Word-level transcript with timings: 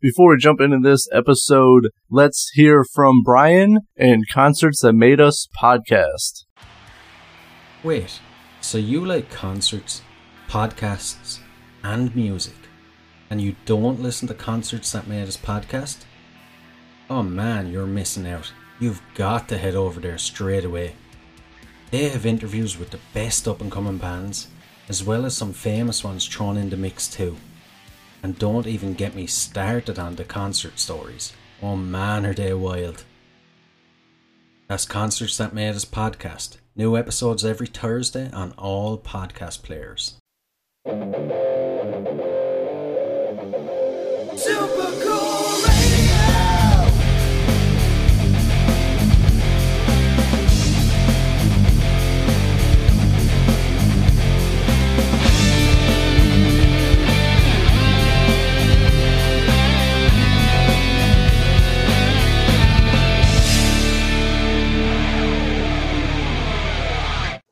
Before 0.00 0.30
we 0.30 0.36
jump 0.36 0.60
into 0.60 0.78
this 0.80 1.08
episode, 1.12 1.88
let's 2.08 2.52
hear 2.54 2.84
from 2.94 3.24
Brian 3.24 3.80
and 3.96 4.22
Concerts 4.32 4.82
That 4.82 4.92
Made 4.92 5.20
Us 5.20 5.48
podcast. 5.60 6.44
Wait, 7.82 8.20
so 8.60 8.78
you 8.78 9.04
like 9.04 9.28
concerts, 9.28 10.02
podcasts, 10.46 11.40
and 11.82 12.14
music, 12.14 12.54
and 13.28 13.42
you 13.42 13.56
don't 13.64 14.00
listen 14.00 14.28
to 14.28 14.34
Concerts 14.34 14.92
That 14.92 15.08
Made 15.08 15.26
Us 15.26 15.36
podcast? 15.36 16.04
Oh 17.10 17.24
man, 17.24 17.72
you're 17.72 17.84
missing 17.84 18.28
out. 18.28 18.52
You've 18.78 19.02
got 19.14 19.48
to 19.48 19.58
head 19.58 19.74
over 19.74 19.98
there 19.98 20.18
straight 20.18 20.64
away. 20.64 20.94
They 21.90 22.08
have 22.10 22.24
interviews 22.24 22.78
with 22.78 22.90
the 22.90 23.00
best 23.14 23.48
up 23.48 23.60
and 23.60 23.72
coming 23.72 23.98
bands, 23.98 24.46
as 24.88 25.02
well 25.02 25.26
as 25.26 25.36
some 25.36 25.52
famous 25.52 26.04
ones 26.04 26.24
thrown 26.24 26.56
in 26.56 26.70
the 26.70 26.76
mix 26.76 27.08
too. 27.08 27.36
And 28.22 28.38
don't 28.38 28.66
even 28.66 28.94
get 28.94 29.14
me 29.14 29.26
started 29.26 29.98
on 29.98 30.16
the 30.16 30.24
concert 30.24 30.78
stories. 30.78 31.32
Oh 31.62 31.76
man, 31.76 32.26
are 32.26 32.34
they 32.34 32.52
wild. 32.52 33.04
That's 34.68 34.84
Concerts 34.84 35.36
That 35.38 35.54
Made 35.54 35.74
Us 35.74 35.84
podcast. 35.84 36.58
New 36.76 36.96
episodes 36.96 37.44
every 37.44 37.68
Thursday 37.68 38.30
on 38.32 38.52
all 38.58 38.98
podcast 38.98 39.62
players. 39.62 40.16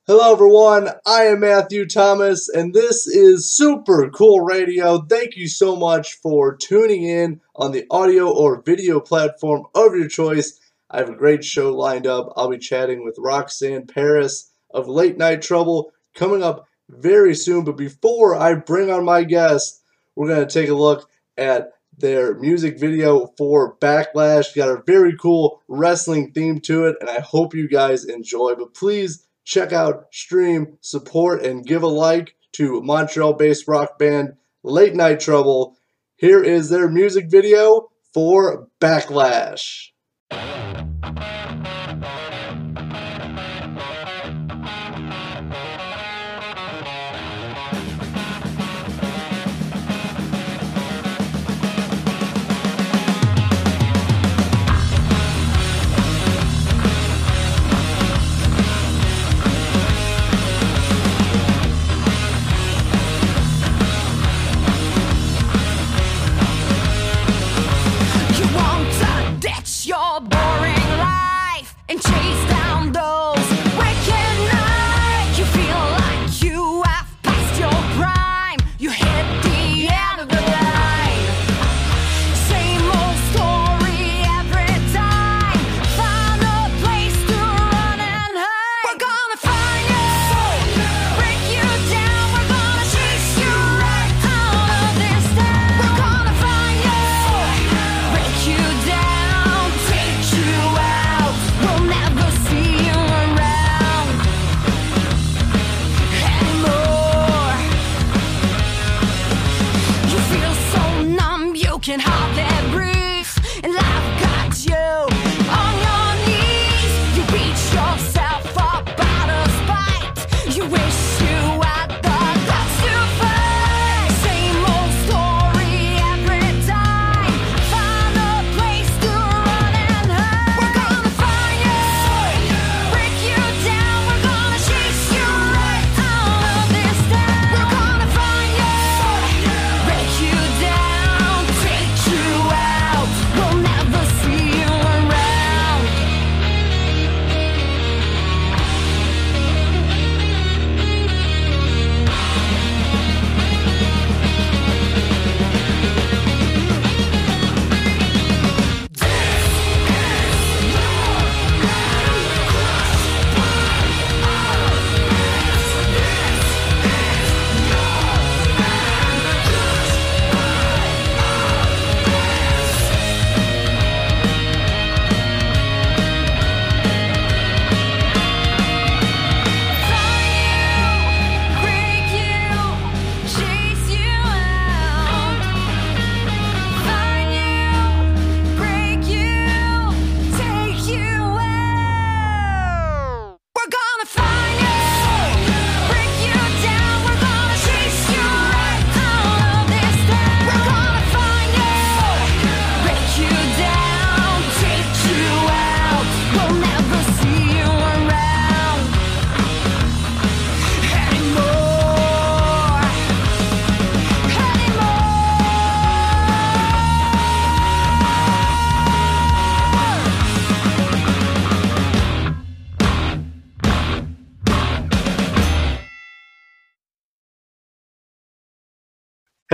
Hello, 0.09 0.33
everyone. 0.33 0.89
I 1.05 1.25
am 1.25 1.41
Matthew 1.41 1.85
Thomas, 1.85 2.49
and 2.49 2.73
this 2.73 3.09
is 3.09 3.53
Super 3.53 4.09
Cool 4.09 4.39
Radio. 4.39 5.01
Thank 5.01 5.37
you 5.37 5.49
so 5.49 5.75
much 5.75 6.15
for 6.15 6.55
tuning 6.55 7.03
in 7.03 7.41
on 7.57 7.73
the 7.73 7.87
audio 7.91 8.31
or 8.31 8.63
video 8.63 9.01
platform 9.01 9.65
of 9.75 9.97
your 9.97 10.07
choice. 10.07 10.61
I 10.89 10.99
have 10.99 11.09
a 11.09 11.17
great 11.17 11.43
show 11.43 11.75
lined 11.75 12.07
up. 12.07 12.33
I'll 12.37 12.51
be 12.51 12.59
chatting 12.59 13.05
with 13.05 13.19
Roxanne 13.19 13.89
Paris 13.89 14.53
of 14.71 14.87
Late 14.87 15.19
Night 15.19 15.43
Trouble 15.43 15.93
coming 16.15 16.41
up 16.41 16.69
very 16.89 17.35
soon. 17.35 17.65
But 17.65 17.77
before 17.77 18.37
I 18.37 18.55
bring 18.55 18.93
on 18.93 19.05
my 19.05 19.25
guest, 19.25 19.83
we're 20.15 20.29
going 20.29 20.47
to 20.47 20.61
take 20.61 20.71
a 20.71 20.75
look 20.75 21.11
at 21.37 21.73
their 21.99 22.37
music 22.37 22.79
video 22.79 23.33
for 23.37 23.77
Backlash. 23.79 24.55
Got 24.55 24.69
a 24.69 24.85
very 24.87 25.17
cool 25.17 25.65
wrestling 25.67 26.31
theme 26.31 26.61
to 26.61 26.85
it, 26.85 26.97
and 27.01 27.11
I 27.11 27.19
hope 27.19 27.57
you 27.57 27.69
guys 27.69 28.05
enjoy. 28.05 28.55
But 28.55 28.73
please 28.73 29.26
check 29.47 29.73
out, 29.73 30.09
stream, 30.13 30.77
support, 30.83 31.43
and 31.43 31.65
give 31.65 31.83
a 31.83 31.87
like 31.87 32.35
to 32.53 32.83
Montreal 32.83 33.33
based 33.33 33.67
rock 33.67 33.99
band 33.99 34.35
Late 34.63 34.95
Night 34.95 35.21
Trouble. 35.21 35.77
Here 36.17 36.43
is 36.43 36.69
their 36.69 36.89
music 36.91 37.31
video 37.31 37.89
for 38.13 38.69
Backlash. 38.81 39.91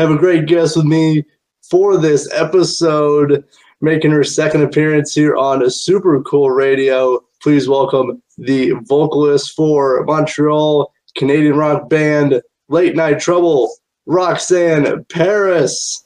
Have 0.02 0.10
a 0.10 0.16
great 0.16 0.46
guest 0.46 0.76
with 0.76 0.84
me 0.84 1.24
for 1.62 1.96
this 1.96 2.28
episode, 2.32 3.44
making 3.80 4.10
her 4.10 4.24
second 4.24 4.62
appearance 4.62 5.14
here 5.14 5.36
on 5.36 5.62
a 5.62 5.70
super 5.70 6.20
cool 6.24 6.50
radio. 6.50 7.20
Please 7.40 7.68
welcome 7.68 8.20
the 8.36 8.72
vocalist 8.88 9.54
for 9.54 10.02
Montreal 10.02 10.92
Canadian 11.16 11.54
rock 11.54 11.88
band 11.88 12.42
Late 12.66 12.96
Night 12.96 13.20
Trouble, 13.20 13.72
Roxanne 14.06 15.04
Paris. 15.04 16.04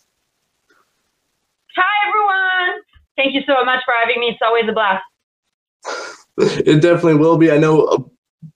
Hi, 1.74 2.06
everyone. 2.06 2.82
Thank 3.16 3.32
you 3.32 3.40
so 3.46 3.64
much 3.64 3.82
for 3.86 3.94
having 3.98 4.20
me. 4.20 4.26
It's 4.26 4.42
always 4.42 4.68
a 4.68 4.72
blast. 4.72 5.04
It 6.66 6.82
definitely 6.82 7.14
will 7.14 7.38
be. 7.38 7.50
I 7.50 7.56
know 7.56 7.86
a 7.86 8.04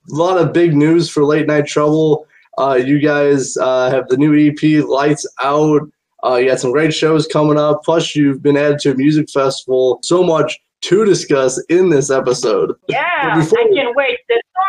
lot 0.09 0.37
of 0.37 0.53
big 0.53 0.75
news 0.75 1.09
for 1.09 1.25
Late 1.25 1.47
Night 1.47 1.65
Trouble. 1.65 2.27
Uh, 2.61 2.75
you 2.75 2.99
guys 2.99 3.57
uh, 3.57 3.89
have 3.89 4.07
the 4.09 4.17
new 4.17 4.33
EP, 4.37 4.85
Lights 4.87 5.25
Out. 5.41 5.81
Uh, 6.23 6.35
you 6.35 6.47
got 6.47 6.59
some 6.59 6.71
great 6.71 6.93
shows 6.93 7.25
coming 7.25 7.57
up. 7.57 7.81
Plus, 7.83 8.15
you've 8.15 8.43
been 8.43 8.55
added 8.55 8.77
to 8.79 8.91
a 8.91 8.95
music 8.95 9.29
festival. 9.31 9.97
So 10.03 10.21
much 10.21 10.59
to 10.81 11.03
discuss 11.03 11.59
in 11.69 11.89
this 11.89 12.11
episode. 12.11 12.75
Yeah, 12.87 13.35
before- 13.35 13.59
I 13.59 13.63
can't 13.73 13.95
wait. 13.95 14.19
There's 14.29 14.41
so 14.55 14.61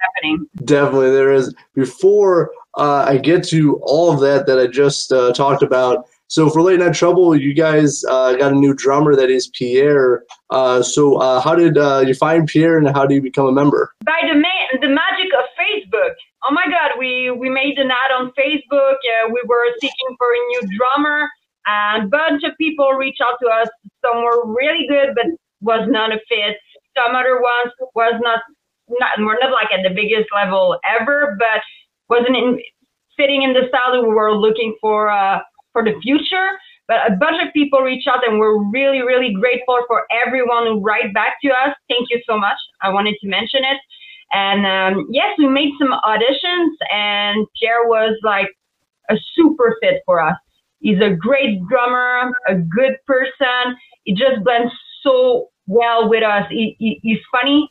happening. 0.00 0.46
Definitely, 0.64 1.10
there 1.10 1.32
is. 1.32 1.54
Before 1.74 2.50
uh, 2.76 3.04
I 3.06 3.18
get 3.18 3.44
to 3.48 3.76
all 3.84 4.12
of 4.12 4.18
that 4.20 4.46
that 4.46 4.58
I 4.58 4.66
just 4.66 5.12
uh, 5.12 5.32
talked 5.32 5.62
about, 5.62 6.06
so 6.26 6.48
for 6.50 6.62
Late 6.62 6.80
Night 6.80 6.94
Trouble, 6.94 7.36
you 7.36 7.54
guys 7.54 8.04
uh, 8.08 8.34
got 8.34 8.52
a 8.52 8.56
new 8.56 8.74
drummer 8.74 9.14
that 9.14 9.30
is 9.30 9.48
Pierre. 9.48 10.24
Uh, 10.50 10.82
so 10.82 11.16
uh, 11.16 11.40
how 11.40 11.54
did 11.54 11.78
uh, 11.78 12.02
you 12.06 12.14
find 12.14 12.48
Pierre, 12.48 12.76
and 12.78 12.88
how 12.88 13.06
do 13.06 13.14
you 13.14 13.22
become 13.22 13.46
a 13.46 13.52
member? 13.52 13.92
By 14.04 14.20
the 14.28 14.34
ma- 14.38 14.80
the 14.80 14.88
magic 14.88 15.30
of 15.38 15.44
Facebook. 15.58 16.14
Oh 16.42 16.52
my 16.52 16.64
God, 16.66 16.98
we 16.98 17.30
we 17.30 17.50
made 17.50 17.78
an 17.78 17.90
ad 17.90 18.12
on 18.16 18.32
Facebook. 18.32 18.96
Uh, 18.96 19.28
we 19.28 19.42
were 19.46 19.66
seeking 19.80 20.16
for 20.16 20.28
a 20.32 20.40
new 20.48 20.78
drummer, 20.78 21.28
and 21.66 22.04
a 22.04 22.08
bunch 22.08 22.42
of 22.44 22.56
people 22.58 22.92
reached 22.92 23.20
out 23.20 23.36
to 23.42 23.48
us. 23.48 23.68
Some 24.04 24.24
were 24.24 24.46
really 24.46 24.86
good, 24.88 25.10
but 25.14 25.26
was 25.60 25.86
not 25.90 26.12
a 26.12 26.18
fit. 26.28 26.56
Some 26.96 27.14
other 27.14 27.40
ones 27.40 27.72
was 27.94 28.14
not 28.22 28.40
not 28.88 29.18
we're 29.18 29.38
not 29.38 29.52
like 29.52 29.70
at 29.70 29.82
the 29.82 29.94
biggest 29.94 30.28
level 30.34 30.78
ever, 30.88 31.36
but 31.38 31.60
wasn't 32.08 32.36
in, 32.36 32.58
fitting 33.16 33.42
in 33.42 33.52
the 33.52 33.68
style 33.68 33.92
that 33.92 34.02
we 34.02 34.14
were 34.14 34.32
looking 34.34 34.74
for 34.80 35.10
uh, 35.10 35.40
for 35.72 35.84
the 35.84 35.94
future. 36.02 36.56
But 36.88 37.12
a 37.12 37.14
bunch 37.16 37.36
of 37.46 37.52
people 37.52 37.80
reached 37.80 38.08
out, 38.08 38.26
and 38.26 38.40
we're 38.40 38.58
really, 38.70 39.00
really 39.02 39.32
grateful 39.32 39.78
for 39.86 40.06
everyone 40.10 40.66
who 40.66 40.80
write 40.80 41.14
back 41.14 41.36
to 41.44 41.50
us. 41.50 41.76
Thank 41.88 42.08
you 42.10 42.20
so 42.26 42.36
much. 42.36 42.56
I 42.82 42.88
wanted 42.90 43.14
to 43.20 43.28
mention 43.28 43.60
it. 43.62 43.78
And 44.32 44.66
um, 44.66 45.06
yes, 45.10 45.34
we 45.38 45.48
made 45.48 45.72
some 45.78 45.92
auditions, 46.04 46.70
and 46.92 47.46
Pierre 47.58 47.86
was 47.86 48.16
like 48.22 48.48
a 49.08 49.16
super 49.34 49.76
fit 49.82 50.02
for 50.06 50.20
us. 50.20 50.36
He's 50.80 51.00
a 51.00 51.10
great 51.10 51.60
drummer, 51.68 52.32
a 52.48 52.54
good 52.54 52.94
person. 53.06 53.76
He 54.04 54.14
just 54.14 54.42
blends 54.44 54.72
so 55.02 55.48
well 55.66 56.08
with 56.08 56.22
us. 56.22 56.44
He, 56.48 56.76
he, 56.78 57.00
he's 57.02 57.18
funny. 57.32 57.68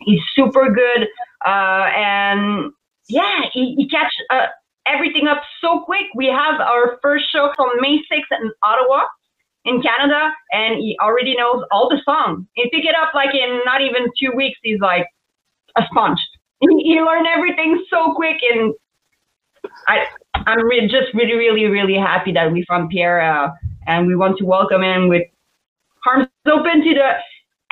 He's 0.00 0.20
super 0.34 0.68
good, 0.70 1.08
uh, 1.46 1.88
and 1.96 2.72
yeah, 3.08 3.42
he, 3.52 3.74
he 3.76 3.88
catch 3.88 4.10
uh, 4.30 4.46
everything 4.86 5.28
up 5.28 5.42
so 5.60 5.80
quick. 5.84 6.06
We 6.14 6.26
have 6.26 6.60
our 6.60 6.98
first 7.02 7.26
show 7.32 7.50
from 7.56 7.70
May 7.80 7.98
6th 8.10 8.40
in 8.40 8.50
Ottawa, 8.62 9.04
in 9.64 9.80
Canada, 9.80 10.32
and 10.50 10.78
he 10.78 10.96
already 11.00 11.36
knows 11.36 11.62
all 11.70 11.88
the 11.88 12.00
songs. 12.04 12.46
He 12.54 12.64
pick 12.70 12.84
it 12.84 12.96
up 13.00 13.14
like 13.14 13.34
in 13.34 13.60
not 13.64 13.80
even 13.80 14.06
two 14.20 14.32
weeks. 14.36 14.58
He's 14.62 14.80
like 14.80 15.06
a 15.76 15.82
sponge. 15.90 16.18
He, 16.60 16.68
he 16.82 17.00
learned 17.00 17.26
everything 17.26 17.84
so 17.90 18.14
quick, 18.14 18.36
and 18.50 18.72
I 19.88 20.06
I'm 20.34 20.64
re- 20.64 20.88
just 20.88 21.12
really 21.14 21.34
really 21.34 21.66
really 21.66 21.96
happy 21.96 22.32
that 22.32 22.52
we 22.52 22.64
found 22.64 22.90
Pierre, 22.90 23.20
uh, 23.20 23.50
and 23.86 24.06
we 24.06 24.16
want 24.16 24.38
to 24.38 24.44
welcome 24.44 24.82
him 24.82 25.08
with 25.08 25.22
arms 26.06 26.28
open 26.46 26.82
to 26.84 26.94
the 26.94 27.12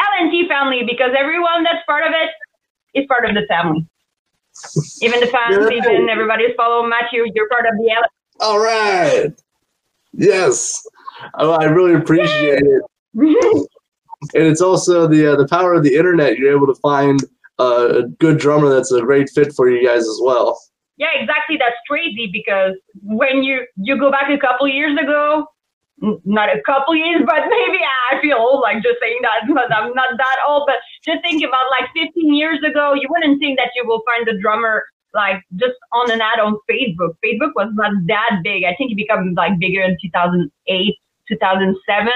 LNT 0.00 0.48
family 0.48 0.82
because 0.88 1.10
everyone 1.18 1.62
that's 1.62 1.84
part 1.86 2.04
of 2.04 2.12
it 2.12 2.30
is 2.98 3.06
part 3.06 3.24
of 3.28 3.34
the 3.34 3.46
family. 3.48 3.86
Even 5.00 5.20
the 5.20 5.26
fans, 5.26 5.56
Yeah. 5.70 5.76
even 5.76 6.08
everybody 6.08 6.46
who's 6.46 6.56
following 6.56 6.90
Matthew, 6.90 7.24
you're 7.34 7.48
part 7.48 7.66
of 7.66 7.74
the 7.78 7.84
LNT. 7.84 8.44
All 8.44 8.58
right. 8.58 9.32
Yes. 10.12 10.82
Oh, 11.34 11.52
I 11.52 11.64
really 11.64 11.94
appreciate 11.94 12.62
it. 12.62 12.82
And 14.34 14.44
it's 14.44 14.60
also 14.60 15.06
the 15.06 15.32
uh, 15.32 15.36
the 15.36 15.48
power 15.48 15.72
of 15.72 15.82
the 15.82 15.96
internet. 15.96 16.36
You're 16.36 16.54
able 16.54 16.66
to 16.66 16.78
find 16.82 17.24
a 17.60 18.02
good 18.18 18.38
drummer 18.38 18.68
that's 18.68 18.92
a 18.92 19.00
great 19.00 19.28
fit 19.30 19.52
for 19.54 19.68
you 19.70 19.86
guys 19.86 20.02
as 20.02 20.20
well. 20.22 20.58
Yeah, 20.96 21.08
exactly. 21.14 21.56
That's 21.56 21.76
crazy 21.88 22.28
because 22.32 22.74
when 23.02 23.42
you 23.42 23.66
you 23.76 23.98
go 23.98 24.10
back 24.10 24.30
a 24.30 24.38
couple 24.38 24.68
years 24.68 24.98
ago, 25.00 25.46
not 26.24 26.48
a 26.48 26.60
couple 26.64 26.94
years, 26.94 27.22
but 27.26 27.44
maybe 27.48 27.80
I 28.10 28.20
feel 28.20 28.36
old 28.36 28.60
like 28.60 28.82
just 28.82 29.00
saying 29.00 29.18
that 29.22 29.42
because 29.46 29.70
I'm 29.74 29.94
not 29.94 30.16
that 30.16 30.38
old. 30.48 30.64
But 30.66 30.76
just 31.04 31.22
think 31.22 31.42
about 31.42 31.64
like 31.80 31.90
15 31.94 32.34
years 32.34 32.58
ago, 32.64 32.94
you 32.94 33.08
wouldn't 33.10 33.40
think 33.40 33.58
that 33.58 33.70
you 33.74 33.86
will 33.86 34.02
find 34.06 34.28
a 34.28 34.38
drummer 34.40 34.84
like 35.12 35.42
just 35.56 35.74
on 35.92 36.10
an 36.10 36.20
ad 36.20 36.38
on 36.38 36.54
Facebook. 36.70 37.16
Facebook 37.24 37.52
was 37.56 37.70
not 37.74 37.92
that 38.06 38.40
big. 38.44 38.64
I 38.64 38.74
think 38.76 38.92
it 38.92 38.96
became 38.96 39.34
like 39.34 39.58
bigger 39.58 39.82
in 39.82 39.96
2008, 40.00 40.94
2007, 41.28 42.12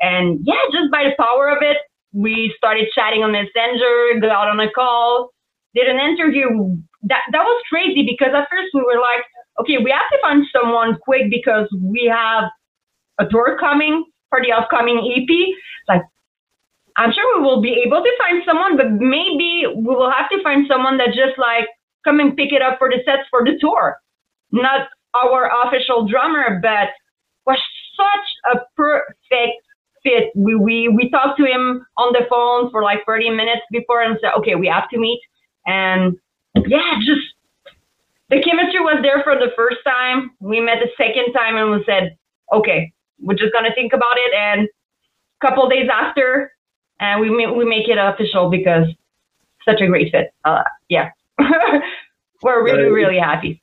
and 0.00 0.40
yeah, 0.42 0.62
just 0.72 0.90
by 0.90 1.04
the 1.04 1.14
power 1.18 1.48
of 1.48 1.58
it, 1.62 1.78
we 2.12 2.52
started 2.56 2.88
chatting 2.94 3.22
on 3.22 3.32
Messenger, 3.32 4.20
got 4.20 4.48
on 4.48 4.60
a 4.60 4.70
call, 4.70 5.30
did 5.74 5.88
an 5.88 5.98
interview. 6.00 6.76
That 7.02 7.22
that 7.32 7.42
was 7.42 7.62
crazy 7.68 8.04
because 8.04 8.34
at 8.34 8.48
first 8.50 8.68
we 8.74 8.82
were 8.82 9.00
like, 9.00 9.24
okay, 9.60 9.78
we 9.82 9.90
have 9.90 10.10
to 10.12 10.18
find 10.20 10.44
someone 10.52 10.98
quick 11.02 11.30
because 11.30 11.68
we 11.80 12.10
have 12.12 12.44
a 13.18 13.28
tour 13.28 13.56
coming 13.58 14.04
for 14.28 14.40
the 14.40 14.52
upcoming 14.52 14.98
EP. 14.98 15.30
Like, 15.88 16.02
I'm 16.96 17.12
sure 17.12 17.38
we 17.38 17.44
will 17.44 17.62
be 17.62 17.82
able 17.86 18.02
to 18.02 18.12
find 18.18 18.42
someone, 18.44 18.76
but 18.76 18.90
maybe 18.90 19.64
we 19.66 19.94
will 19.94 20.10
have 20.10 20.28
to 20.30 20.42
find 20.42 20.66
someone 20.68 20.98
that 20.98 21.08
just 21.08 21.38
like 21.38 21.68
come 22.04 22.20
and 22.20 22.36
pick 22.36 22.52
it 22.52 22.62
up 22.62 22.78
for 22.78 22.88
the 22.88 22.98
sets 23.04 23.28
for 23.30 23.44
the 23.44 23.58
tour. 23.60 23.98
Not 24.52 24.88
our 25.14 25.50
official 25.64 26.08
drummer, 26.08 26.60
but 26.60 26.90
was 27.46 27.58
such 27.96 28.56
a 28.56 28.60
perfect 28.76 29.62
fit. 30.02 30.30
We, 30.34 30.54
we 30.54 30.88
we 30.88 31.10
talked 31.10 31.38
to 31.38 31.44
him 31.44 31.86
on 31.96 32.12
the 32.12 32.26
phone 32.28 32.70
for 32.70 32.82
like 32.82 33.04
30 33.06 33.30
minutes 33.30 33.62
before 33.70 34.02
and 34.02 34.18
said, 34.20 34.32
okay, 34.38 34.54
we 34.54 34.66
have 34.66 34.88
to 34.90 34.98
meet. 34.98 35.20
And 35.66 36.16
yeah, 36.54 36.98
just 36.98 37.20
the 38.28 38.40
chemistry 38.42 38.80
was 38.80 39.00
there 39.02 39.22
for 39.22 39.34
the 39.34 39.52
first 39.56 39.78
time. 39.84 40.30
We 40.40 40.60
met 40.60 40.78
the 40.80 40.90
second 40.96 41.32
time 41.32 41.56
and 41.56 41.70
we 41.70 41.84
said, 41.84 42.16
okay, 42.52 42.92
we're 43.20 43.34
just 43.34 43.52
gonna 43.52 43.74
think 43.74 43.92
about 43.92 44.16
it. 44.16 44.34
And 44.34 44.68
a 45.42 45.46
couple 45.46 45.68
days 45.68 45.88
after, 45.92 46.52
and 46.98 47.20
we 47.20 47.30
we 47.30 47.64
make 47.64 47.88
it 47.88 47.98
official 47.98 48.50
because 48.50 48.86
such 49.64 49.80
a 49.80 49.86
great 49.86 50.12
fit. 50.12 50.32
Uh, 50.44 50.62
yeah, 50.88 51.10
we're 52.42 52.64
really 52.64 52.90
really 52.90 53.18
happy. 53.18 53.62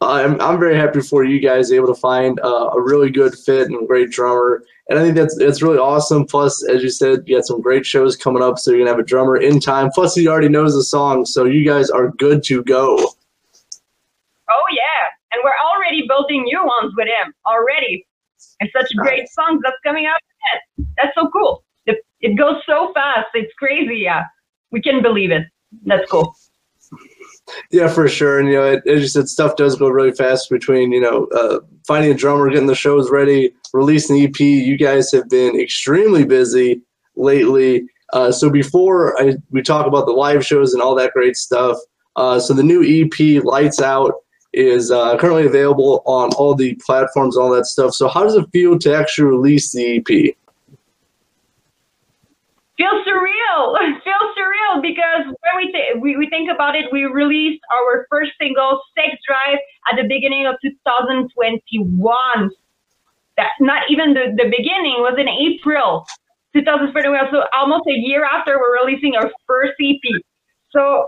I'm 0.00 0.40
I'm 0.40 0.60
very 0.60 0.76
happy 0.76 1.00
for 1.00 1.24
you 1.24 1.40
guys 1.40 1.72
able 1.72 1.88
to 1.88 2.00
find 2.00 2.38
uh, 2.40 2.70
a 2.72 2.80
really 2.80 3.10
good 3.10 3.34
fit 3.34 3.68
and 3.68 3.86
great 3.88 4.10
drummer, 4.10 4.62
and 4.88 4.96
I 4.96 5.02
think 5.02 5.16
that's 5.16 5.36
that's 5.36 5.60
really 5.60 5.78
awesome. 5.78 6.24
Plus, 6.24 6.64
as 6.68 6.84
you 6.84 6.90
said, 6.90 7.24
you 7.26 7.36
got 7.36 7.46
some 7.46 7.60
great 7.60 7.84
shows 7.84 8.16
coming 8.16 8.42
up, 8.42 8.60
so 8.60 8.70
you're 8.70 8.80
gonna 8.80 8.90
have 8.90 9.00
a 9.00 9.02
drummer 9.02 9.36
in 9.36 9.58
time. 9.58 9.90
Plus, 9.90 10.14
he 10.14 10.28
already 10.28 10.48
knows 10.48 10.74
the 10.74 10.84
song, 10.84 11.24
so 11.26 11.46
you 11.46 11.68
guys 11.68 11.90
are 11.90 12.10
good 12.12 12.44
to 12.44 12.62
go. 12.62 12.96
Oh 12.96 14.64
yeah, 14.70 15.08
and 15.32 15.42
we're 15.42 15.50
already 15.74 16.06
building 16.06 16.44
new 16.44 16.64
ones 16.64 16.94
with 16.96 17.08
him 17.08 17.34
already, 17.44 18.06
and 18.60 18.70
such 18.72 18.94
great 18.98 19.28
songs 19.30 19.60
that's 19.64 19.78
coming 19.84 20.06
out. 20.06 20.20
That's 20.96 21.14
so 21.16 21.28
cool. 21.30 21.64
It, 21.86 22.04
it 22.20 22.36
goes 22.36 22.62
so 22.66 22.92
fast. 22.94 23.26
It's 23.34 23.52
crazy. 23.54 23.96
Yeah, 23.96 24.26
we 24.70 24.80
can 24.80 25.02
believe 25.02 25.32
it. 25.32 25.42
That's 25.84 26.08
cool. 26.08 26.36
Yeah, 27.70 27.88
for 27.88 28.08
sure. 28.08 28.38
And 28.38 28.48
you 28.48 28.54
know, 28.54 28.64
it, 28.64 28.86
as 28.86 29.00
you 29.00 29.08
said, 29.08 29.28
stuff 29.28 29.56
does 29.56 29.76
go 29.76 29.88
really 29.88 30.12
fast 30.12 30.50
between 30.50 30.92
you 30.92 31.00
know 31.00 31.26
uh, 31.26 31.60
finding 31.86 32.10
a 32.10 32.14
drummer, 32.14 32.48
getting 32.50 32.66
the 32.66 32.74
shows 32.74 33.10
ready, 33.10 33.52
releasing 33.72 34.16
the 34.16 34.24
EP. 34.26 34.40
You 34.40 34.76
guys 34.76 35.10
have 35.12 35.28
been 35.28 35.58
extremely 35.58 36.24
busy 36.24 36.82
lately. 37.16 37.88
Uh, 38.12 38.32
so 38.32 38.48
before 38.48 39.20
I, 39.20 39.36
we 39.50 39.62
talk 39.62 39.86
about 39.86 40.06
the 40.06 40.12
live 40.12 40.44
shows 40.44 40.72
and 40.72 40.82
all 40.82 40.94
that 40.94 41.12
great 41.12 41.36
stuff, 41.36 41.76
uh, 42.16 42.40
so 42.40 42.54
the 42.54 42.62
new 42.62 42.82
EP, 42.82 43.44
Lights 43.44 43.80
Out, 43.80 44.14
is 44.54 44.90
uh, 44.90 45.16
currently 45.18 45.46
available 45.46 46.02
on 46.06 46.30
all 46.34 46.54
the 46.54 46.74
platforms, 46.84 47.36
and 47.36 47.44
all 47.44 47.50
that 47.50 47.66
stuff. 47.66 47.94
So 47.94 48.08
how 48.08 48.24
does 48.24 48.34
it 48.34 48.48
feel 48.50 48.78
to 48.78 48.94
actually 48.94 49.28
release 49.28 49.72
the 49.72 49.98
EP? 49.98 50.34
Feels 52.78 53.04
surreal. 53.06 53.76
feels 54.04 54.30
surreal 54.38 54.82
because 54.82 55.26
when 55.26 55.54
we, 55.58 55.72
th- 55.72 55.96
we 56.00 56.16
we 56.18 56.30
think 56.30 56.50
about 56.50 56.76
it, 56.76 56.86
we 56.92 57.04
released 57.06 57.62
our 57.72 58.06
first 58.10 58.32
single, 58.40 58.80
"Sex 58.96 59.16
Drive," 59.28 59.58
at 59.90 59.96
the 60.00 60.08
beginning 60.08 60.46
of 60.46 60.56
2021. 60.62 62.50
That 63.36 63.50
not 63.60 63.84
even 63.90 64.14
the, 64.14 64.34
the 64.36 64.50
beginning 64.50 64.98
was 65.00 65.16
in 65.18 65.28
April 65.28 66.06
2021. 66.54 67.28
So 67.32 67.44
almost 67.56 67.86
a 67.88 67.94
year 67.94 68.24
after 68.24 68.58
we're 68.58 68.84
releasing 68.84 69.16
our 69.16 69.30
first 69.46 69.74
EP. 69.80 70.22
So 70.70 71.06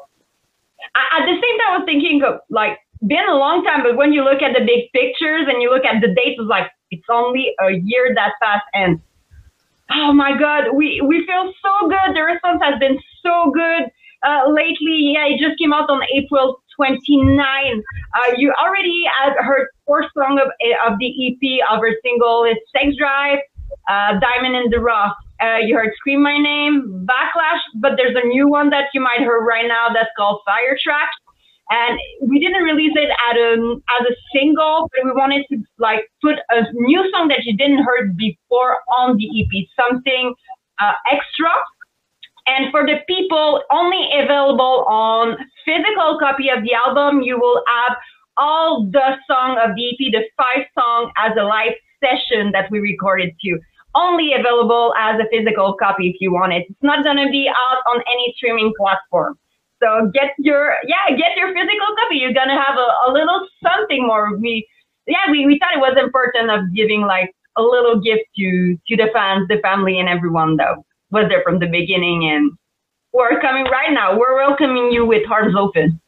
a- 0.96 1.16
at 1.20 1.26
the 1.26 1.34
same 1.34 1.56
time, 1.58 1.70
I 1.70 1.76
was 1.78 1.86
thinking 1.86 2.22
of 2.24 2.40
like 2.50 2.78
been 3.06 3.26
a 3.28 3.36
long 3.36 3.64
time, 3.64 3.82
but 3.82 3.96
when 3.96 4.12
you 4.12 4.24
look 4.24 4.42
at 4.42 4.52
the 4.54 4.64
big 4.64 4.92
pictures 4.92 5.46
and 5.48 5.62
you 5.62 5.70
look 5.70 5.84
at 5.84 6.00
the 6.00 6.08
dates, 6.08 6.38
it's 6.40 6.48
like 6.48 6.70
It's 6.90 7.06
only 7.10 7.54
a 7.60 7.70
year 7.72 8.14
that 8.14 8.32
passed, 8.42 8.66
and 8.74 9.00
oh 9.92 10.12
my 10.12 10.36
God, 10.38 10.72
we 10.74 11.00
we 11.00 11.26
feel 11.26 11.52
so 11.62 11.88
good. 11.88 12.14
The 12.14 12.22
response 12.22 12.60
has 12.62 12.78
been 12.78 12.98
so 13.22 13.50
good 13.52 13.90
uh, 14.22 14.50
lately. 14.50 15.14
Yeah, 15.14 15.26
it 15.26 15.40
just 15.40 15.58
came 15.58 15.72
out 15.72 15.88
on 15.90 16.02
April 16.14 16.62
29. 16.76 17.82
Uh, 18.14 18.32
you 18.36 18.52
already 18.52 19.04
had 19.20 19.34
heard 19.38 19.68
four 19.86 20.04
songs 20.16 20.40
of, 20.40 20.48
of 20.86 20.98
the 20.98 21.10
EP 21.26 21.60
of 21.70 21.80
her 21.80 21.94
single. 22.02 22.44
It's 22.44 22.60
Sex 22.72 22.96
Drive, 22.96 23.38
uh, 23.88 24.18
Diamond 24.20 24.56
in 24.56 24.70
the 24.70 24.80
Rough. 24.80 25.14
Uh, 25.40 25.56
you 25.56 25.74
heard 25.74 25.90
Scream 25.96 26.22
My 26.22 26.36
Name, 26.36 27.06
Backlash, 27.08 27.60
but 27.76 27.92
there's 27.96 28.16
a 28.22 28.26
new 28.26 28.46
one 28.46 28.68
that 28.70 28.88
you 28.92 29.00
might 29.00 29.20
hear 29.20 29.38
right 29.40 29.66
now 29.66 29.88
that's 29.92 30.10
called 30.16 30.40
Fire 30.44 30.76
Track. 30.82 31.08
And 31.70 31.98
we 32.22 32.40
didn't 32.40 32.64
release 32.64 32.92
it 32.96 33.10
at 33.30 33.36
a, 33.36 33.80
as 34.00 34.06
a 34.06 34.14
single, 34.34 34.90
but 34.92 35.04
we 35.04 35.12
wanted 35.12 35.46
to 35.52 35.62
like 35.78 36.10
put 36.20 36.34
a 36.50 36.62
new 36.72 37.08
song 37.12 37.28
that 37.28 37.44
you 37.44 37.56
didn't 37.56 37.84
heard 37.84 38.16
before 38.16 38.78
on 38.98 39.16
the 39.16 39.26
EP, 39.40 39.66
something 39.78 40.34
uh, 40.80 40.92
extra. 41.12 41.50
And 42.46 42.72
for 42.72 42.84
the 42.84 42.98
people 43.06 43.62
only 43.70 44.08
available 44.18 44.84
on 44.88 45.36
physical 45.64 46.18
copy 46.18 46.48
of 46.50 46.64
the 46.64 46.74
album, 46.74 47.22
you 47.22 47.38
will 47.38 47.62
have 47.68 47.96
all 48.36 48.88
the 48.90 49.16
song 49.30 49.58
of 49.62 49.76
the 49.76 49.90
EP, 49.90 50.12
the 50.12 50.24
five 50.36 50.66
song 50.76 51.12
as 51.18 51.32
a 51.38 51.44
live 51.44 51.74
session 52.02 52.50
that 52.52 52.68
we 52.72 52.80
recorded 52.80 53.30
too. 53.44 53.60
Only 53.94 54.32
available 54.32 54.94
as 54.98 55.20
a 55.20 55.28
physical 55.30 55.74
copy 55.74 56.08
if 56.08 56.16
you 56.20 56.32
want 56.32 56.52
it. 56.52 56.66
It's 56.68 56.82
not 56.82 57.04
gonna 57.04 57.30
be 57.30 57.48
out 57.48 57.82
on 57.86 58.02
any 58.12 58.34
streaming 58.36 58.72
platform. 58.76 59.38
So 59.82 60.10
get 60.12 60.34
your 60.38 60.74
yeah, 60.86 61.16
get 61.16 61.36
your 61.36 61.48
physical 61.48 61.88
copy. 61.98 62.16
You're 62.16 62.34
gonna 62.34 62.60
have 62.60 62.76
a, 62.76 63.10
a 63.10 63.12
little 63.12 63.46
something 63.62 64.06
more. 64.06 64.36
We 64.36 64.68
yeah, 65.06 65.30
we, 65.30 65.46
we 65.46 65.58
thought 65.58 65.74
it 65.74 65.80
was 65.80 65.96
important 65.98 66.50
of 66.50 66.74
giving 66.74 67.02
like 67.02 67.34
a 67.56 67.62
little 67.62 68.00
gift 68.00 68.24
to 68.36 68.76
to 68.88 68.96
the 68.96 69.08
fans, 69.12 69.48
the 69.48 69.58
family 69.62 69.98
and 69.98 70.08
everyone 70.08 70.56
that 70.56 70.76
was 71.10 71.26
there 71.28 71.42
from 71.42 71.58
the 71.58 71.66
beginning 71.66 72.28
and 72.30 72.52
we're 73.12 73.40
coming 73.40 73.64
right 73.64 73.92
now. 73.92 74.16
We're 74.16 74.36
welcoming 74.36 74.92
you 74.92 75.04
with 75.04 75.28
arms 75.30 75.56
open. 75.56 76.00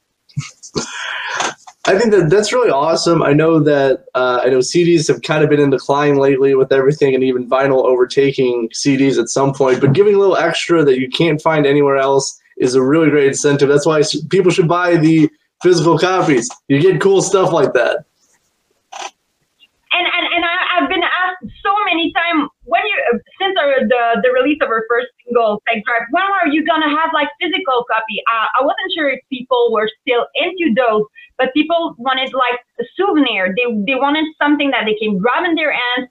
I 1.84 1.98
think 1.98 2.12
that 2.12 2.30
that's 2.30 2.52
really 2.52 2.70
awesome. 2.70 3.24
I 3.24 3.32
know 3.32 3.58
that 3.58 4.04
uh, 4.14 4.40
I 4.44 4.50
know 4.50 4.58
CDs 4.58 5.08
have 5.08 5.22
kind 5.22 5.42
of 5.42 5.50
been 5.50 5.58
in 5.58 5.70
decline 5.70 6.14
lately 6.14 6.54
with 6.54 6.70
everything, 6.70 7.12
and 7.14 7.24
even 7.24 7.48
vinyl 7.48 7.84
overtaking 7.84 8.68
CDs 8.72 9.18
at 9.18 9.28
some 9.28 9.52
point. 9.52 9.80
But 9.80 9.92
giving 9.92 10.14
a 10.14 10.18
little 10.18 10.36
extra 10.36 10.84
that 10.84 11.00
you 11.00 11.10
can't 11.10 11.42
find 11.42 11.66
anywhere 11.66 11.96
else 11.96 12.40
is 12.62 12.74
a 12.74 12.82
really 12.82 13.10
great 13.10 13.26
incentive. 13.26 13.68
That's 13.68 13.84
why 13.84 14.02
people 14.30 14.50
should 14.50 14.68
buy 14.68 14.96
the 14.96 15.28
physical 15.62 15.98
copies. 15.98 16.48
You 16.68 16.80
get 16.80 17.00
cool 17.00 17.20
stuff 17.20 17.52
like 17.52 17.72
that. 17.74 18.04
And 19.92 20.06
and, 20.08 20.26
and 20.34 20.44
I, 20.44 20.56
I've 20.78 20.88
been 20.88 21.02
asked 21.02 21.52
so 21.62 21.72
many 21.84 22.12
times 22.14 22.48
when 22.64 22.80
you 22.86 23.20
since 23.38 23.54
our, 23.60 23.84
the 23.84 24.22
the 24.22 24.30
release 24.32 24.58
of 24.62 24.68
our 24.68 24.84
first 24.88 25.08
single, 25.24 25.60
Sex 25.68 25.82
Drive, 25.84 26.06
when 26.12 26.22
are 26.22 26.48
you 26.48 26.64
gonna 26.64 26.88
have 26.88 27.10
like 27.12 27.28
physical 27.40 27.84
copy? 27.90 28.22
Uh, 28.32 28.46
I 28.58 28.64
wasn't 28.64 28.90
sure 28.96 29.10
if 29.10 29.20
people 29.28 29.70
were 29.70 29.90
still 30.00 30.26
into 30.34 30.72
those, 30.74 31.04
but 31.36 31.52
people 31.52 31.94
wanted 31.98 32.32
like 32.32 32.58
a 32.80 32.84
souvenir. 32.96 33.54
They 33.54 33.66
they 33.84 33.98
wanted 33.98 34.24
something 34.40 34.70
that 34.70 34.84
they 34.86 34.94
can 34.94 35.18
grab 35.18 35.44
in 35.44 35.56
their 35.56 35.72
hands. 35.72 36.08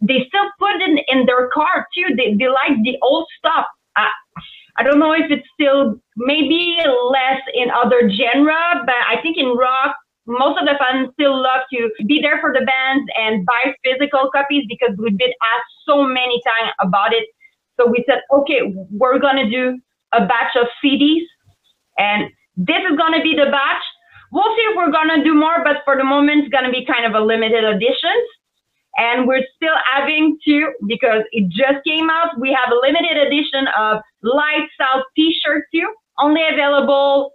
They 0.00 0.26
still 0.26 0.48
put 0.58 0.82
it 0.82 1.04
in 1.06 1.26
their 1.26 1.46
car 1.54 1.86
too. 1.94 2.16
They 2.16 2.34
they 2.34 2.48
like 2.48 2.74
the 2.82 2.98
old 3.02 3.28
stuff. 3.38 3.66
Uh, 3.94 4.08
I 4.76 4.82
don't 4.82 4.98
know 4.98 5.12
if 5.12 5.30
it's 5.30 5.46
still 5.52 6.00
maybe 6.16 6.78
less 7.10 7.40
in 7.54 7.70
other 7.70 8.08
genre, 8.10 8.82
but 8.86 8.94
I 9.08 9.20
think 9.22 9.36
in 9.36 9.54
rock, 9.56 9.96
most 10.26 10.58
of 10.60 10.66
the 10.66 10.74
fans 10.78 11.10
still 11.14 11.36
love 11.36 11.62
to 11.72 11.90
be 12.06 12.20
there 12.22 12.40
for 12.40 12.52
the 12.52 12.64
bands 12.64 13.04
and 13.18 13.44
buy 13.44 13.74
physical 13.84 14.30
copies 14.30 14.64
because 14.68 14.96
we've 14.96 15.18
been 15.18 15.32
asked 15.54 15.72
so 15.86 16.04
many 16.04 16.40
times 16.46 16.72
about 16.80 17.12
it. 17.12 17.24
So 17.78 17.86
we 17.86 18.04
said, 18.08 18.20
okay, 18.32 18.72
we're 18.90 19.18
gonna 19.18 19.50
do 19.50 19.78
a 20.12 20.26
batch 20.26 20.54
of 20.60 20.68
CDs, 20.82 21.24
and 21.98 22.30
this 22.56 22.80
is 22.88 22.96
gonna 22.96 23.22
be 23.22 23.34
the 23.34 23.50
batch. 23.50 23.82
We'll 24.30 24.54
see 24.56 24.62
if 24.70 24.76
we're 24.76 24.92
gonna 24.92 25.24
do 25.24 25.34
more, 25.34 25.64
but 25.64 25.78
for 25.84 25.96
the 25.96 26.04
moment, 26.04 26.44
it's 26.44 26.52
gonna 26.52 26.70
be 26.70 26.86
kind 26.86 27.04
of 27.04 27.14
a 27.20 27.24
limited 27.24 27.64
editions. 27.64 28.28
And 28.96 29.26
we're 29.26 29.44
still 29.56 29.74
having 29.94 30.38
to, 30.46 30.72
because 30.86 31.22
it 31.32 31.48
just 31.48 31.84
came 31.86 32.10
out, 32.10 32.38
we 32.38 32.50
have 32.50 32.72
a 32.72 32.76
limited 32.76 33.16
edition 33.16 33.66
of 33.78 33.98
Lights 34.22 34.74
Out 34.80 35.04
t-shirt 35.16 35.64
too, 35.74 35.88
only 36.18 36.42
available 36.46 37.32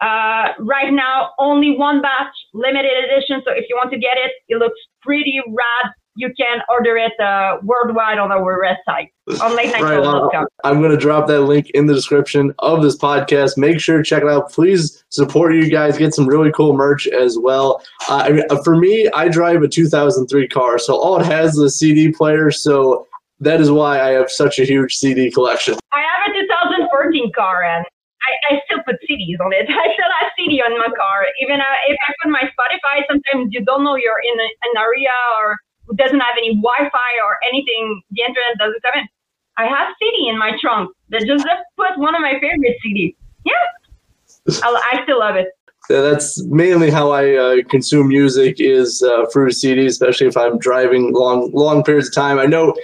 uh, 0.00 0.48
right 0.58 0.92
now, 0.92 1.30
only 1.38 1.76
one 1.76 2.02
batch, 2.02 2.34
limited 2.52 2.92
edition. 3.04 3.42
So 3.44 3.52
if 3.52 3.66
you 3.68 3.76
want 3.76 3.90
to 3.92 3.98
get 3.98 4.16
it, 4.16 4.32
it 4.48 4.56
looks 4.58 4.78
pretty 5.02 5.40
rad. 5.46 5.92
You 6.18 6.34
can 6.36 6.58
order 6.68 6.96
it 6.96 7.12
uh, 7.20 7.58
worldwide 7.62 8.18
on 8.18 8.32
our 8.32 8.60
website 8.60 9.10
on 9.40 9.56
latenightshow.com. 9.56 10.32
Right, 10.34 10.46
I'm 10.64 10.80
going 10.80 10.90
to 10.90 10.96
drop 10.96 11.28
that 11.28 11.42
link 11.42 11.70
in 11.70 11.86
the 11.86 11.94
description 11.94 12.52
of 12.58 12.82
this 12.82 12.96
podcast. 12.96 13.56
Make 13.56 13.78
sure 13.78 13.98
to 13.98 14.02
check 14.02 14.24
it 14.24 14.28
out. 14.28 14.50
Please 14.50 15.04
support 15.10 15.54
you 15.54 15.70
guys. 15.70 15.96
Get 15.96 16.14
some 16.14 16.26
really 16.26 16.50
cool 16.50 16.74
merch 16.74 17.06
as 17.06 17.38
well. 17.38 17.80
Uh, 18.10 18.16
I 18.24 18.30
mean, 18.30 18.44
uh, 18.50 18.60
for 18.64 18.76
me, 18.76 19.08
I 19.14 19.28
drive 19.28 19.62
a 19.62 19.68
2003 19.68 20.48
car, 20.48 20.80
so 20.80 20.96
all 20.96 21.20
it 21.20 21.26
has 21.26 21.52
is 21.52 21.58
a 21.60 21.70
CD 21.70 22.10
player. 22.10 22.50
So 22.50 23.06
that 23.38 23.60
is 23.60 23.70
why 23.70 24.00
I 24.00 24.08
have 24.08 24.28
such 24.28 24.58
a 24.58 24.64
huge 24.64 24.96
CD 24.96 25.30
collection. 25.30 25.74
I 25.92 26.00
have 26.00 26.34
a 26.34 26.40
2014 26.40 27.30
car 27.32 27.62
and 27.62 27.86
I, 28.26 28.54
I 28.54 28.60
still 28.66 28.82
put 28.82 28.96
CDs 29.08 29.38
on 29.38 29.52
it. 29.52 29.66
I 29.70 29.86
still 29.94 30.12
have 30.20 30.32
CD 30.36 30.60
on 30.62 30.76
my 30.78 30.90
car. 30.96 31.26
Even 31.40 31.60
uh, 31.60 31.78
if 31.86 31.96
I 32.08 32.12
put 32.22 32.32
my 32.32 32.42
Spotify, 32.42 33.06
sometimes 33.06 33.54
you 33.54 33.64
don't 33.64 33.84
know 33.84 33.94
you're 33.94 34.18
in 34.18 34.40
a, 34.40 34.48
an 34.66 34.74
area 34.82 35.14
or 35.40 35.56
doesn't 35.96 36.20
have 36.20 36.36
any 36.36 36.54
Wi-Fi 36.54 37.10
or 37.24 37.38
anything. 37.48 38.02
The 38.10 38.22
internet 38.22 38.58
doesn't 38.58 38.82
come 38.82 39.00
in. 39.00 39.08
I 39.56 39.66
have 39.66 39.88
CD 39.98 40.28
in 40.28 40.38
my 40.38 40.52
trunk 40.60 40.94
that 41.10 41.24
just 41.26 41.44
put 41.76 41.98
one 41.98 42.14
of 42.14 42.20
my 42.20 42.38
favorite 42.40 42.76
CDs. 42.84 43.14
Yeah, 43.44 44.60
I, 44.62 44.92
I 44.92 45.02
still 45.02 45.18
love 45.18 45.36
it. 45.36 45.48
Yeah, 45.90 46.02
that's 46.02 46.42
mainly 46.44 46.90
how 46.90 47.10
I 47.10 47.34
uh, 47.34 47.56
consume 47.68 48.08
music 48.08 48.56
is 48.58 49.02
uh, 49.02 49.24
through 49.32 49.52
CD, 49.52 49.86
especially 49.86 50.26
if 50.26 50.36
I'm 50.36 50.58
driving 50.58 51.12
long 51.14 51.50
long 51.52 51.82
periods 51.82 52.08
of 52.08 52.14
time. 52.14 52.38
I 52.38 52.44
know 52.44 52.74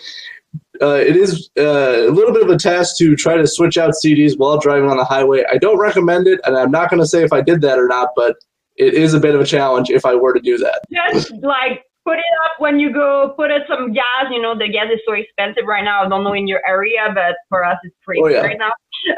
uh, 0.80 0.94
it 0.94 1.14
is 1.14 1.50
uh, 1.58 2.08
a 2.08 2.10
little 2.10 2.32
bit 2.32 2.42
of 2.42 2.48
a 2.48 2.56
task 2.56 2.96
to 2.98 3.14
try 3.14 3.36
to 3.36 3.46
switch 3.46 3.76
out 3.76 3.92
CDs 4.04 4.38
while 4.38 4.58
driving 4.58 4.90
on 4.90 4.96
the 4.96 5.04
highway. 5.04 5.44
I 5.50 5.58
don't 5.58 5.78
recommend 5.78 6.26
it, 6.26 6.40
and 6.44 6.56
I'm 6.56 6.70
not 6.70 6.90
going 6.90 7.00
to 7.00 7.06
say 7.06 7.22
if 7.22 7.32
I 7.32 7.42
did 7.42 7.60
that 7.60 7.78
or 7.78 7.86
not, 7.86 8.10
but 8.16 8.36
it 8.76 8.94
is 8.94 9.14
a 9.14 9.20
bit 9.20 9.34
of 9.34 9.40
a 9.40 9.46
challenge 9.46 9.90
if 9.90 10.04
I 10.04 10.14
were 10.14 10.32
to 10.32 10.40
do 10.40 10.58
that. 10.58 10.80
Just 11.12 11.30
like 11.42 11.84
put 12.04 12.18
it 12.18 12.34
up 12.44 12.52
when 12.58 12.78
you 12.78 12.92
go 12.92 13.32
put 13.36 13.50
it 13.50 13.62
some 13.68 13.92
gas. 13.92 14.30
You 14.30 14.40
know, 14.40 14.56
the 14.56 14.68
gas 14.68 14.86
is 14.92 15.00
so 15.06 15.14
expensive 15.14 15.64
right 15.66 15.84
now. 15.84 16.04
I 16.04 16.08
don't 16.08 16.24
know 16.24 16.34
in 16.34 16.46
your 16.46 16.60
area, 16.66 17.08
but 17.14 17.36
for 17.48 17.64
us, 17.64 17.78
it's 17.82 17.96
free 18.04 18.20
Oh, 18.22 18.28
yeah. 18.28 18.40
right 18.40 18.58
now. 18.58 18.72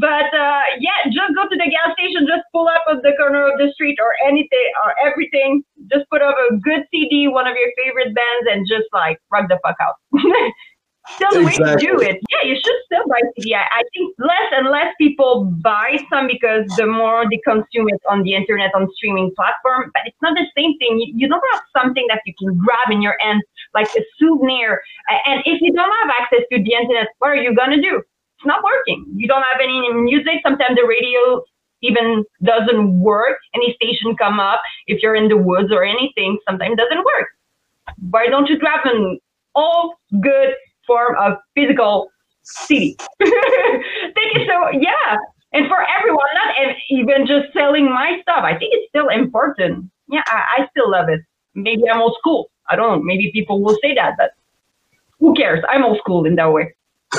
but 0.00 0.30
uh, 0.34 0.62
yeah, 0.78 1.06
just 1.06 1.34
go 1.34 1.42
to 1.48 1.56
the 1.56 1.70
gas 1.70 1.94
station, 1.98 2.26
just 2.26 2.44
pull 2.52 2.68
up 2.68 2.82
at 2.90 3.02
the 3.02 3.12
corner 3.18 3.46
of 3.50 3.58
the 3.58 3.70
street 3.74 3.98
or 4.00 4.14
anything 4.26 4.70
or 4.84 4.94
everything. 5.04 5.62
Just 5.90 6.08
put 6.10 6.22
up 6.22 6.34
a 6.50 6.56
good 6.56 6.86
CD, 6.90 7.26
one 7.28 7.46
of 7.46 7.54
your 7.56 7.70
favorite 7.76 8.14
bands, 8.14 8.46
and 8.50 8.66
just 8.68 8.86
like 8.92 9.18
rock 9.32 9.48
the 9.48 9.58
fuck 9.62 9.76
out. 9.82 9.94
still 11.14 11.30
the 11.32 11.44
way 11.44 11.56
to 11.56 11.76
do 11.76 12.00
it. 12.00 12.20
Yeah, 12.30 12.48
you 12.48 12.54
should 12.54 12.78
still 12.86 13.04
buy 13.08 13.20
CD. 13.36 13.54
I, 13.54 13.62
I 13.62 13.82
think 13.94 14.14
less 14.18 14.48
and 14.52 14.68
less 14.68 14.94
people 14.98 15.44
buy 15.62 15.98
some 16.10 16.26
because 16.26 16.66
the 16.76 16.86
more 16.86 17.24
they 17.30 17.40
consume 17.44 17.88
it 17.88 18.00
on 18.08 18.22
the 18.22 18.34
internet, 18.34 18.70
on 18.74 18.88
streaming 18.94 19.32
platform. 19.36 19.90
But 19.94 20.02
it's 20.06 20.16
not 20.22 20.34
the 20.34 20.46
same 20.56 20.78
thing. 20.78 21.00
You, 21.00 21.12
you 21.16 21.28
don't 21.28 21.42
have 21.52 21.62
something 21.76 22.06
that 22.08 22.20
you 22.26 22.34
can 22.38 22.56
grab 22.56 22.90
in 22.90 23.02
your 23.02 23.16
hand 23.20 23.42
like 23.74 23.88
a 23.96 24.02
souvenir. 24.18 24.80
And 25.26 25.42
if 25.44 25.60
you 25.60 25.72
don't 25.72 25.92
have 26.02 26.10
access 26.20 26.40
to 26.52 26.62
the 26.62 26.72
internet, 26.74 27.08
what 27.18 27.28
are 27.28 27.36
you 27.36 27.54
gonna 27.54 27.80
do? 27.80 27.98
It's 27.98 28.46
not 28.46 28.62
working. 28.64 29.04
You 29.14 29.28
don't 29.28 29.44
have 29.52 29.60
any 29.62 29.92
music. 29.92 30.40
Sometimes 30.42 30.76
the 30.76 30.86
radio 30.86 31.42
even 31.82 32.24
doesn't 32.42 33.00
work. 33.00 33.38
Any 33.54 33.74
station 33.74 34.16
come 34.16 34.40
up 34.40 34.60
if 34.86 35.02
you're 35.02 35.14
in 35.14 35.28
the 35.28 35.36
woods 35.36 35.72
or 35.72 35.84
anything. 35.84 36.38
Sometimes 36.48 36.76
doesn't 36.76 37.04
work. 37.04 37.28
Why 38.10 38.26
don't 38.26 38.48
you 38.48 38.58
grab 38.58 38.80
an 38.84 39.18
all 39.54 39.96
good 40.22 40.54
form 40.90 41.14
of 41.20 41.38
physical 41.54 42.10
CD? 42.42 42.96
Thank 43.20 44.34
you 44.34 44.46
so 44.46 44.70
yeah. 44.72 45.16
And 45.52 45.68
for 45.68 45.78
everyone, 45.98 46.26
not 46.34 46.76
even 46.90 47.26
just 47.26 47.52
selling 47.52 47.84
my 47.84 48.18
stuff, 48.22 48.42
I 48.42 48.56
think 48.58 48.72
it's 48.74 48.88
still 48.88 49.08
important. 49.08 49.90
Yeah, 50.08 50.22
I, 50.26 50.42
I 50.58 50.68
still 50.70 50.90
love 50.90 51.08
it. 51.08 51.20
Maybe 51.54 51.82
I'm 51.88 52.00
old 52.00 52.16
school. 52.18 52.50
I 52.68 52.76
don't 52.76 52.98
know. 52.98 53.02
Maybe 53.02 53.30
people 53.32 53.62
will 53.62 53.76
say 53.82 53.94
that, 53.94 54.14
but 54.16 54.30
who 55.20 55.34
cares? 55.34 55.64
I'm 55.68 55.84
old 55.84 55.98
school 55.98 56.24
in 56.24 56.34
that 56.36 56.52
way. 56.52 56.74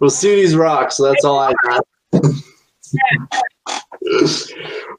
well, 0.00 0.10
CDs 0.10 0.56
rock, 0.56 0.92
so 0.92 1.04
that's 1.04 1.24
all 1.24 1.38
I 1.38 1.52
got. 1.64 1.84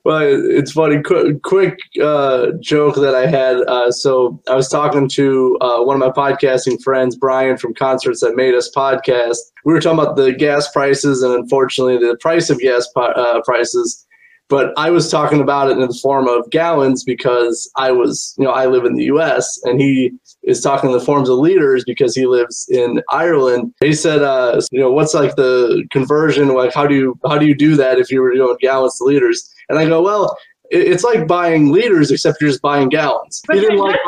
well, 0.04 0.22
it's 0.22 0.72
funny. 0.72 1.02
Quick, 1.02 1.80
uh, 2.02 2.48
joke 2.60 2.96
that 2.96 3.16
I 3.16 3.28
had. 3.28 3.58
Uh, 3.68 3.92
so 3.92 4.42
I 4.50 4.56
was 4.56 4.70
talking 4.70 5.08
to 5.10 5.58
uh, 5.62 5.84
one 5.84 6.02
of 6.02 6.16
my 6.16 6.32
podcasting 6.32 6.82
friends, 6.82 7.16
Brian 7.16 7.58
from 7.58 7.74
Concerts 7.74 8.22
That 8.22 8.36
Made 8.36 8.54
Us 8.54 8.70
podcast. 8.76 9.38
We 9.66 9.74
were 9.74 9.82
talking 9.82 10.00
about 10.00 10.16
the 10.16 10.34
gas 10.34 10.72
prices, 10.72 11.24
and 11.24 11.34
unfortunately, 11.34 11.98
the 11.98 12.18
price 12.18 12.50
of 12.50 12.60
gas 12.60 12.88
uh, 12.96 13.42
prices. 13.46 14.07
But 14.50 14.74
I 14.78 14.90
was 14.90 15.12
talking 15.12 15.42
about 15.42 15.70
it 15.70 15.78
in 15.78 15.88
the 15.88 15.94
form 16.02 16.28
of 16.28 16.50
gallons 16.50 17.04
because 17.04 17.70
I 17.76 17.92
was, 17.92 18.34
you 18.38 18.46
know, 18.46 18.52
I 18.52 18.66
live 18.68 18.86
in 18.86 18.96
the 18.96 19.04
U.S. 19.06 19.60
and 19.64 19.80
he 19.82 20.12
is 20.44 20.62
talking 20.62 20.90
in 20.90 20.98
the 20.98 21.04
forms 21.04 21.28
of 21.30 21.38
liters 21.38 21.84
because 21.86 22.16
he 22.16 22.26
lives 22.26 22.66
in 22.70 23.02
Ireland. 23.10 23.74
He 23.82 23.94
said, 23.94 24.22
uh, 24.22 24.62
you 24.72 24.80
know, 24.80 24.92
what's 24.92 25.14
like 25.14 25.36
the 25.36 25.86
conversion? 25.92 26.50
Like, 26.54 26.74
how 26.74 26.88
do 26.88 26.96
you 26.96 27.20
how 27.26 27.38
do 27.38 27.46
you 27.46 27.56
do 27.56 27.76
that 27.76 28.00
if 28.00 28.10
you 28.10 28.22
were 28.22 28.34
doing 28.34 28.56
gallons 28.62 28.98
to 29.00 29.04
liters? 29.04 29.54
And 29.70 29.78
I 29.78 29.86
go, 29.86 30.02
well, 30.02 30.38
it- 30.72 30.88
it's 30.88 31.04
like 31.04 31.28
buying 31.28 31.72
liters 31.72 32.12
except 32.12 32.40
you're 32.40 32.50
just 32.50 32.62
buying 32.62 32.88
gallons. 32.90 33.42
But 33.48 33.58
He 33.58 33.62
didn't 33.64 33.80
like 33.80 34.00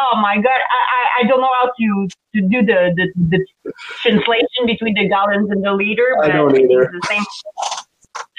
oh 0.00 0.20
my 0.20 0.36
god, 0.36 0.46
I, 0.50 1.20
I, 1.20 1.24
I 1.24 1.26
don't 1.26 1.40
know 1.40 1.48
how 1.60 1.66
to, 1.78 2.08
to 2.34 2.40
do 2.42 2.62
the, 2.62 2.92
the, 2.96 3.12
the 3.64 3.72
translation 4.02 4.66
between 4.66 4.94
the 4.94 5.08
gallons 5.08 5.50
and 5.50 5.64
the 5.64 5.72
liter, 5.72 6.16
I 6.22 6.28
don't 6.28 6.50
it's 6.50 6.60
either. 6.60 6.92
the 6.92 7.06
same. 7.08 7.24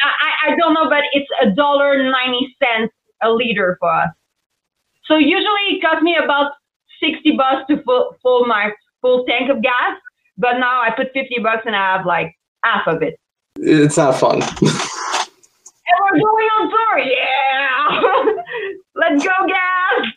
I, 0.03 0.51
I 0.51 0.55
don't 0.55 0.74
know, 0.74 0.89
but 0.89 1.03
it's 1.13 1.29
a 1.41 1.51
dollar 1.51 2.09
ninety 2.12 2.55
cents 2.62 2.93
a 3.21 3.31
liter 3.31 3.77
for 3.79 3.93
us. 3.93 4.09
So 5.05 5.17
usually 5.17 5.77
it 5.77 5.81
costs 5.81 6.03
me 6.03 6.15
about 6.21 6.51
sixty 7.01 7.31
bucks 7.36 7.63
to 7.69 7.81
fill, 7.83 8.15
fill 8.21 8.45
my 8.45 8.71
full 9.01 9.25
tank 9.25 9.50
of 9.50 9.62
gas, 9.62 9.98
but 10.38 10.53
now 10.59 10.81
I 10.81 10.91
put 10.95 11.07
fifty 11.13 11.39
bucks 11.41 11.63
and 11.65 11.75
I 11.75 11.98
have 11.98 12.05
like 12.05 12.33
half 12.63 12.88
of 12.88 13.01
it. 13.01 13.19
it's 13.57 13.98
not 13.98 14.15
fun. 14.19 14.41
And 14.41 15.98
we're 16.03 16.19
going 16.19 16.50
on 16.59 16.69
tour, 16.69 17.00
yeah! 17.00 18.33
Let's 18.95 19.24
go, 19.24 19.31
gas! 19.48 20.07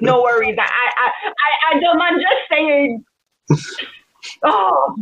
No 0.00 0.22
worries, 0.22 0.56
I, 0.58 0.64
I, 0.64 1.10
I, 1.26 1.76
I 1.76 1.80
don't 1.80 1.98
mind 1.98 2.20
just 2.22 2.42
saying. 2.50 3.04
Oh, 4.42 4.96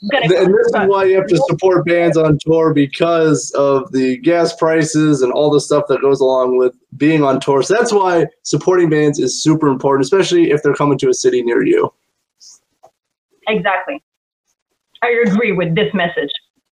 and 0.00 0.30
this 0.30 0.66
is 0.66 0.72
why 0.86 1.04
you 1.04 1.16
have 1.16 1.26
to 1.26 1.36
support 1.48 1.84
bands 1.84 2.16
on 2.16 2.38
tour 2.40 2.72
because 2.72 3.50
of 3.56 3.90
the 3.92 4.18
gas 4.18 4.54
prices 4.54 5.22
and 5.22 5.32
all 5.32 5.50
the 5.50 5.60
stuff 5.60 5.84
that 5.88 6.00
goes 6.00 6.20
along 6.20 6.56
with 6.56 6.74
being 6.96 7.24
on 7.24 7.40
tour. 7.40 7.62
So 7.62 7.74
that's 7.74 7.92
why 7.92 8.26
supporting 8.42 8.90
bands 8.90 9.18
is 9.18 9.42
super 9.42 9.66
important, 9.66 10.04
especially 10.04 10.50
if 10.50 10.62
they're 10.62 10.74
coming 10.74 10.98
to 10.98 11.08
a 11.08 11.14
city 11.14 11.42
near 11.42 11.64
you. 11.64 11.92
exactly. 13.48 14.02
I 15.02 15.22
agree 15.26 15.52
with 15.52 15.74
this 15.74 15.92
message. 15.94 16.30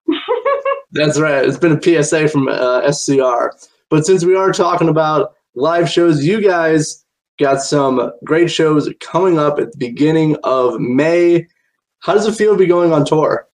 That's 0.92 1.18
right. 1.18 1.44
It's 1.44 1.58
been 1.58 1.78
a 1.78 2.02
PSA 2.02 2.28
from 2.28 2.48
uh, 2.48 2.90
SCR. 2.90 3.54
But 3.88 4.06
since 4.06 4.24
we 4.24 4.34
are 4.34 4.52
talking 4.52 4.88
about 4.88 5.34
live 5.54 5.88
shows, 5.88 6.24
you 6.24 6.40
guys 6.40 7.04
got 7.38 7.60
some 7.60 8.12
great 8.24 8.50
shows 8.50 8.88
coming 9.00 9.38
up 9.38 9.58
at 9.58 9.72
the 9.72 9.78
beginning 9.78 10.36
of 10.42 10.80
May. 10.80 11.46
How 12.06 12.14
does 12.14 12.28
it 12.28 12.36
feel 12.36 12.52
to 12.52 12.58
be 12.58 12.68
going 12.68 12.92
on 12.92 13.04
tour? 13.04 13.48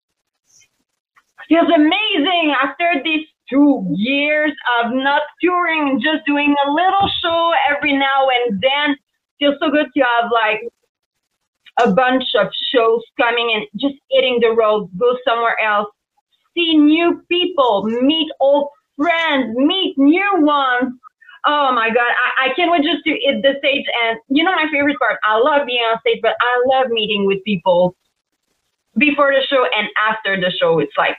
feels 1.48 1.68
amazing 1.74 2.54
after 2.62 3.02
these 3.04 3.26
two 3.50 3.86
years 3.94 4.52
of 4.80 4.92
not 4.94 5.22
touring 5.42 6.02
just 6.02 6.26
doing 6.26 6.54
a 6.66 6.72
little 6.72 7.10
show 7.22 7.52
every 7.70 7.94
now 7.94 8.28
and 8.30 8.62
then. 8.62 8.98
Feels 9.40 9.56
so 9.62 9.70
good 9.70 9.88
to 9.96 10.04
have 10.04 10.32
like 10.32 10.62
a 11.80 11.94
bunch 11.94 12.24
of 12.40 12.48
shows 12.74 13.02
coming 13.20 13.52
and 13.54 13.66
just 13.80 13.96
hitting 14.10 14.40
the 14.42 14.52
road, 14.52 14.90
go 14.98 15.18
somewhere 15.26 15.58
else, 15.60 15.88
see 16.54 16.78
new 16.78 17.22
people, 17.30 17.84
meet 17.84 18.30
old 18.42 18.68
friends, 18.98 19.56
meet 19.56 19.96
new 19.98 20.32
ones. 20.40 20.94
Oh 21.46 21.72
my 21.74 21.88
God, 21.90 22.12
I, 22.40 22.48
I 22.48 22.54
can't 22.54 22.72
wait 22.72 22.84
just 22.84 23.04
to 23.06 23.12
hit 23.12 23.42
the 23.42 23.56
stage. 23.60 23.86
And 24.04 24.20
you 24.30 24.44
know, 24.44 24.52
my 24.52 24.68
favorite 24.72 25.00
part, 25.00 25.20
I 25.24 25.38
love 25.38 25.66
being 25.66 25.80
on 25.80 26.00
stage, 26.02 26.20
but 26.22 26.36
I 26.40 26.64
love 26.68 26.90
meeting 26.90 27.26
with 27.26 27.44
people 27.46 27.96
before 28.98 29.32
the 29.32 29.46
show 29.48 29.66
and 29.76 29.88
after 30.10 30.40
the 30.40 30.52
show. 30.52 30.80
It's 30.80 30.96
like 30.98 31.18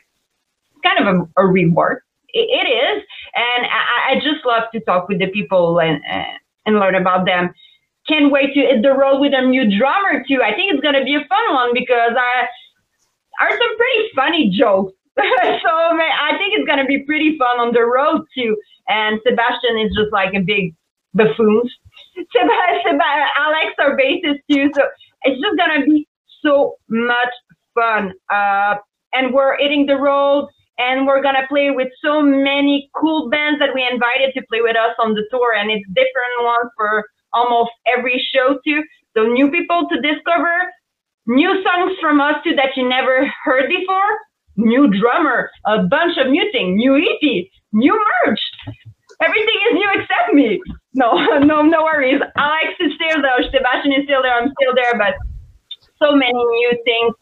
kind 0.82 1.06
of 1.06 1.14
a, 1.14 1.42
a 1.42 1.46
reward. 1.46 2.02
It, 2.28 2.48
it 2.48 2.68
is, 2.68 3.02
and 3.34 3.66
I, 3.66 4.12
I 4.12 4.14
just 4.16 4.44
love 4.44 4.64
to 4.72 4.80
talk 4.80 5.08
with 5.08 5.18
the 5.18 5.28
people 5.28 5.80
and 5.80 6.00
uh, 6.10 6.36
and 6.66 6.78
learn 6.78 6.94
about 6.94 7.26
them. 7.26 7.52
Can't 8.08 8.32
wait 8.32 8.54
to 8.54 8.60
hit 8.60 8.82
the 8.82 8.92
road 8.92 9.20
with 9.20 9.32
a 9.34 9.42
new 9.46 9.64
drummer 9.78 10.24
too. 10.26 10.42
I 10.42 10.54
think 10.54 10.72
it's 10.72 10.82
gonna 10.82 11.04
be 11.04 11.14
a 11.14 11.24
fun 11.28 11.54
one 11.54 11.70
because 11.74 12.12
I 12.16 12.46
are 13.40 13.50
some 13.50 13.76
pretty 13.76 14.08
funny 14.14 14.50
jokes. 14.50 14.92
so 15.16 15.72
man, 15.94 16.12
I 16.20 16.36
think 16.38 16.54
it's 16.56 16.66
gonna 16.66 16.86
be 16.86 17.04
pretty 17.04 17.36
fun 17.38 17.60
on 17.60 17.72
the 17.72 17.84
road 17.84 18.24
too. 18.34 18.56
And 18.88 19.20
Sebastian 19.26 19.78
is 19.78 19.94
just 19.96 20.12
like 20.12 20.34
a 20.34 20.40
big 20.40 20.74
buffoon. 21.14 21.62
Sebastian, 22.32 22.98
Alex, 23.38 23.76
our 23.78 23.96
bassist 23.96 24.40
too. 24.50 24.70
So 24.74 24.82
it's 25.24 25.40
just 25.40 25.56
gonna 25.58 25.84
be 25.84 26.08
so 26.42 26.76
much 26.88 27.32
fun. 27.74 28.12
Uh, 28.30 28.76
and 29.12 29.32
we're 29.34 29.56
hitting 29.58 29.86
the 29.86 29.96
road 29.96 30.48
and 30.78 31.06
we're 31.06 31.22
gonna 31.22 31.46
play 31.48 31.70
with 31.70 31.88
so 32.04 32.22
many 32.22 32.90
cool 32.96 33.28
bands 33.30 33.58
that 33.60 33.74
we 33.74 33.86
invited 33.86 34.32
to 34.34 34.42
play 34.48 34.60
with 34.62 34.76
us 34.76 34.94
on 34.98 35.14
the 35.14 35.24
tour 35.30 35.54
and 35.54 35.70
it's 35.70 35.86
different 35.88 36.36
ones 36.40 36.70
for 36.76 37.04
almost 37.32 37.70
every 37.86 38.24
show 38.34 38.58
too. 38.66 38.82
So 39.16 39.24
new 39.26 39.50
people 39.50 39.88
to 39.90 40.00
discover 40.00 40.52
new 41.26 41.62
songs 41.62 41.96
from 42.00 42.20
us 42.20 42.36
too 42.42 42.54
that 42.56 42.76
you 42.76 42.88
never 42.88 43.30
heard 43.44 43.68
before 43.68 44.10
new 44.56 44.88
drummer 45.00 45.50
a 45.66 45.82
bunch 45.84 46.18
of 46.18 46.28
new 46.28 46.44
things 46.52 46.76
new 46.76 46.96
ep 46.96 47.46
new 47.72 47.94
merch. 48.26 48.40
Everything 49.22 49.58
is 49.70 49.74
new 49.74 49.90
except 49.94 50.34
me. 50.34 50.60
No 50.94 51.12
no 51.38 51.62
no 51.62 51.84
worries. 51.84 52.20
Alex 52.36 52.74
is 52.80 52.92
still 52.96 53.22
there 53.22 53.42
sebastian 53.52 53.92
is 53.92 54.04
still 54.04 54.22
there 54.22 54.34
i'm 54.34 54.50
still 54.60 54.74
there 54.74 54.98
but 54.98 55.14
so 56.02 56.14
many 56.16 56.32
new 56.32 56.72
things 56.84 57.14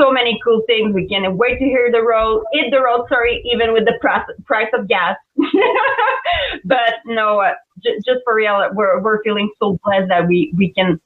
so 0.00 0.10
many 0.10 0.40
cool 0.42 0.62
things. 0.66 0.94
We 0.94 1.06
can't 1.08 1.36
wait 1.36 1.58
to 1.58 1.64
hear 1.64 1.90
the 1.92 2.02
road, 2.02 2.44
hit 2.52 2.70
the 2.70 2.80
road, 2.80 3.06
sorry, 3.08 3.42
even 3.52 3.72
with 3.72 3.84
the 3.84 3.94
price, 4.00 4.68
of 4.74 4.88
gas. 4.88 5.16
but 6.64 6.94
no, 7.06 7.40
uh, 7.40 7.54
j- 7.82 7.96
just 8.04 8.20
for 8.24 8.34
real, 8.34 8.70
we're, 8.72 9.00
we're 9.02 9.22
feeling 9.22 9.50
so 9.58 9.78
blessed 9.84 10.08
that 10.08 10.26
we, 10.26 10.52
we 10.56 10.72
can 10.72 11.00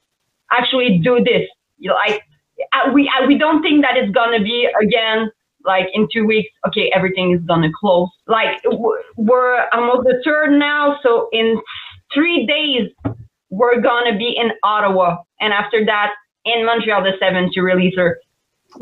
actually 0.51 0.99
do 0.99 1.23
this. 1.23 1.49
You 1.79 1.91
know, 1.91 1.97
I, 1.97 2.21
uh, 2.73 2.93
we, 2.93 3.09
uh, 3.09 3.27
we 3.27 3.37
don't 3.39 3.63
think 3.63 3.85
that 3.85 3.97
it's 3.97 4.13
going 4.13 4.37
to 4.39 4.43
be 4.43 4.69
again, 4.81 5.31
like 5.65 5.89
in 5.93 6.09
two 6.13 6.25
weeks, 6.27 6.49
okay, 6.67 6.91
everything 6.95 7.33
is 7.33 7.41
going 7.47 7.63
to 7.63 7.71
close. 7.79 8.09
Like 8.27 8.63
we're 9.17 9.69
almost 9.73 10.05
the 10.05 10.21
third 10.25 10.59
now. 10.59 10.99
So 11.03 11.29
in 11.33 11.61
three 12.15 12.47
days, 12.47 12.91
we're 13.51 13.81
going 13.81 14.11
to 14.11 14.19
be 14.19 14.35
in 14.37 14.51
Ottawa. 14.63 15.19
And 15.41 15.53
after 15.53 15.85
that, 15.85 16.13
in 16.45 16.65
Montreal, 16.65 17.03
the 17.03 17.13
7th 17.23 17.53
to 17.53 17.61
release 17.61 17.95
our 17.99 18.19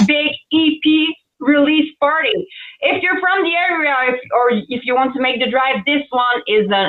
big 0.06 0.28
EP 0.52 1.14
release 1.40 1.92
party. 2.00 2.46
If 2.80 3.02
you're 3.02 3.20
from 3.20 3.42
the 3.42 3.54
area, 3.54 3.94
if, 4.08 4.20
or 4.32 4.50
if 4.68 4.82
you 4.84 4.94
want 4.94 5.14
to 5.14 5.20
make 5.20 5.40
the 5.40 5.50
drive, 5.50 5.84
this 5.86 6.02
one 6.10 6.42
is 6.46 6.70
a. 6.70 6.88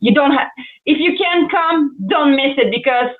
You 0.00 0.14
don't 0.14 0.32
have. 0.32 0.48
If 0.84 0.98
you 0.98 1.16
can 1.16 1.48
come, 1.48 1.96
don't 2.08 2.36
miss 2.36 2.58
it 2.58 2.70
because 2.70 3.10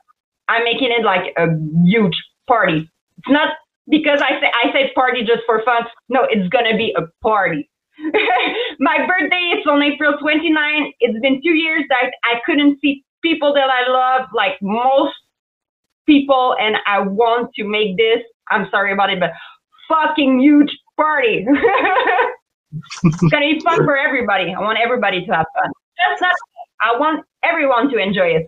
I'm 0.48 0.64
making 0.64 0.90
it 0.92 1.04
like 1.04 1.32
a 1.36 1.46
huge 1.84 2.16
party. 2.46 2.90
It's 3.18 3.28
not 3.28 3.54
because 3.88 4.20
I 4.20 4.40
say 4.40 4.50
I 4.52 4.72
say 4.72 4.92
party 4.94 5.20
just 5.22 5.42
for 5.46 5.62
fun. 5.64 5.84
No, 6.08 6.26
it's 6.28 6.48
gonna 6.48 6.76
be 6.76 6.94
a 6.96 7.02
party. 7.22 7.70
My 8.80 9.06
birthday 9.06 9.54
is 9.56 9.66
on 9.66 9.82
April 9.82 10.14
29. 10.20 10.92
It's 11.00 11.20
been 11.20 11.40
two 11.42 11.54
years 11.54 11.84
that 11.88 12.10
I 12.24 12.40
couldn't 12.44 12.80
see 12.80 13.04
people 13.22 13.54
that 13.54 13.70
I 13.70 13.88
love, 13.90 14.28
like 14.34 14.58
most 14.60 15.14
people, 16.06 16.54
and 16.60 16.76
I 16.86 17.00
want 17.00 17.54
to 17.54 17.64
make 17.64 17.96
this 17.96 18.20
I'm 18.50 18.68
sorry 18.70 18.92
about 18.92 19.10
it, 19.10 19.20
but 19.20 19.32
fucking 19.88 20.40
huge 20.40 20.70
party. 20.96 21.46
it's 23.04 23.20
gonna 23.30 23.54
be 23.54 23.60
fun 23.60 23.84
for 23.84 23.96
everybody. 23.96 24.52
I 24.52 24.60
want 24.60 24.78
everybody 24.82 25.24
to 25.24 25.32
have 25.32 25.46
fun. 25.58 25.70
That's 25.98 26.20
not. 26.20 26.32
I 26.80 26.98
want 26.98 27.24
everyone 27.42 27.90
to 27.90 27.98
enjoy 27.98 28.46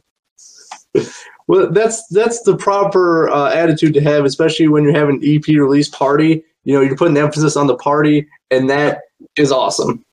it. 0.95 1.13
Well, 1.49 1.71
that's 1.71 2.07
that's 2.09 2.43
the 2.43 2.57
proper 2.57 3.31
uh, 3.31 3.53
attitude 3.53 3.95
to 3.95 4.01
have, 4.01 4.25
especially 4.25 4.69
when 4.69 4.83
you're 4.83 4.97
having 4.97 5.23
an 5.23 5.37
EP 5.37 5.47
release 5.47 5.89
party. 5.89 6.43
You 6.65 6.75
know, 6.75 6.81
you're 6.81 6.97
putting 6.97 7.17
emphasis 7.17 7.57
on 7.57 7.69
the 7.69 7.77
party, 7.77 8.27
and 8.51 8.69
that 8.69 9.03
is 9.37 9.53
awesome. 9.53 10.05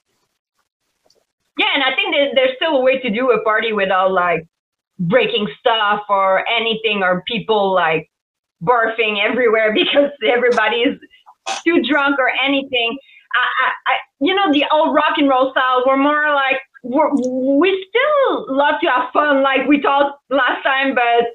Yeah, 1.58 1.68
and 1.74 1.84
I 1.84 1.96
think 1.96 2.16
there's 2.36 2.56
still 2.56 2.78
a 2.78 2.82
way 2.82 3.00
to 3.00 3.10
do 3.10 3.32
a 3.32 3.42
party 3.44 3.74
without 3.74 4.12
like 4.12 4.46
breaking 5.00 5.48
stuff 5.60 6.02
or 6.10 6.48
anything 6.48 7.02
or 7.02 7.24
people 7.28 7.74
like 7.74 8.10
barfing 8.64 9.18
everywhere 9.24 9.74
because 9.76 10.12
everybody 10.26 10.78
is 10.78 10.98
too 11.66 11.82
drunk 11.84 12.18
or 12.20 12.32
anything. 12.44 12.98
I, 13.36 13.40
I, 13.66 13.94
I, 13.94 13.96
you 14.20 14.34
know, 14.34 14.52
the 14.54 14.66
old 14.72 14.94
rock 14.94 15.18
and 15.18 15.28
roll 15.28 15.52
style, 15.52 15.84
we're 15.86 15.98
more 15.98 16.34
like, 16.34 16.62
we're, 16.84 17.10
we 17.60 17.86
still 17.90 18.46
love 18.56 18.76
to 18.82 18.90
have 18.90 19.10
fun, 19.12 19.42
like 19.42 19.68
we 19.68 19.82
talked 19.82 20.20
last 20.30 20.64
time, 20.64 20.94
but 20.96 21.32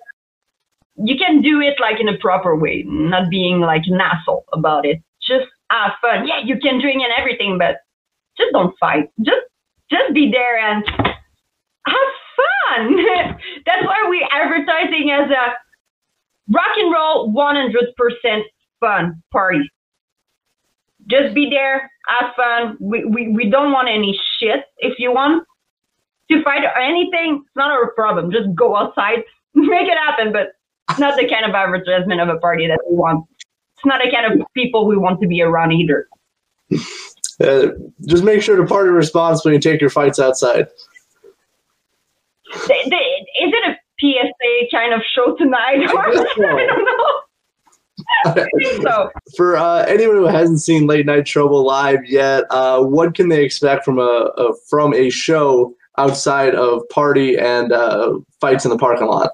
you 1.04 1.16
can 1.16 1.42
do 1.42 1.60
it 1.60 1.74
like 1.80 2.00
in 2.00 2.08
a 2.08 2.18
proper 2.18 2.56
way, 2.56 2.84
not 2.86 3.30
being 3.30 3.60
like 3.60 3.82
an 3.86 4.00
asshole 4.00 4.44
about 4.52 4.84
it. 4.84 5.02
Just 5.26 5.46
have 5.70 5.92
fun. 6.00 6.26
Yeah, 6.26 6.40
you 6.44 6.58
can 6.58 6.80
drink 6.80 7.02
and 7.02 7.12
everything, 7.18 7.58
but 7.58 7.76
just 8.36 8.52
don't 8.52 8.74
fight. 8.78 9.10
Just, 9.20 9.42
just 9.90 10.14
be 10.14 10.30
there 10.30 10.58
and 10.58 10.84
have 11.86 12.10
fun. 12.36 12.96
That's 13.66 13.84
why 13.84 14.06
we 14.08 14.26
advertising 14.30 15.10
as 15.10 15.30
a 15.30 15.67
rock 16.50 16.76
and 16.76 16.92
roll 16.92 17.32
100% 17.32 18.42
fun 18.80 19.22
party. 19.32 19.70
just 21.06 21.34
be 21.34 21.48
there, 21.50 21.90
have 22.08 22.34
fun. 22.36 22.76
We, 22.80 23.04
we, 23.04 23.28
we 23.28 23.50
don't 23.50 23.72
want 23.72 23.88
any 23.88 24.18
shit. 24.38 24.64
If 24.78 24.98
you 24.98 25.12
want 25.12 25.44
to 26.30 26.42
fight 26.42 26.64
or 26.64 26.78
anything, 26.78 27.42
it's 27.44 27.56
not 27.56 27.70
our 27.70 27.92
problem. 27.92 28.30
Just 28.30 28.54
go 28.54 28.76
outside, 28.76 29.24
make 29.54 29.88
it 29.88 29.98
happen. 29.98 30.32
But 30.32 30.52
it's 30.90 30.98
not 30.98 31.18
the 31.18 31.28
kind 31.28 31.44
of 31.44 31.54
advertisement 31.54 32.20
of 32.20 32.28
a 32.28 32.38
party 32.38 32.66
that 32.66 32.80
we 32.88 32.96
want. 32.96 33.26
It's 33.76 33.86
not 33.86 34.00
the 34.02 34.10
kind 34.10 34.40
of 34.40 34.46
people 34.54 34.86
we 34.86 34.96
want 34.96 35.20
to 35.20 35.28
be 35.28 35.40
around 35.42 35.72
either. 35.72 36.08
Uh, 37.40 37.68
just 38.06 38.24
make 38.24 38.42
sure 38.42 38.56
to 38.56 38.66
party 38.66 38.90
responsibly 38.90 39.54
and 39.54 39.62
take 39.62 39.80
your 39.80 39.90
fights 39.90 40.18
outside. 40.18 40.66
They, 42.66 42.82
they, 42.88 42.96
is 42.96 42.96
it 42.96 42.96
a 42.96 43.07
PSA 44.00 44.68
kind 44.70 44.94
of 44.94 45.00
show 45.14 45.34
tonight? 45.36 45.88
I 45.88 46.14
so. 46.14 46.44
I 46.44 46.66
don't 46.66 46.84
know. 46.84 47.22
So. 48.82 49.10
For 49.36 49.56
uh, 49.56 49.84
anyone 49.86 50.16
who 50.16 50.26
hasn't 50.26 50.60
seen 50.60 50.86
Late 50.86 51.04
Night 51.04 51.26
Trouble 51.26 51.64
live 51.64 52.04
yet, 52.06 52.44
uh, 52.50 52.80
what 52.82 53.14
can 53.14 53.28
they 53.28 53.44
expect 53.44 53.84
from 53.84 53.98
a, 53.98 54.30
a 54.36 54.54
from 54.68 54.94
a 54.94 55.10
show 55.10 55.74
outside 55.98 56.54
of 56.54 56.88
party 56.90 57.36
and 57.36 57.72
uh, 57.72 58.14
fights 58.40 58.64
in 58.64 58.70
the 58.70 58.78
parking 58.78 59.08
lot? 59.08 59.32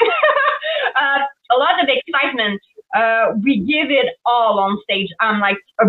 uh, 0.00 1.18
a 1.50 1.58
lot 1.58 1.82
of 1.82 1.88
excitement. 1.88 2.60
Uh, 2.94 3.32
we 3.42 3.58
give 3.58 3.90
it 3.90 4.14
all 4.24 4.58
on 4.58 4.78
stage. 4.84 5.08
I'm 5.20 5.40
like, 5.40 5.58
a, 5.80 5.86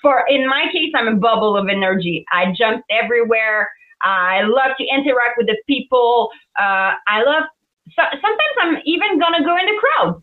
for 0.00 0.24
in 0.28 0.48
my 0.48 0.66
case, 0.72 0.92
I'm 0.94 1.08
a 1.08 1.16
bubble 1.16 1.56
of 1.56 1.68
energy. 1.68 2.24
I 2.32 2.54
jump 2.56 2.84
everywhere. 2.88 3.68
I 4.04 4.42
love 4.42 4.76
to 4.78 4.84
interact 4.84 5.38
with 5.38 5.46
the 5.46 5.56
people. 5.66 6.30
Uh, 6.58 6.92
I 7.08 7.22
love. 7.24 7.44
So, 7.96 8.02
sometimes 8.12 8.54
I'm 8.60 8.76
even 8.84 9.18
gonna 9.18 9.44
go 9.44 9.56
in 9.56 9.66
the 9.66 9.80
crowd, 9.80 10.22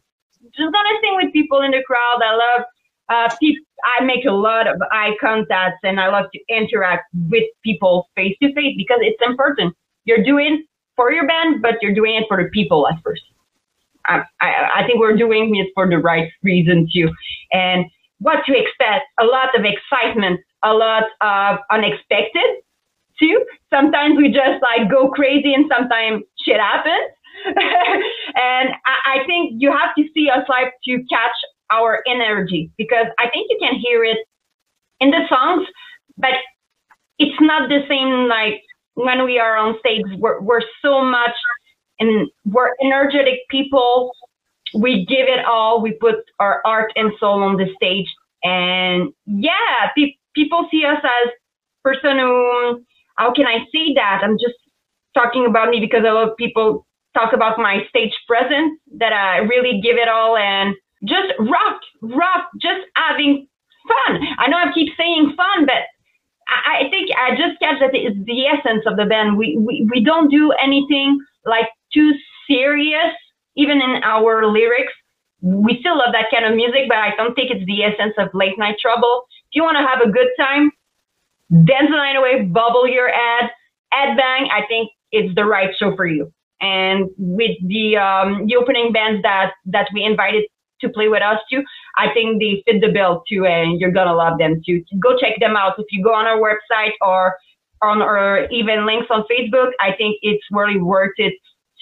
just 0.56 0.72
gonna 0.74 0.96
sing 1.02 1.16
with 1.16 1.34
people 1.34 1.62
in 1.62 1.72
the 1.72 1.84
crowd. 1.86 2.22
I 2.24 2.36
love. 2.36 2.66
Uh, 3.10 3.36
peop- 3.42 3.68
I 3.84 4.04
make 4.04 4.26
a 4.26 4.32
lot 4.32 4.68
of 4.68 4.82
eye 4.92 5.18
contacts 5.20 5.80
and 5.84 6.00
I 6.00 6.08
love 6.08 6.26
to 6.34 6.40
interact 6.48 7.10
with 7.30 7.44
people 7.64 8.10
face 8.16 8.38
to 8.42 8.54
face 8.54 8.74
because 8.78 9.00
it's 9.02 9.20
important. 9.26 9.76
You're 10.06 10.24
doing 10.24 10.66
for 10.96 11.12
your 11.12 11.28
band, 11.28 11.62
but 11.62 11.76
you're 11.82 11.94
doing 11.94 12.16
it 12.16 12.26
for 12.28 12.42
the 12.42 12.50
people 12.50 12.88
at 12.88 13.02
first. 13.04 13.24
I, 14.06 14.24
I, 14.40 14.70
I 14.78 14.86
think 14.86 15.00
we're 15.00 15.18
doing 15.18 15.56
it 15.56 15.68
for 15.74 15.90
the 15.90 15.98
right 15.98 16.30
reason 16.44 16.88
too. 16.94 17.10
And 17.52 17.86
what 18.20 18.46
to 18.46 18.58
expect, 18.58 19.06
a 19.20 19.26
lot 19.26 19.50
of 19.58 19.66
excitement, 19.66 20.40
a 20.64 20.74
lot 20.74 21.04
of 21.22 21.60
unexpected 21.72 22.62
too. 23.22 23.46
Sometimes 23.70 24.18
we 24.18 24.30
just 24.30 24.62
like 24.62 24.90
go 24.90 25.10
crazy 25.10 25.54
and 25.54 25.72
sometimes 25.72 26.24
shit 26.46 26.60
happens. 26.60 27.14
and 27.46 28.70
I, 28.86 29.22
I 29.22 29.26
think 29.26 29.54
you 29.58 29.72
have 29.72 29.96
to 29.98 30.04
see 30.14 30.30
us 30.30 30.44
live 30.50 30.74
to 30.86 30.98
catch 31.10 31.38
our 31.72 32.04
energy 32.08 32.72
because 32.78 33.06
I 33.20 33.30
think 33.30 33.48
you 33.50 33.58
can 33.62 33.80
hear 33.80 34.04
it 34.04 34.18
in 35.00 35.12
the 35.12 35.22
songs, 35.30 35.68
but 36.18 36.32
it's 37.20 37.40
not 37.40 37.70
the 37.70 37.82
same 37.88 38.28
like 38.28 38.62
when 38.96 39.24
we 39.26 39.40
are 39.40 39.58
on 39.58 39.78
stage. 39.80 40.04
We're, 40.18 40.42
we're 40.42 40.62
so 40.82 41.04
much 41.04 41.36
and 42.00 42.30
we're 42.46 42.74
energetic 42.84 43.40
people. 43.50 44.12
We 44.74 45.06
give 45.06 45.28
it 45.28 45.46
all. 45.46 45.82
We 45.82 45.94
put 45.94 46.16
our 46.40 46.62
art 46.66 46.92
and 46.96 47.12
soul 47.20 47.44
on 47.44 47.58
the 47.58 47.68
stage. 47.76 48.08
And 48.44 49.14
yeah, 49.26 49.90
pe- 49.96 50.16
people 50.34 50.68
see 50.72 50.84
us 50.86 51.00
as 51.04 51.32
person 51.84 52.18
who, 52.20 52.84
how 53.22 53.32
can 53.32 53.46
I 53.46 53.60
say 53.72 53.94
that? 53.94 54.22
I'm 54.24 54.38
just 54.42 54.58
talking 55.14 55.46
about 55.46 55.70
me 55.70 55.80
because 55.80 56.02
a 56.04 56.12
lot 56.12 56.30
of 56.30 56.38
people 56.38 56.88
talk 57.14 57.34
about 57.34 57.60
my 57.60 57.86
stage 57.88 58.14
presence 58.28 58.80
that 58.98 59.14
I 59.14 59.38
really 59.46 59.80
give 59.80 59.98
it 59.98 60.10
all 60.10 60.36
and 60.38 60.74
just 61.06 61.30
rock, 61.40 61.80
rock, 62.02 62.50
just 62.60 62.82
having 62.96 63.48
fun. 63.88 64.22
I 64.40 64.48
know 64.48 64.58
I 64.58 64.72
keep 64.74 64.90
saying 64.98 65.34
fun, 65.38 65.68
but 65.68 65.86
I, 66.50 66.86
I 66.86 66.90
think 66.90 67.12
I 67.14 67.32
just 67.38 67.60
catch 67.62 67.80
that 67.80 67.94
it's 67.94 68.18
the 68.26 68.48
essence 68.48 68.84
of 68.88 68.98
the 68.98 69.06
band. 69.06 69.38
We, 69.38 69.56
we, 69.56 69.88
we 69.92 70.04
don't 70.04 70.30
do 70.32 70.52
anything 70.54 71.20
like 71.46 71.70
too 71.94 72.14
serious, 72.50 73.14
even 73.56 73.82
in 73.82 74.02
our 74.04 74.48
lyrics. 74.48 74.94
We 75.44 75.78
still 75.80 75.98
love 75.98 76.14
that 76.14 76.32
kind 76.34 76.46
of 76.46 76.56
music, 76.56 76.90
but 76.90 76.98
I 76.98 77.14
don't 77.18 77.36
think 77.36 77.52
it's 77.52 77.66
the 77.66 77.84
essence 77.84 78.14
of 78.18 78.30
late 78.34 78.58
night 78.58 78.78
trouble. 78.82 79.26
If 79.52 79.58
you 79.58 79.64
want 79.64 79.78
to 79.78 79.86
have 79.86 80.02
a 80.02 80.10
good 80.10 80.30
time, 80.40 80.72
away, 81.52 82.44
bubble 82.46 82.88
your 82.88 83.10
ad, 83.10 83.50
ad 83.92 84.18
bang. 84.18 84.50
I 84.52 84.66
think 84.68 84.92
it's 85.12 85.34
the 85.36 85.46
right 85.46 85.70
show 85.78 85.96
for 85.96 86.06
you. 86.06 86.32
And 86.62 87.10
with 87.18 87.58
the 87.68 87.98
um, 87.98 88.46
the 88.48 88.56
opening 88.56 88.92
bands 88.92 89.22
that 89.24 89.54
that 89.66 89.88
we 89.94 90.04
invited 90.04 90.46
to 90.82 90.90
play 90.90 91.08
with 91.08 91.22
us 91.22 91.40
too, 91.52 91.64
I 91.98 92.14
think 92.14 92.40
they 92.40 92.64
fit 92.66 92.82
the 92.82 92.92
bill 92.92 93.24
too, 93.28 93.46
and 93.46 93.80
you're 93.80 93.92
gonna 93.92 94.14
love 94.14 94.38
them 94.38 94.62
too. 94.66 94.84
Go 95.00 95.18
check 95.18 95.40
them 95.40 95.56
out 95.56 95.74
if 95.80 95.88
you 95.92 96.04
go 96.04 96.14
on 96.14 96.28
our 96.28 96.40
website 96.40 96.94
or 97.02 97.36
on 97.82 98.02
our 98.02 98.46
even 98.52 98.86
links 98.86 99.08
on 99.10 99.24
Facebook. 99.24 99.72
I 99.80 99.94
think 99.98 100.18
it's 100.22 100.44
really 100.52 100.80
worth 100.80 101.14
it 101.18 101.34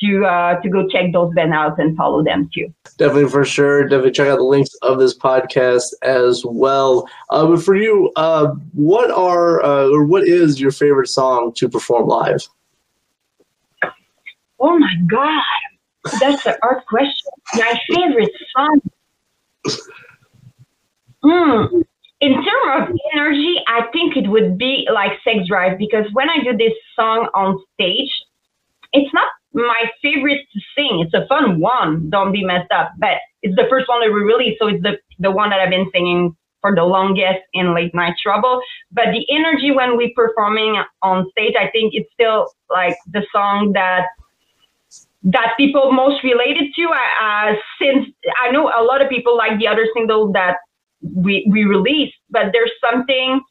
to 0.01 0.25
uh, 0.25 0.59
to 0.61 0.69
go 0.69 0.87
check 0.87 1.11
those 1.11 1.33
bands 1.33 1.53
out 1.53 1.79
and 1.79 1.95
follow 1.97 2.23
them 2.23 2.49
too. 2.53 2.73
Definitely 2.97 3.29
for 3.29 3.45
sure. 3.45 3.83
Definitely 3.83 4.11
check 4.11 4.27
out 4.27 4.37
the 4.37 4.43
links 4.43 4.73
of 4.81 4.99
this 4.99 5.17
podcast 5.17 5.93
as 6.03 6.43
well. 6.45 7.07
Uh, 7.29 7.47
but 7.47 7.61
for 7.61 7.75
you, 7.75 8.11
uh, 8.15 8.47
what 8.73 9.11
are 9.11 9.63
uh, 9.63 9.89
or 9.89 10.03
what 10.03 10.27
is 10.27 10.59
your 10.59 10.71
favorite 10.71 11.07
song 11.07 11.53
to 11.55 11.69
perform 11.69 12.07
live? 12.07 12.47
Oh 14.59 14.77
my 14.77 14.93
god, 15.09 15.43
that's 16.19 16.45
a 16.45 16.57
hard 16.61 16.85
question. 16.85 17.31
My 17.55 17.79
favorite 17.93 18.31
song. 18.55 18.81
Hmm. 21.21 21.81
In 22.21 22.33
terms 22.33 22.89
of 22.89 22.97
energy, 23.13 23.55
I 23.67 23.83
think 23.93 24.17
it 24.17 24.27
would 24.27 24.57
be 24.57 24.87
like 24.91 25.11
Sex 25.23 25.47
Drive 25.47 25.77
because 25.77 26.05
when 26.11 26.29
I 26.29 26.43
do 26.43 26.55
this 26.57 26.73
song 26.93 27.29
on 27.33 27.63
stage, 27.75 28.11
it's 28.91 29.13
not 29.13 29.29
my 29.53 29.89
favorite 30.01 30.41
to 30.53 30.59
sing. 30.77 30.99
It's 31.05 31.13
a 31.13 31.27
fun 31.27 31.59
one, 31.59 32.09
don't 32.09 32.31
be 32.31 32.43
messed 32.43 32.71
up, 32.71 32.91
but 32.97 33.17
it's 33.41 33.55
the 33.55 33.65
first 33.69 33.87
one 33.87 34.01
that 34.01 34.13
we 34.13 34.21
released, 34.21 34.59
so 34.59 34.67
it's 34.67 34.83
the 34.83 34.97
the 35.19 35.31
one 35.31 35.49
that 35.49 35.59
I've 35.59 35.69
been 35.69 35.89
singing 35.93 36.35
for 36.61 36.75
the 36.75 36.83
longest 36.83 37.39
in 37.53 37.73
Late 37.73 37.93
Night 37.95 38.13
Trouble. 38.21 38.61
But 38.91 39.05
the 39.11 39.25
energy 39.29 39.71
when 39.71 39.97
we 39.97 40.13
performing 40.13 40.81
on 41.01 41.29
stage, 41.31 41.53
I 41.59 41.69
think 41.71 41.93
it's 41.93 42.09
still 42.13 42.47
like 42.69 42.95
the 43.07 43.25
song 43.31 43.71
that 43.73 44.07
that 45.23 45.53
people 45.57 45.91
most 45.91 46.23
related 46.23 46.71
to. 46.75 46.89
Uh, 47.21 47.53
since 47.81 48.07
I 48.41 48.51
know 48.51 48.67
a 48.67 48.83
lot 48.83 49.01
of 49.01 49.09
people 49.09 49.37
like 49.37 49.59
the 49.59 49.67
other 49.67 49.87
single 49.93 50.31
that 50.33 50.57
we 51.01 51.47
we 51.49 51.63
released, 51.63 52.15
but 52.29 52.47
there's 52.53 52.71
something 52.81 53.41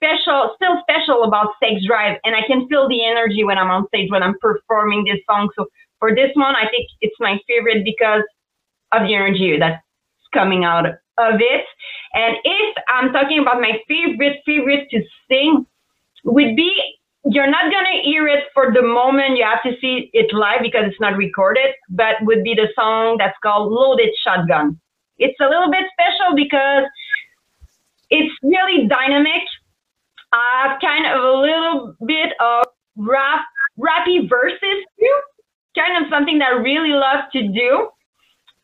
special, 0.00 0.52
still 0.56 0.80
special 0.80 1.24
about 1.24 1.48
Sex 1.62 1.84
Drive, 1.86 2.18
and 2.24 2.34
I 2.34 2.40
can 2.46 2.66
feel 2.68 2.88
the 2.88 3.04
energy 3.04 3.44
when 3.44 3.58
I'm 3.58 3.70
on 3.70 3.86
stage 3.88 4.10
when 4.10 4.22
I'm 4.22 4.38
performing 4.40 5.04
this 5.04 5.20
song. 5.28 5.50
So 5.56 5.66
for 5.98 6.14
this 6.14 6.30
one, 6.34 6.56
I 6.56 6.68
think 6.70 6.88
it's 7.00 7.16
my 7.20 7.38
favorite 7.46 7.84
because 7.84 8.22
of 8.92 9.02
the 9.06 9.14
energy 9.14 9.58
that's 9.58 9.82
coming 10.32 10.64
out 10.64 10.86
of 10.86 11.34
it. 11.40 11.64
And 12.14 12.36
if 12.44 12.76
I'm 12.88 13.12
talking 13.12 13.38
about 13.38 13.60
my 13.60 13.78
favorite 13.86 14.40
favorite 14.46 14.88
to 14.90 15.02
sing, 15.28 15.66
would 16.24 16.56
be 16.56 16.72
you're 17.26 17.50
not 17.50 17.70
gonna 17.70 18.00
hear 18.02 18.26
it 18.26 18.44
for 18.54 18.72
the 18.72 18.82
moment 18.82 19.36
you 19.36 19.44
have 19.44 19.62
to 19.62 19.78
see 19.80 20.10
it 20.14 20.32
live 20.32 20.60
because 20.62 20.84
it's 20.86 21.00
not 21.00 21.16
recorded, 21.16 21.74
but 21.90 22.16
would 22.22 22.42
be 22.42 22.54
the 22.54 22.68
song 22.74 23.16
that's 23.18 23.36
called 23.42 23.70
Loaded 23.70 24.10
Shotgun. 24.24 24.80
It's 25.18 25.38
a 25.40 25.44
little 25.44 25.70
bit 25.70 25.84
special 25.92 26.34
because 26.34 26.84
it's 28.08 28.34
really 28.42 28.88
dynamic. 28.88 29.42
Uh, 30.32 30.78
kind 30.80 31.06
of 31.06 31.24
a 31.24 31.38
little 31.40 31.94
bit 32.06 32.32
of 32.40 32.64
rap, 32.96 33.44
rappy 33.78 34.28
verses 34.28 34.84
too. 34.98 35.16
Kind 35.76 36.04
of 36.04 36.10
something 36.10 36.38
that 36.38 36.52
I 36.52 36.56
really 36.56 36.90
love 36.90 37.24
to 37.32 37.42
do. 37.42 37.90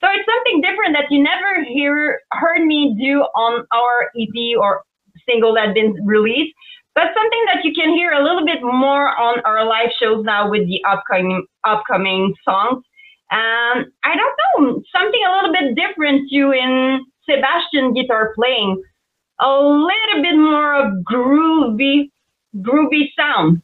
So 0.00 0.06
it's 0.12 0.28
something 0.28 0.60
different 0.60 0.94
that 0.94 1.10
you 1.10 1.22
never 1.22 1.64
hear 1.64 2.20
heard 2.32 2.64
me 2.64 2.94
do 3.00 3.20
on 3.34 3.66
our 3.72 4.10
EP 4.16 4.58
or 4.60 4.82
single 5.28 5.54
that's 5.54 5.72
been 5.72 5.94
released, 6.04 6.54
but 6.94 7.08
something 7.14 7.42
that 7.46 7.64
you 7.64 7.72
can 7.74 7.94
hear 7.94 8.12
a 8.12 8.22
little 8.22 8.44
bit 8.44 8.62
more 8.62 9.18
on 9.18 9.40
our 9.40 9.64
live 9.64 9.90
shows 10.00 10.24
now 10.24 10.50
with 10.50 10.66
the 10.68 10.82
upcoming 10.84 11.46
upcoming 11.64 12.34
songs. 12.44 12.84
Um, 13.32 13.90
I 14.04 14.14
don't 14.14 14.38
know, 14.62 14.82
something 14.94 15.20
a 15.26 15.34
little 15.34 15.52
bit 15.52 15.74
different 15.74 16.30
too 16.30 16.52
in 16.52 17.04
Sebastian 17.28 17.92
guitar 17.94 18.32
playing, 18.36 18.82
a 19.40 19.52
little 19.52 20.22
bit 20.22 20.36
more 20.36 20.74
of 20.74 20.92
groovy, 21.04 22.10
groovy 22.58 23.10
sound. 23.16 23.62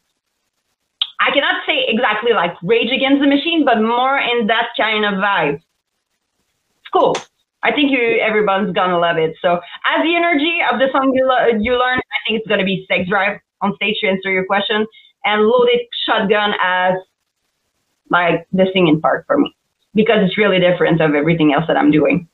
I 1.20 1.30
cannot 1.32 1.62
say 1.66 1.84
exactly 1.86 2.32
like 2.32 2.54
Rage 2.62 2.90
Against 2.92 3.20
the 3.22 3.28
Machine, 3.28 3.64
but 3.64 3.80
more 3.80 4.18
in 4.18 4.48
that 4.48 4.68
kind 4.76 5.04
of 5.04 5.14
vibe. 5.14 5.54
It's 5.54 6.90
cool. 6.92 7.16
I 7.62 7.72
think 7.72 7.92
you 7.92 8.18
everyone's 8.20 8.72
gonna 8.74 8.98
love 8.98 9.18
it. 9.18 9.36
So 9.40 9.60
as 9.84 10.02
the 10.02 10.16
energy 10.16 10.58
of 10.70 10.80
the 10.80 10.88
song 10.90 11.12
you, 11.14 11.26
lo- 11.26 11.58
you 11.60 11.78
learn, 11.78 11.98
I 11.98 12.18
think 12.26 12.40
it's 12.40 12.48
gonna 12.48 12.64
be 12.64 12.84
Sex 12.88 13.08
Drive 13.08 13.38
on 13.60 13.74
stage 13.76 13.96
to 14.00 14.08
answer 14.08 14.30
your 14.32 14.44
question, 14.46 14.84
and 15.24 15.42
Loaded 15.42 15.80
Shotgun 16.04 16.54
as 16.60 16.94
like 18.10 18.46
the 18.52 18.66
singing 18.72 19.00
part 19.00 19.24
for 19.26 19.38
me 19.38 19.54
because 19.94 20.18
it's 20.22 20.36
really 20.36 20.58
different 20.58 21.00
of 21.00 21.14
everything 21.14 21.52
else 21.54 21.64
that 21.68 21.76
I'm 21.76 21.90
doing. 21.92 22.28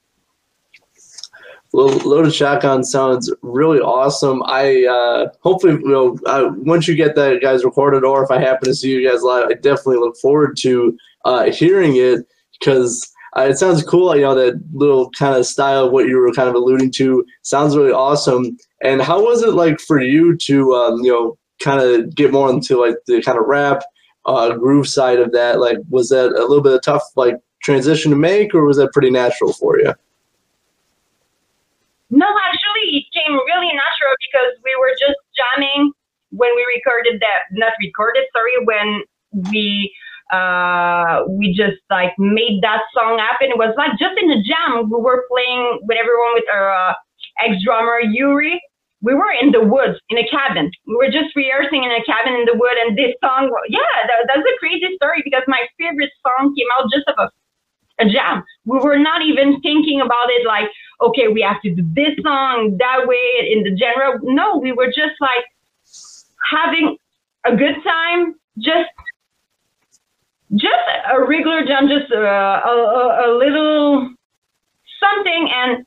Lo- 1.78 1.96
Loaded 1.98 2.34
Shotgun 2.34 2.82
sounds 2.82 3.32
really 3.42 3.78
awesome. 3.78 4.42
I 4.46 4.84
uh, 4.86 5.28
hopefully, 5.42 5.74
you 5.74 5.88
know, 5.88 6.18
once 6.64 6.88
you 6.88 6.96
get 6.96 7.14
that 7.14 7.40
guys 7.40 7.64
recorded, 7.64 8.02
or 8.02 8.24
if 8.24 8.32
I 8.32 8.40
happen 8.40 8.68
to 8.68 8.74
see 8.74 8.90
you 8.90 9.08
guys 9.08 9.22
live, 9.22 9.46
I 9.48 9.54
definitely 9.54 9.98
look 9.98 10.16
forward 10.16 10.56
to 10.56 10.98
uh, 11.24 11.52
hearing 11.52 11.94
it 11.94 12.26
because 12.58 13.08
uh, 13.36 13.42
it 13.42 13.58
sounds 13.58 13.84
cool. 13.84 14.12
You 14.16 14.22
know, 14.22 14.34
that 14.34 14.60
little 14.72 15.08
kind 15.10 15.36
of 15.36 15.46
style 15.46 15.86
of 15.86 15.92
what 15.92 16.08
you 16.08 16.18
were 16.18 16.32
kind 16.32 16.48
of 16.48 16.56
alluding 16.56 16.90
to 16.92 17.24
sounds 17.42 17.76
really 17.76 17.92
awesome. 17.92 18.58
And 18.82 19.00
how 19.00 19.22
was 19.22 19.44
it 19.44 19.54
like 19.54 19.78
for 19.78 20.00
you 20.00 20.36
to, 20.36 20.74
um, 20.74 21.04
you 21.04 21.12
know, 21.12 21.38
kind 21.60 21.80
of 21.80 22.12
get 22.12 22.32
more 22.32 22.50
into 22.50 22.80
like 22.80 22.96
the 23.06 23.22
kind 23.22 23.38
of 23.38 23.46
rap 23.46 23.84
uh, 24.26 24.52
groove 24.54 24.88
side 24.88 25.20
of 25.20 25.30
that? 25.30 25.60
Like, 25.60 25.78
was 25.90 26.08
that 26.08 26.32
a 26.32 26.42
little 26.42 26.60
bit 26.60 26.72
of 26.72 26.82
tough 26.82 27.04
like 27.14 27.36
transition 27.62 28.10
to 28.10 28.16
make, 28.16 28.52
or 28.52 28.64
was 28.64 28.78
that 28.78 28.92
pretty 28.92 29.10
natural 29.10 29.52
for 29.52 29.78
you? 29.78 29.94
No, 32.10 32.26
actually, 32.26 32.96
it 32.98 33.04
came 33.12 33.34
really 33.36 33.72
natural 33.72 34.14
because 34.16 34.52
we 34.64 34.72
were 34.80 34.92
just 34.98 35.18
jamming 35.36 35.92
when 36.30 36.48
we 36.56 36.64
recorded 36.76 37.20
that. 37.20 37.52
Not 37.52 37.72
recorded, 37.80 38.24
sorry. 38.32 38.56
When 38.64 39.02
we 39.52 39.92
uh, 40.32 41.24
we 41.28 41.52
just 41.52 41.80
like 41.90 42.12
made 42.18 42.60
that 42.62 42.80
song 42.96 43.18
happen. 43.18 43.48
It 43.52 43.58
was 43.58 43.74
like 43.76 43.92
just 43.98 44.16
in 44.20 44.28
the 44.28 44.40
jam. 44.44 44.88
We 44.88 45.00
were 45.00 45.24
playing 45.28 45.80
with 45.84 45.96
everyone 45.96 46.32
with 46.34 46.48
our 46.52 46.68
uh, 46.72 46.94
ex 47.44 47.62
drummer 47.64 48.00
Yuri. 48.00 48.60
We 49.00 49.14
were 49.14 49.30
in 49.30 49.52
the 49.52 49.62
woods 49.62 50.00
in 50.10 50.18
a 50.18 50.26
cabin. 50.28 50.72
We 50.86 50.96
were 50.96 51.12
just 51.12 51.36
rehearsing 51.36 51.84
in 51.84 51.92
a 51.92 52.02
cabin 52.04 52.34
in 52.34 52.44
the 52.46 52.56
wood, 52.56 52.76
and 52.82 52.98
this 52.98 53.14
song, 53.22 53.46
yeah, 53.68 53.78
that, 54.10 54.26
that's 54.26 54.42
a 54.42 54.58
crazy 54.58 54.90
story 54.96 55.22
because 55.22 55.44
my 55.46 55.62
favorite 55.78 56.10
song 56.26 56.52
came 56.56 56.66
out 56.76 56.90
just 56.90 57.06
of 57.06 57.14
a 57.18 57.30
a 58.00 58.08
jam. 58.08 58.44
We 58.64 58.78
were 58.78 58.98
not 58.98 59.22
even 59.22 59.60
thinking 59.60 60.00
about 60.00 60.30
it 60.30 60.46
like, 60.46 60.68
okay, 61.00 61.28
we 61.28 61.42
have 61.42 61.60
to 61.62 61.74
do 61.74 61.82
this 61.94 62.16
song 62.22 62.76
that 62.78 63.06
way 63.06 63.50
in 63.52 63.62
the 63.62 63.74
general. 63.76 64.18
No, 64.22 64.56
we 64.56 64.72
were 64.72 64.88
just 64.88 65.14
like 65.20 65.44
having 66.50 66.96
a 67.44 67.56
good 67.56 67.76
time, 67.84 68.34
just 68.58 68.90
just 70.54 70.84
a 71.12 71.20
regular 71.24 71.64
jam, 71.66 71.88
just 71.88 72.10
uh, 72.10 72.16
a, 72.16 72.70
a, 72.70 73.26
a 73.26 73.36
little 73.36 74.10
something, 75.00 75.50
and 75.54 75.84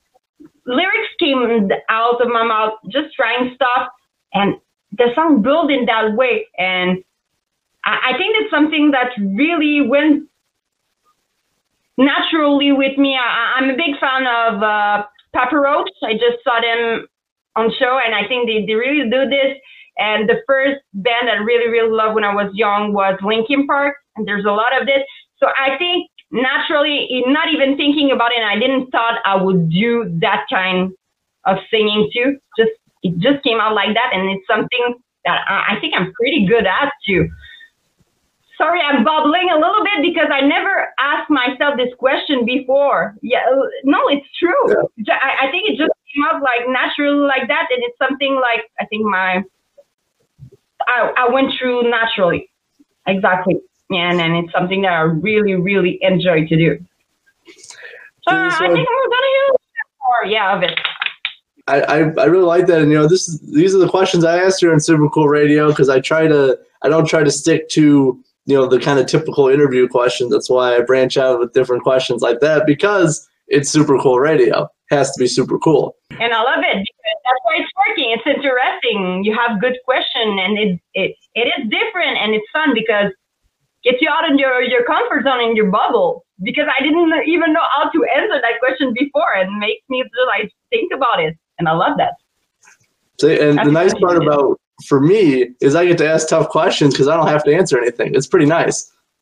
lyrics 0.65 1.09
came 1.19 1.69
out 1.89 2.21
of 2.21 2.27
my 2.29 2.43
mouth, 2.43 2.73
just 2.89 3.13
trying 3.15 3.53
stuff, 3.55 3.89
and 4.33 4.55
the 4.97 5.07
song 5.15 5.41
built 5.41 5.71
in 5.71 5.85
that 5.85 6.15
way. 6.15 6.47
And 6.57 7.03
I, 7.83 8.13
I 8.13 8.17
think 8.17 8.35
it's 8.37 8.51
something 8.51 8.91
that 8.91 9.11
really 9.17 9.81
went 9.81 10.29
naturally 11.97 12.71
with 12.71 12.97
me. 12.97 13.15
I, 13.15 13.57
I'm 13.57 13.69
a 13.69 13.75
big 13.75 13.97
fan 13.99 14.27
of 14.27 14.63
uh, 14.63 15.05
Papa 15.33 15.57
Roach. 15.57 15.89
I 16.03 16.13
just 16.13 16.43
saw 16.43 16.59
them 16.61 17.07
on 17.55 17.71
show, 17.77 17.99
and 18.03 18.15
I 18.15 18.27
think 18.27 18.47
they, 18.47 18.65
they 18.65 18.75
really 18.75 19.09
do 19.09 19.29
this. 19.29 19.57
And 19.97 20.27
the 20.27 20.41
first 20.47 20.79
band 20.93 21.29
I 21.29 21.43
really, 21.43 21.69
really 21.69 21.91
loved 21.91 22.15
when 22.15 22.23
I 22.23 22.33
was 22.33 22.51
young 22.53 22.93
was 22.93 23.19
Linkin 23.21 23.67
Park, 23.67 23.95
and 24.15 24.27
there's 24.27 24.45
a 24.45 24.51
lot 24.51 24.79
of 24.79 24.87
this. 24.87 25.03
So 25.37 25.47
I 25.47 25.77
think 25.77 26.09
naturally, 26.31 27.23
not 27.27 27.49
even 27.53 27.75
thinking 27.75 28.11
about 28.11 28.31
it, 28.31 28.41
I 28.41 28.57
didn't 28.57 28.89
thought 28.91 29.19
I 29.25 29.35
would 29.35 29.69
do 29.69 30.09
that 30.21 30.45
kind 30.51 30.91
of 31.45 31.57
singing 31.69 32.09
too. 32.13 32.37
Just 32.57 32.71
it 33.03 33.17
just 33.19 33.43
came 33.43 33.59
out 33.59 33.75
like 33.75 33.93
that, 33.95 34.11
and 34.13 34.29
it's 34.29 34.47
something 34.47 34.95
that 35.25 35.41
I, 35.47 35.75
I 35.75 35.79
think 35.81 35.93
I'm 35.95 36.13
pretty 36.13 36.47
good 36.47 36.65
at 36.65 36.91
too 37.05 37.27
sorry, 38.61 38.81
I'm 38.81 39.03
bubbling 39.03 39.49
a 39.51 39.55
little 39.55 39.83
bit 39.83 40.13
because 40.13 40.29
I 40.31 40.41
never 40.41 40.93
asked 40.99 41.29
myself 41.29 41.77
this 41.77 41.93
question 41.97 42.45
before. 42.45 43.15
Yeah, 43.21 43.39
uh, 43.51 43.65
no, 43.83 44.07
it's 44.07 44.27
true. 44.37 44.63
Yeah. 44.97 45.17
I, 45.21 45.47
I 45.47 45.51
think 45.51 45.69
it 45.69 45.77
just 45.77 45.91
came 46.13 46.23
up 46.29 46.41
like 46.43 46.69
naturally 46.69 47.25
like 47.25 47.47
that, 47.47 47.67
and 47.71 47.83
it's 47.83 47.97
something 47.97 48.35
like 48.35 48.69
I 48.79 48.85
think 48.85 49.05
my 49.05 49.43
I, 50.87 51.13
I 51.17 51.29
went 51.29 51.53
through 51.57 51.89
naturally, 51.89 52.49
exactly, 53.07 53.55
and 53.89 54.21
and 54.21 54.37
it's 54.37 54.53
something 54.53 54.83
that 54.83 54.93
I 54.93 55.01
really 55.01 55.55
really 55.55 55.97
enjoy 56.01 56.45
to 56.47 56.55
do. 56.55 56.77
So 58.23 58.35
I 58.35 58.49
think 58.59 58.69
I'm 58.69 59.09
gonna 59.15 59.33
use 59.41 59.57
more, 60.03 60.31
yeah, 60.31 60.55
of 60.55 60.63
it. 60.63 60.79
I, 61.67 61.81
I, 61.81 61.97
I 61.97 62.25
really 62.25 62.45
like 62.45 62.67
that, 62.67 62.81
and 62.81 62.91
you 62.91 62.97
know, 62.97 63.07
this 63.07 63.39
these 63.39 63.73
are 63.73 63.79
the 63.79 63.89
questions 63.89 64.23
I 64.23 64.37
asked 64.37 64.59
here 64.59 64.71
on 64.71 64.79
Super 64.79 65.09
Cool 65.09 65.29
Radio 65.29 65.69
because 65.69 65.89
I 65.89 65.99
try 65.99 66.27
to 66.27 66.59
I 66.83 66.89
don't 66.89 67.05
try 67.05 67.23
to 67.23 67.31
stick 67.31 67.69
to 67.69 68.23
you 68.45 68.55
know 68.55 68.67
the 68.67 68.79
kind 68.79 68.99
of 68.99 69.05
typical 69.05 69.47
interview 69.47 69.87
questions. 69.87 70.31
That's 70.31 70.49
why 70.49 70.75
I 70.75 70.81
branch 70.81 71.17
out 71.17 71.39
with 71.39 71.53
different 71.53 71.83
questions 71.83 72.21
like 72.21 72.39
that 72.39 72.65
because 72.65 73.27
it's 73.47 73.69
Super 73.69 73.97
Cool 73.99 74.19
Radio. 74.19 74.67
Has 74.89 75.11
to 75.11 75.19
be 75.19 75.27
super 75.27 75.57
cool. 75.59 75.95
and 76.09 76.33
I 76.33 76.41
love 76.43 76.59
it 76.59 76.83
because 76.83 77.17
that's 77.23 77.39
why 77.43 77.55
it's 77.59 77.71
working. 77.87 78.11
It's 78.11 78.27
interesting. 78.27 79.23
You 79.23 79.33
have 79.37 79.61
good 79.61 79.77
question, 79.85 80.39
and 80.39 80.57
it 80.57 80.79
it 80.93 81.15
it 81.35 81.47
is 81.47 81.69
different 81.69 82.17
and 82.17 82.33
it's 82.35 82.45
fun 82.51 82.73
because 82.73 83.11
gets 83.83 83.97
you 84.01 84.09
out 84.09 84.29
in 84.29 84.37
your 84.37 84.61
your 84.61 84.83
comfort 84.85 85.23
zone 85.23 85.41
in 85.41 85.55
your 85.55 85.71
bubble. 85.71 86.25
Because 86.43 86.65
I 86.67 86.81
didn't 86.81 87.13
even 87.27 87.53
know 87.53 87.61
how 87.75 87.89
to 87.89 88.05
answer 88.15 88.41
that 88.41 88.59
question 88.59 88.93
before, 88.97 89.31
and 89.35 89.59
makes 89.59 89.83
me 89.89 90.01
just 90.03 90.27
like 90.27 90.51
think 90.71 90.91
about 90.93 91.21
it, 91.21 91.37
and 91.59 91.69
I 91.69 91.73
love 91.73 91.97
that. 91.97 92.15
So, 93.19 93.29
and 93.29 93.59
the 93.59 93.71
nice 93.71 93.93
part 93.93 94.17
about 94.17 94.59
for 94.85 94.99
me 94.99 95.49
is 95.61 95.75
I 95.75 95.85
get 95.85 95.97
to 95.99 96.07
ask 96.09 96.27
tough 96.27 96.49
questions 96.49 96.93
because 96.93 97.07
I 97.07 97.15
don't 97.17 97.27
have 97.27 97.43
to 97.45 97.53
answer 97.55 97.77
anything. 97.79 98.15
It's 98.15 98.27
pretty 98.27 98.45
nice. 98.45 98.91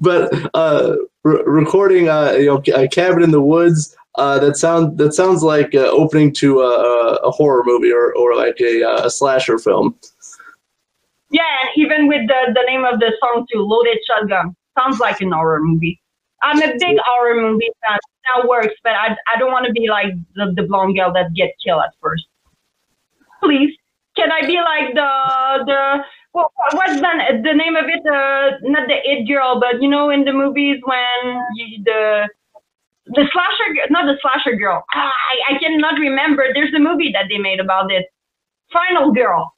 but 0.00 0.50
uh, 0.54 0.96
re- 1.24 1.42
recording, 1.46 2.08
uh, 2.08 2.32
you 2.32 2.46
know, 2.46 2.62
a 2.74 2.88
cabin 2.88 3.22
in 3.22 3.30
the 3.30 3.40
woods. 3.42 3.96
Uh, 4.16 4.38
that 4.38 4.56
sound 4.56 4.96
that 4.96 5.12
sounds 5.12 5.42
like 5.42 5.74
uh, 5.74 5.78
opening 5.90 6.32
to 6.32 6.60
a, 6.60 7.14
a- 7.16 7.30
horror 7.32 7.64
movie 7.66 7.90
or, 7.90 8.14
or 8.14 8.36
like 8.36 8.56
a, 8.60 8.84
uh, 8.84 9.06
a 9.06 9.10
slasher 9.10 9.58
film. 9.58 9.92
yeah, 11.32 11.42
and 11.62 11.70
even 11.76 12.06
with 12.06 12.20
the 12.28 12.52
the 12.54 12.62
name 12.68 12.84
of 12.84 13.00
the 13.00 13.12
song 13.20 13.44
too, 13.52 13.58
"Loaded 13.58 13.98
Shotgun," 14.06 14.54
sounds 14.78 15.00
like 15.00 15.20
an 15.20 15.32
horror 15.32 15.58
movie. 15.60 16.00
I'm 16.44 16.62
a 16.62 16.74
big 16.78 16.96
horror 17.04 17.40
movie 17.42 17.70
fan. 17.88 17.98
That 18.36 18.46
works, 18.48 18.74
but 18.84 18.92
I 18.92 19.16
I 19.34 19.36
don't 19.36 19.50
want 19.50 19.66
to 19.66 19.72
be 19.72 19.88
like 19.88 20.12
the, 20.36 20.52
the 20.54 20.62
blonde 20.62 20.94
girl 20.96 21.12
that 21.12 21.34
gets 21.34 21.54
killed 21.64 21.82
at 21.84 21.90
first. 22.00 22.24
Please, 23.44 23.76
can 24.16 24.32
I 24.32 24.46
be 24.46 24.56
like 24.56 24.94
the 24.94 25.64
the 25.66 26.04
well, 26.32 26.52
what's 26.72 26.96
the 27.00 27.40
the 27.42 27.52
name 27.52 27.76
of 27.76 27.84
it? 27.86 28.04
Uh, 28.06 28.58
not 28.62 28.88
the 28.88 28.98
it 29.04 29.26
girl, 29.28 29.60
but 29.60 29.82
you 29.82 29.88
know, 29.88 30.10
in 30.10 30.24
the 30.24 30.32
movies 30.32 30.80
when 30.84 31.40
you, 31.56 31.82
the 31.84 32.28
the 33.06 33.28
slasher, 33.32 33.90
not 33.90 34.06
the 34.06 34.16
slasher 34.20 34.56
girl. 34.56 34.84
Ah, 34.94 35.12
I 35.30 35.54
I 35.54 35.58
cannot 35.58 35.98
remember. 35.98 36.46
There's 36.54 36.74
a 36.74 36.78
movie 36.78 37.12
that 37.12 37.26
they 37.28 37.38
made 37.38 37.60
about 37.60 37.92
it. 37.92 38.06
Final 38.72 39.12
girl. 39.12 39.54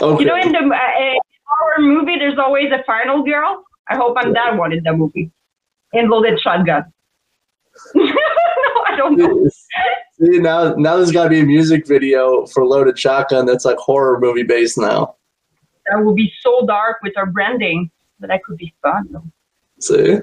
Okay. 0.00 0.22
You 0.22 0.28
know, 0.28 0.36
in 0.36 0.52
the 0.52 0.58
uh, 0.58 1.14
horror 1.44 1.80
movie, 1.80 2.16
there's 2.18 2.38
always 2.38 2.72
a 2.72 2.82
final 2.84 3.22
girl. 3.22 3.62
I 3.88 3.96
hope 3.96 4.16
I'm 4.18 4.32
that 4.32 4.56
one 4.56 4.72
in 4.72 4.82
the 4.82 4.92
movie. 4.92 5.30
In 5.92 6.08
Loaded 6.08 6.40
Shotgun. 6.40 6.92
no, 7.94 8.12
I 8.86 8.96
don't 8.96 9.16
know. 9.16 9.48
See, 10.20 10.38
now 10.38 10.74
now 10.74 10.96
there's 10.96 11.12
got 11.12 11.24
to 11.24 11.30
be 11.30 11.40
a 11.40 11.44
music 11.44 11.86
video 11.86 12.46
for 12.46 12.64
Loaded 12.64 12.98
Shotgun 12.98 13.46
that's 13.46 13.64
like 13.64 13.78
horror 13.78 14.18
movie 14.20 14.42
based 14.42 14.78
now. 14.78 15.16
That 15.86 16.04
would 16.04 16.16
be 16.16 16.32
so 16.40 16.66
dark 16.66 16.98
with 17.02 17.16
our 17.16 17.26
branding, 17.26 17.90
but 18.20 18.28
that 18.28 18.44
could 18.44 18.58
be 18.58 18.74
fun. 18.82 19.08
Though. 19.10 19.24
See. 19.80 20.18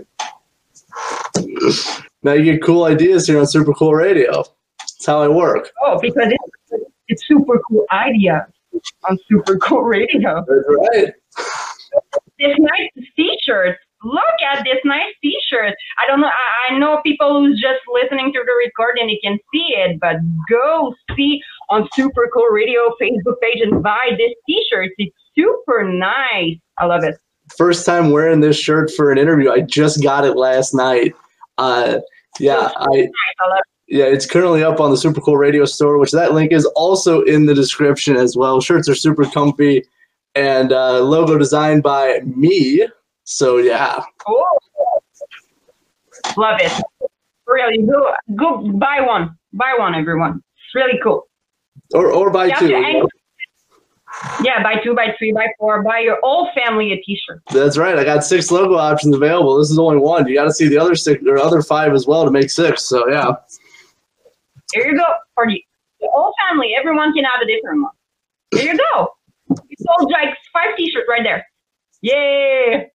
Now 2.23 2.33
you 2.33 2.43
get 2.43 2.63
cool 2.63 2.85
ideas 2.85 3.27
here 3.27 3.39
on 3.39 3.47
Super 3.47 3.73
Cool 3.73 3.93
Radio. 3.93 4.43
That's 4.79 5.05
how 5.05 5.21
I 5.21 5.27
work. 5.27 5.71
Oh, 5.83 5.99
because 6.01 6.31
it's, 6.71 6.83
it's 7.07 7.27
super 7.27 7.59
cool 7.67 7.85
idea 7.91 8.47
on 9.09 9.17
super 9.29 9.57
cool 9.57 9.83
radio. 9.83 10.43
That's 10.47 10.65
right. 10.93 11.13
This 12.39 12.55
nice 12.59 13.07
t-shirt. 13.15 13.77
Look 14.07 14.37
at 14.53 14.63
this 14.63 14.77
nice 14.85 15.13
t-shirt. 15.21 15.73
I 15.97 16.07
don't 16.07 16.21
know. 16.21 16.27
I, 16.27 16.73
I 16.73 16.77
know 16.77 17.01
people 17.03 17.41
who's 17.41 17.59
just 17.59 17.81
listening 17.91 18.31
to 18.31 18.39
the 18.45 18.53
recording, 18.65 19.07
they 19.07 19.19
can 19.21 19.37
see 19.53 19.75
it, 19.75 19.99
but 19.99 20.15
go 20.49 20.95
see 21.15 21.41
on 21.69 21.89
Super 21.93 22.29
Cool 22.33 22.47
Radio 22.51 22.93
Facebook 23.01 23.35
page 23.41 23.61
and 23.61 23.83
buy 23.83 24.11
this 24.17 24.31
t-shirt. 24.47 24.91
It's 24.97 25.13
super 25.37 25.83
nice. 25.83 26.55
I 26.77 26.85
love 26.85 27.03
it. 27.03 27.15
First 27.57 27.85
time 27.85 28.11
wearing 28.11 28.39
this 28.39 28.57
shirt 28.57 28.91
for 28.91 29.11
an 29.11 29.17
interview. 29.17 29.51
I 29.51 29.61
just 29.61 30.01
got 30.01 30.23
it 30.23 30.37
last 30.37 30.73
night. 30.73 31.13
Uh, 31.57 31.99
yeah, 32.39 32.71
I 32.77 32.85
Nice. 32.85 33.09
I 33.39 33.47
love 33.49 33.59
it. 33.59 33.95
yeah, 33.95 34.05
it's 34.05 34.25
currently 34.25 34.63
up 34.63 34.79
on 34.79 34.91
the 34.91 34.97
Super 34.97 35.19
Cool 35.19 35.37
Radio 35.37 35.65
store, 35.65 35.97
which 35.97 36.11
that 36.11 36.33
link 36.33 36.51
is 36.53 36.65
also 36.75 37.23
in 37.23 37.45
the 37.45 37.53
description 37.53 38.15
as 38.15 38.37
well. 38.37 38.61
Shirts 38.61 38.87
are 38.87 38.95
super 38.95 39.25
comfy 39.25 39.83
and 40.35 40.71
uh, 40.71 41.01
logo 41.01 41.37
designed 41.37 41.83
by 41.83 42.19
me. 42.25 42.87
So 43.29 43.57
yeah, 43.57 44.01
Cool. 44.25 44.45
Love 46.37 46.59
it. 46.61 46.71
Really, 47.45 47.85
go 47.85 48.13
go 48.37 48.71
buy 48.71 49.01
one. 49.01 49.37
Buy 49.51 49.75
one, 49.77 49.95
everyone. 49.95 50.41
It's 50.55 50.73
really 50.73 50.97
cool. 51.03 51.27
or 51.93 52.09
or 52.09 52.31
buy 52.31 52.51
two. 52.51 52.69
Yeah, 54.41 54.63
buy 54.63 54.75
two, 54.81 54.95
buy 54.95 55.13
three, 55.19 55.33
buy 55.33 55.47
four, 55.59 55.83
buy 55.83 55.99
your 55.99 56.17
whole 56.23 56.49
family 56.55 56.93
a 56.93 57.01
T-shirt. 57.01 57.41
That's 57.51 57.77
right. 57.77 57.99
I 57.99 58.05
got 58.05 58.23
six 58.23 58.49
logo 58.49 58.75
options 58.75 59.13
available. 59.13 59.57
This 59.57 59.69
is 59.71 59.77
only 59.77 59.97
one. 59.97 60.25
You 60.25 60.35
got 60.35 60.45
to 60.45 60.53
see 60.53 60.69
the 60.69 60.77
other 60.77 60.95
six 60.95 61.21
or 61.27 61.37
other 61.37 61.61
five 61.61 61.93
as 61.93 62.07
well 62.07 62.23
to 62.23 62.31
make 62.31 62.49
six. 62.49 62.83
So 62.85 63.09
yeah. 63.09 63.33
There 64.73 64.89
you 64.89 64.97
go 64.97 65.05
for 65.35 65.45
the, 65.47 65.61
the 65.99 66.07
whole 66.13 66.33
family. 66.47 66.75
Everyone 66.79 67.13
can 67.13 67.25
have 67.25 67.41
a 67.41 67.45
different 67.45 67.81
one. 67.83 67.91
There 68.53 68.63
you 68.73 68.79
go. 68.93 69.09
You 69.49 69.77
sold 69.79 70.11
like 70.13 70.29
five 70.53 70.77
T-shirts 70.77 71.07
right 71.09 71.23
there. 71.23 71.45
Yay! 72.01 72.89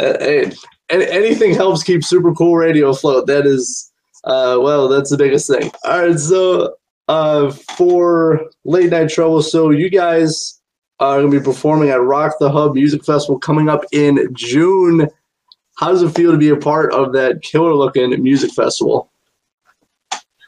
Uh, 0.00 0.16
hey, 0.20 0.52
anything 0.90 1.54
helps 1.54 1.82
keep 1.82 2.04
super 2.04 2.32
cool 2.34 2.56
radio 2.56 2.90
afloat. 2.90 3.26
That 3.26 3.46
is, 3.46 3.92
uh, 4.24 4.58
well, 4.60 4.88
that's 4.88 5.10
the 5.10 5.16
biggest 5.16 5.48
thing. 5.48 5.70
All 5.84 6.06
right, 6.06 6.18
so 6.18 6.74
uh, 7.08 7.50
for 7.50 8.46
late 8.64 8.90
night 8.90 9.08
trouble, 9.10 9.42
so 9.42 9.70
you 9.70 9.88
guys 9.90 10.60
are 11.00 11.18
gonna 11.20 11.30
be 11.30 11.40
performing 11.44 11.90
at 11.90 12.00
Rock 12.00 12.34
the 12.38 12.50
Hub 12.50 12.74
Music 12.74 13.04
Festival 13.04 13.38
coming 13.38 13.68
up 13.68 13.82
in 13.92 14.28
June. 14.34 15.08
How 15.76 15.88
does 15.88 16.02
it 16.02 16.10
feel 16.14 16.30
to 16.30 16.38
be 16.38 16.50
a 16.50 16.56
part 16.56 16.92
of 16.92 17.12
that 17.14 17.42
killer 17.42 17.74
looking 17.74 18.10
music 18.22 18.52
festival? 18.52 19.10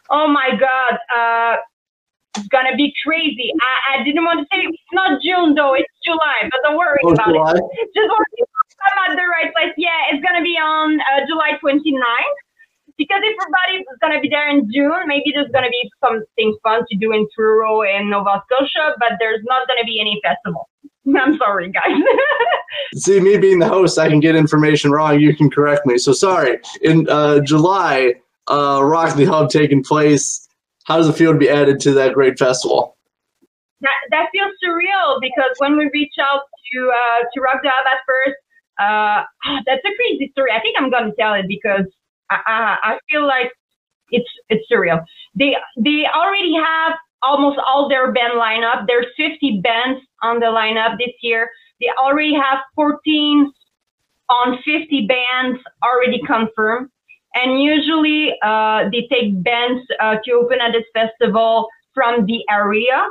Oh 0.08 0.28
my 0.28 0.50
God. 0.58 0.98
Uh, 1.14 1.56
it's 2.36 2.46
gonna 2.48 2.76
be 2.76 2.92
crazy. 3.04 3.50
I, 3.90 3.98
I 4.00 4.04
didn't 4.04 4.24
want 4.24 4.38
to 4.40 4.46
say 4.56 4.62
it's 4.62 4.78
not 4.92 5.20
June 5.22 5.54
though. 5.54 5.74
It's 5.74 5.88
July, 6.04 6.48
but 6.50 6.60
don't 6.62 6.76
worry 6.76 6.98
Oh, 7.02 7.12
about 7.12 7.26
July? 7.28 7.54
it. 7.54 7.88
Just 7.94 8.08
worry. 8.08 8.46
I'm 8.82 9.10
at 9.10 9.16
the 9.16 9.22
right 9.22 9.52
place. 9.52 9.74
Yeah, 9.76 10.12
it's 10.12 10.24
gonna 10.24 10.42
be 10.42 10.56
on 10.56 11.00
uh, 11.00 11.26
July 11.26 11.58
29th. 11.62 12.38
Because 12.98 13.20
if 13.22 13.36
everybody's 13.36 13.86
gonna 14.00 14.20
be 14.20 14.28
there 14.28 14.48
in 14.48 14.70
June, 14.72 15.06
maybe 15.06 15.32
there's 15.34 15.50
gonna 15.52 15.70
be 15.70 15.90
something 16.02 16.56
fun 16.62 16.82
to 16.90 16.96
do 16.96 17.12
in 17.12 17.28
Truro 17.34 17.82
and 17.82 18.10
Nova 18.10 18.42
Scotia, 18.46 18.94
but 18.98 19.12
there's 19.20 19.40
not 19.44 19.68
gonna 19.68 19.84
be 19.84 20.00
any 20.00 20.20
festival. 20.24 20.68
I'm 21.16 21.36
sorry, 21.36 21.70
guys. 21.70 22.00
See, 22.94 23.20
me 23.20 23.36
being 23.38 23.58
the 23.58 23.68
host, 23.68 23.98
I 23.98 24.08
can 24.08 24.20
get 24.20 24.34
information 24.34 24.90
wrong. 24.90 25.20
You 25.20 25.36
can 25.36 25.50
correct 25.50 25.86
me. 25.86 25.98
So 25.98 26.12
sorry. 26.12 26.58
In 26.82 27.08
uh, 27.08 27.40
July, 27.40 28.14
uh, 28.48 28.80
Rock 28.82 29.16
the 29.16 29.24
Hub 29.26 29.50
taking 29.50 29.82
place. 29.82 30.48
How 30.84 30.96
does 30.96 31.08
it 31.08 31.16
feel 31.16 31.32
to 31.32 31.38
be 31.38 31.50
added 31.50 31.80
to 31.80 31.92
that 31.94 32.14
great 32.14 32.38
festival? 32.38 32.96
that, 33.80 34.00
that 34.10 34.26
feels 34.32 34.52
surreal 34.64 35.20
because 35.20 35.52
when 35.58 35.76
we 35.76 35.90
reach 35.92 36.14
out 36.20 36.42
to 36.72 36.90
uh, 36.90 37.24
to 37.32 37.40
Rock 37.40 37.60
the 37.62 37.70
Hub 37.70 37.86
at 37.86 38.00
first, 38.06 38.36
uh, 38.78 39.22
that's 39.66 39.84
a 39.84 39.94
crazy 39.96 40.30
story. 40.32 40.50
I 40.52 40.60
think 40.60 40.76
I'm 40.78 40.90
gonna 40.90 41.12
tell 41.18 41.34
it 41.34 41.46
because 41.48 41.86
I, 42.30 42.38
I, 42.46 42.76
I 42.82 42.98
feel 43.10 43.26
like 43.26 43.52
it's 44.10 44.28
it's 44.48 44.64
surreal. 44.70 45.02
They 45.34 45.56
they 45.78 46.04
already 46.14 46.54
have 46.54 46.94
almost 47.22 47.58
all 47.66 47.88
their 47.88 48.12
band 48.12 48.34
lineup. 48.34 48.86
There's 48.86 49.06
50 49.16 49.60
bands 49.62 50.00
on 50.22 50.38
the 50.40 50.46
lineup 50.46 50.98
this 50.98 51.14
year. 51.22 51.50
They 51.80 51.88
already 51.98 52.34
have 52.34 52.58
14 52.74 53.52
on 54.28 54.58
50 54.64 55.08
bands 55.08 55.60
already 55.82 56.20
confirmed. 56.26 56.90
And 57.34 57.60
usually 57.62 58.32
uh, 58.42 58.88
they 58.90 59.06
take 59.10 59.42
bands 59.42 59.82
uh, 60.00 60.16
to 60.24 60.32
open 60.32 60.58
at 60.60 60.72
this 60.72 60.84
festival 60.94 61.68
from 61.94 62.26
the 62.26 62.42
area 62.50 63.08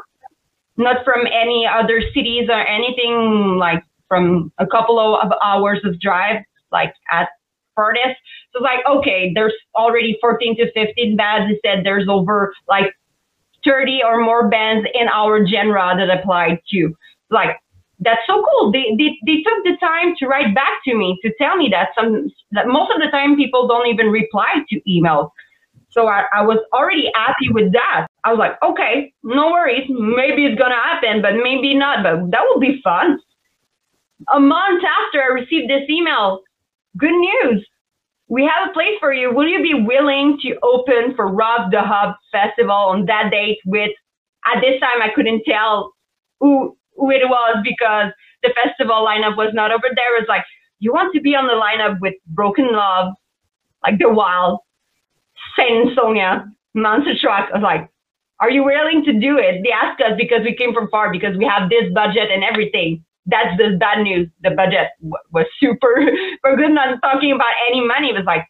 not 0.78 1.06
from 1.06 1.21
any 1.25 1.65
other 1.65 2.01
cities 2.13 2.49
or 2.49 2.60
anything 2.65 3.58
like 3.58 3.84
from 4.07 4.51
a 4.57 4.67
couple 4.67 4.99
of 4.99 5.31
hours 5.43 5.79
of 5.83 5.99
drive, 5.99 6.43
like 6.71 6.93
at 7.11 7.29
furthest. 7.75 8.17
So 8.53 8.59
it's 8.59 8.63
like, 8.63 8.85
okay, 8.87 9.31
there's 9.33 9.53
already 9.75 10.17
14 10.21 10.57
to 10.57 10.71
15 10.71 11.17
bands. 11.17 11.51
They 11.51 11.69
said 11.69 11.85
there's 11.85 12.07
over 12.07 12.53
like 12.67 12.93
30 13.65 14.01
or 14.03 14.21
more 14.21 14.47
bands 14.47 14.87
in 14.93 15.07
our 15.09 15.45
genre 15.45 15.93
that 15.97 16.09
applied 16.09 16.59
to. 16.71 16.95
Like, 17.29 17.57
that's 17.99 18.21
so 18.27 18.43
cool. 18.43 18.71
They, 18.71 18.95
they, 18.97 19.17
they 19.25 19.41
took 19.41 19.63
the 19.63 19.77
time 19.79 20.15
to 20.19 20.27
write 20.27 20.53
back 20.53 20.83
to 20.85 20.95
me 20.95 21.17
to 21.23 21.31
tell 21.39 21.55
me 21.55 21.69
that 21.71 21.89
some 21.97 22.29
that 22.51 22.67
most 22.67 22.91
of 22.93 22.99
the 22.99 23.09
time 23.09 23.35
people 23.35 23.67
don't 23.67 23.87
even 23.87 24.07
reply 24.07 24.53
to 24.69 24.81
emails. 24.87 25.29
So 25.89 26.07
I, 26.07 26.25
I 26.33 26.41
was 26.41 26.57
already 26.73 27.09
happy 27.15 27.49
with 27.51 27.71
that. 27.71 28.07
I 28.25 28.31
was 28.31 28.39
like, 28.39 28.61
okay, 28.61 29.13
no 29.23 29.49
worries. 29.51 29.89
Maybe 29.89 30.45
it's 30.45 30.59
gonna 30.59 30.75
happen, 30.75 31.21
but 31.21 31.35
maybe 31.41 31.73
not. 31.73 32.03
But 32.03 32.31
that 32.31 32.41
will 32.49 32.59
be 32.59 32.81
fun. 32.83 33.19
A 34.34 34.39
month 34.39 34.84
after 34.84 35.21
I 35.21 35.28
received 35.28 35.69
this 35.69 35.89
email, 35.89 36.41
good 36.97 37.13
news. 37.13 37.65
We 38.28 38.43
have 38.43 38.69
a 38.69 38.73
place 38.73 38.97
for 38.99 39.13
you. 39.13 39.34
Will 39.34 39.47
you 39.47 39.62
be 39.62 39.86
willing 39.86 40.39
to 40.41 40.58
open 40.63 41.15
for 41.15 41.28
Rock 41.28 41.71
the 41.71 41.82
Hub 41.82 42.15
Festival 42.32 42.71
on 42.71 43.06
that 43.06 43.30
date 43.30 43.60
with 43.65 43.91
at 44.45 44.62
this 44.62 44.80
time 44.80 45.01
I 45.01 45.10
couldn't 45.13 45.43
tell 45.47 45.93
who 46.39 46.78
who 46.95 47.12
it 47.12 47.28
was 47.28 47.58
because 47.63 48.12
the 48.41 48.54
festival 48.63 49.06
lineup 49.06 49.36
was 49.38 49.54
not 49.54 49.71
over 49.71 49.88
there. 49.95 50.17
It 50.17 50.21
was 50.21 50.30
like, 50.30 50.45
you 50.80 50.93
want 50.93 51.13
to 51.15 51.21
be 51.21 51.36
on 51.36 51.47
the 51.47 51.54
lineup 51.54 51.99
with 51.99 52.13
Broken 52.28 52.71
Love, 52.71 53.13
like 53.84 53.99
The 53.99 54.10
Wild, 54.10 54.60
Saint 55.58 55.89
Asonia, 55.89 56.45
Monster 56.73 57.13
Truck. 57.19 57.49
I 57.51 57.58
was 57.58 57.63
like, 57.63 57.89
are 58.39 58.49
you 58.49 58.63
willing 58.63 59.04
to 59.06 59.13
do 59.13 59.38
it? 59.38 59.63
They 59.63 59.71
asked 59.71 60.01
us 60.01 60.13
because 60.17 60.41
we 60.43 60.56
came 60.56 60.73
from 60.73 60.89
far, 60.89 61.12
because 61.12 61.38
we 61.38 61.45
have 61.45 61.69
this 61.69 61.91
budget 61.93 62.30
and 62.32 62.43
everything. 62.43 63.04
That's 63.25 63.57
the 63.57 63.77
bad 63.79 64.03
news. 64.03 64.29
The 64.43 64.51
budget 64.51 64.93
w- 65.01 65.25
was 65.31 65.45
super, 65.59 65.89
we're 66.43 66.57
good 66.57 66.71
not 66.71 67.01
talking 67.01 67.31
about 67.31 67.53
any 67.69 67.85
money. 67.85 68.09
It 68.09 68.15
was 68.15 68.25
like, 68.25 68.45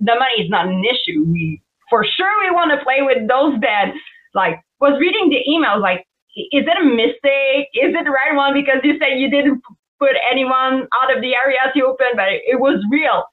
the 0.00 0.14
money 0.14 0.42
is 0.42 0.50
not 0.50 0.66
an 0.66 0.82
issue. 0.84 1.24
We, 1.26 1.62
for 1.90 2.04
sure, 2.04 2.30
we 2.44 2.50
want 2.54 2.70
to 2.70 2.82
play 2.84 3.02
with 3.02 3.28
those 3.28 3.58
bands. 3.60 3.96
Like, 4.34 4.60
was 4.80 4.98
reading 5.00 5.30
the 5.30 5.42
emails, 5.48 5.80
like, 5.80 6.06
is 6.34 6.64
it 6.64 6.76
a 6.80 6.84
mistake? 6.84 7.68
Is 7.74 7.94
it 7.94 8.04
the 8.04 8.10
right 8.10 8.34
one? 8.34 8.54
Because 8.54 8.80
you 8.82 8.98
said 8.98 9.18
you 9.18 9.30
didn't 9.30 9.60
put 9.98 10.16
anyone 10.30 10.88
out 11.02 11.14
of 11.14 11.20
the 11.20 11.34
area 11.34 11.60
to 11.74 11.84
open, 11.84 12.14
but 12.16 12.28
it, 12.32 12.42
it 12.46 12.60
was 12.60 12.82
real 12.90 13.24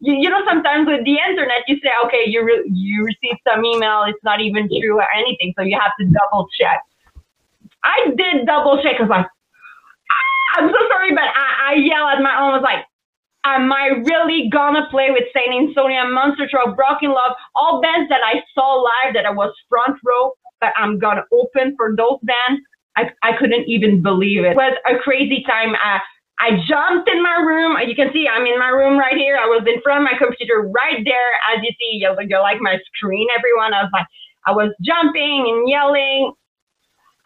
you, 0.00 0.14
you 0.14 0.30
know 0.30 0.42
sometimes 0.46 0.86
with 0.86 1.04
the 1.04 1.16
internet 1.28 1.62
you 1.66 1.76
say 1.82 1.90
okay 2.04 2.22
you 2.26 2.44
re- 2.44 2.70
you 2.72 3.04
received 3.04 3.40
some 3.48 3.64
email 3.64 4.04
it's 4.06 4.22
not 4.22 4.40
even 4.40 4.68
true 4.68 4.96
or 4.96 5.06
anything 5.16 5.52
so 5.56 5.62
you 5.62 5.78
have 5.78 5.92
to 5.98 6.06
double 6.06 6.46
check 6.58 6.82
i 7.84 8.10
did 8.16 8.46
double 8.46 8.80
check 8.82 9.00
i 9.00 9.06
like 9.06 9.26
i'm 10.56 10.68
so 10.70 10.78
sorry 10.90 11.12
but 11.14 11.24
i, 11.24 11.72
I 11.72 11.74
yell 11.76 12.08
at 12.08 12.22
my 12.22 12.36
own 12.40 12.54
I 12.54 12.56
was 12.58 12.62
like 12.62 12.84
am 13.44 13.72
i 13.72 13.88
really 14.04 14.50
gonna 14.52 14.86
play 14.90 15.10
with 15.10 15.24
Saint 15.34 15.76
Asonia 15.76 16.12
monster 16.12 16.48
truck 16.50 16.76
broken 16.76 17.10
love 17.10 17.36
all 17.56 17.80
bands 17.82 18.08
that 18.10 18.20
i 18.24 18.42
saw 18.54 18.82
live 18.82 19.14
that 19.14 19.26
i 19.26 19.30
was 19.30 19.54
front 19.68 19.98
row 20.04 20.32
but 20.60 20.70
i'm 20.76 20.98
gonna 20.98 21.24
open 21.32 21.74
for 21.76 21.94
those 21.96 22.18
bands 22.22 22.62
i, 22.96 23.10
I 23.22 23.36
couldn't 23.38 23.68
even 23.68 24.02
believe 24.02 24.44
it 24.44 24.52
it 24.52 24.56
was 24.56 24.76
a 24.86 24.98
crazy 24.98 25.44
time 25.48 25.74
uh, 25.74 25.98
I 26.40 26.50
jumped 26.68 27.10
in 27.10 27.22
my 27.22 27.36
room. 27.46 27.76
You 27.86 27.94
can 27.96 28.12
see 28.12 28.28
I'm 28.28 28.46
in 28.46 28.58
my 28.58 28.68
room 28.68 28.98
right 28.98 29.16
here. 29.16 29.36
I 29.38 29.46
was 29.46 29.64
in 29.66 29.80
front 29.82 30.02
of 30.02 30.04
my 30.04 30.18
computer 30.18 30.62
right 30.70 31.02
there. 31.04 31.30
As 31.50 31.62
you 31.62 31.70
see, 31.80 31.98
you're, 31.98 32.20
you're 32.22 32.42
like 32.42 32.60
my 32.60 32.78
screen, 32.94 33.26
everyone. 33.36 33.74
I 33.74 33.82
was 33.84 33.90
like, 33.92 34.06
I 34.46 34.52
was 34.52 34.72
jumping 34.82 35.46
and 35.48 35.68
yelling. 35.68 36.32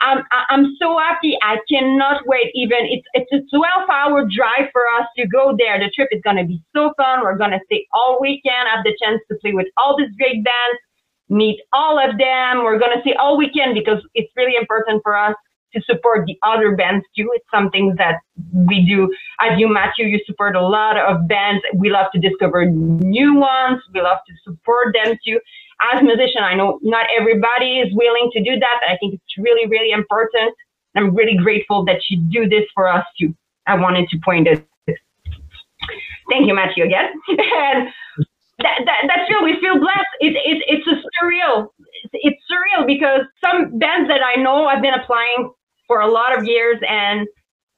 I'm, 0.03 0.25
I'm 0.51 0.77
so 0.81 0.99
happy. 0.99 1.39
I 1.43 1.59
cannot 1.71 2.23
wait. 2.27 2.53
Even 2.55 2.79
it's, 2.83 3.07
it's 3.15 3.33
a 3.33 3.41
12 3.57 3.91
hour 3.91 4.29
drive 4.29 4.71
for 4.73 4.83
us 5.01 5.09
to 5.19 5.29
go 5.29 5.57
there. 5.59 5.81
The 5.81 5.91
trip 5.95 6.11
is 6.13 6.23
going 6.23 6.39
to 6.39 6.45
be 6.47 6.63
so 6.77 6.95
fun. 6.99 7.23
We're 7.23 7.39
going 7.39 7.53
to 7.53 7.61
stay 7.67 7.87
all 7.95 8.19
weekend, 8.21 8.69
have 8.75 8.85
the 8.85 8.97
chance 9.03 9.23
to 9.31 9.39
play 9.43 9.53
with 9.55 9.69
all 9.79 9.97
these 9.99 10.13
great 10.19 10.45
bands, 10.45 10.81
meet 11.31 11.61
all 11.73 11.99
of 11.99 12.19
them. 12.19 12.65
We're 12.65 12.81
going 12.81 12.97
to 12.97 13.03
stay 13.03 13.15
all 13.17 13.39
weekend 13.39 13.75
because 13.75 14.03
it's 14.15 14.33
really 14.37 14.57
important 14.61 15.03
for 15.05 15.17
us 15.17 15.37
to 15.75 15.83
support 15.83 16.27
the 16.27 16.39
other 16.45 16.77
bands 16.77 17.07
too. 17.17 17.31
It's 17.35 17.47
something 17.55 17.97
that 17.99 18.17
we 18.55 18.87
do. 18.87 19.11
As 19.41 19.59
you, 19.61 19.69
Matthew, 19.69 20.07
you 20.07 20.21
support 20.27 20.57
a 20.57 20.63
lot 20.67 20.99
of 20.99 21.29
bands. 21.29 21.63
We 21.77 21.91
love 21.91 22.09
to 22.15 22.21
discover 22.21 22.67
new 22.67 23.37
ones. 23.37 23.83
We 23.95 24.03
love 24.03 24.19
to 24.29 24.35
support 24.45 24.95
them 24.95 25.17
too. 25.27 25.41
As 25.93 26.03
musician, 26.03 26.43
I 26.43 26.55
know 26.55 26.79
not 26.83 27.07
everybody 27.19 27.81
is 27.81 27.93
willing 27.95 28.31
to 28.35 28.43
do 28.43 28.59
that. 28.59 28.81
I 28.89 28.97
think 28.99 29.15
it's 29.15 29.39
really, 29.39 29.67
really 29.67 29.91
important. 29.91 30.55
I'm 30.95 31.15
really 31.15 31.37
grateful 31.37 31.85
that 31.87 32.01
you 32.09 32.19
do 32.31 32.49
this 32.49 32.65
for 32.75 32.89
us 32.89 33.05
too. 33.19 33.35
I 33.67 33.77
wanted 33.77 34.09
to 34.11 34.19
point 34.25 34.49
it. 34.49 34.67
Thank 36.31 36.47
you, 36.47 36.55
Matthew, 36.55 36.85
again. 36.85 37.13
and 37.29 37.89
that, 38.59 38.79
that, 38.87 39.03
that's 39.09 39.29
feel 39.29 39.43
we 39.43 39.59
feel 39.61 39.79
blessed. 39.79 40.13
It, 40.21 40.37
it, 40.45 40.63
it's 40.69 40.87
a 40.87 40.97
surreal. 41.19 41.69
It's, 42.05 42.13
it's 42.13 42.43
surreal 42.51 42.87
because 42.87 43.23
some 43.45 43.79
bands 43.79 44.09
that 44.09 44.21
I 44.23 44.41
know 44.41 44.67
I've 44.67 44.83
been 44.83 44.95
applying 44.95 45.51
for 45.87 46.01
a 46.01 46.07
lot 46.07 46.37
of 46.37 46.45
years 46.45 46.79
and 46.89 47.27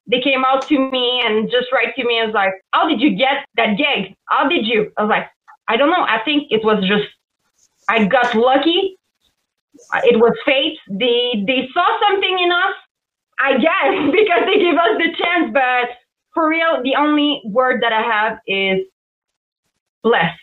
they 0.07 0.21
came 0.21 0.45
out 0.45 0.67
to 0.67 0.77
me 0.91 1.21
and 1.25 1.49
just 1.49 1.71
write 1.71 1.95
to 1.95 2.05
me 2.05 2.19
and 2.19 2.27
was 2.27 2.35
like, 2.35 2.53
How 2.71 2.87
did 2.87 3.01
you 3.01 3.15
get 3.15 3.45
that 3.55 3.77
gig? 3.77 4.15
How 4.25 4.47
did 4.47 4.65
you? 4.65 4.91
I 4.97 5.03
was 5.03 5.09
like, 5.09 5.27
I 5.67 5.77
don't 5.77 5.89
know. 5.89 6.03
I 6.03 6.19
think 6.23 6.47
it 6.51 6.63
was 6.63 6.83
just 6.87 7.09
I 7.89 8.05
got 8.05 8.33
lucky. 8.35 8.97
It 10.03 10.19
was 10.19 10.33
fate. 10.45 10.77
They 10.89 11.43
they 11.45 11.67
saw 11.73 11.85
something 12.07 12.39
in 12.39 12.51
us, 12.51 12.75
I 13.39 13.57
guess, 13.57 14.11
because 14.11 14.43
they 14.45 14.59
gave 14.59 14.75
us 14.75 14.97
the 14.97 15.13
chance. 15.17 15.51
But 15.53 15.89
for 16.33 16.49
real, 16.49 16.81
the 16.83 16.95
only 16.95 17.41
word 17.45 17.81
that 17.83 17.93
I 17.93 18.01
have 18.01 18.39
is 18.47 18.85
blessed. 20.03 20.39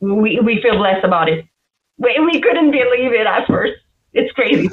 We 0.00 0.40
we 0.40 0.60
feel 0.62 0.76
blessed 0.76 1.04
about 1.04 1.28
it. 1.28 1.44
We, 1.96 2.18
we 2.20 2.40
couldn't 2.40 2.70
believe 2.70 3.12
it 3.12 3.26
at 3.26 3.46
first. 3.46 3.74
It's 4.12 4.32
crazy. 4.32 4.68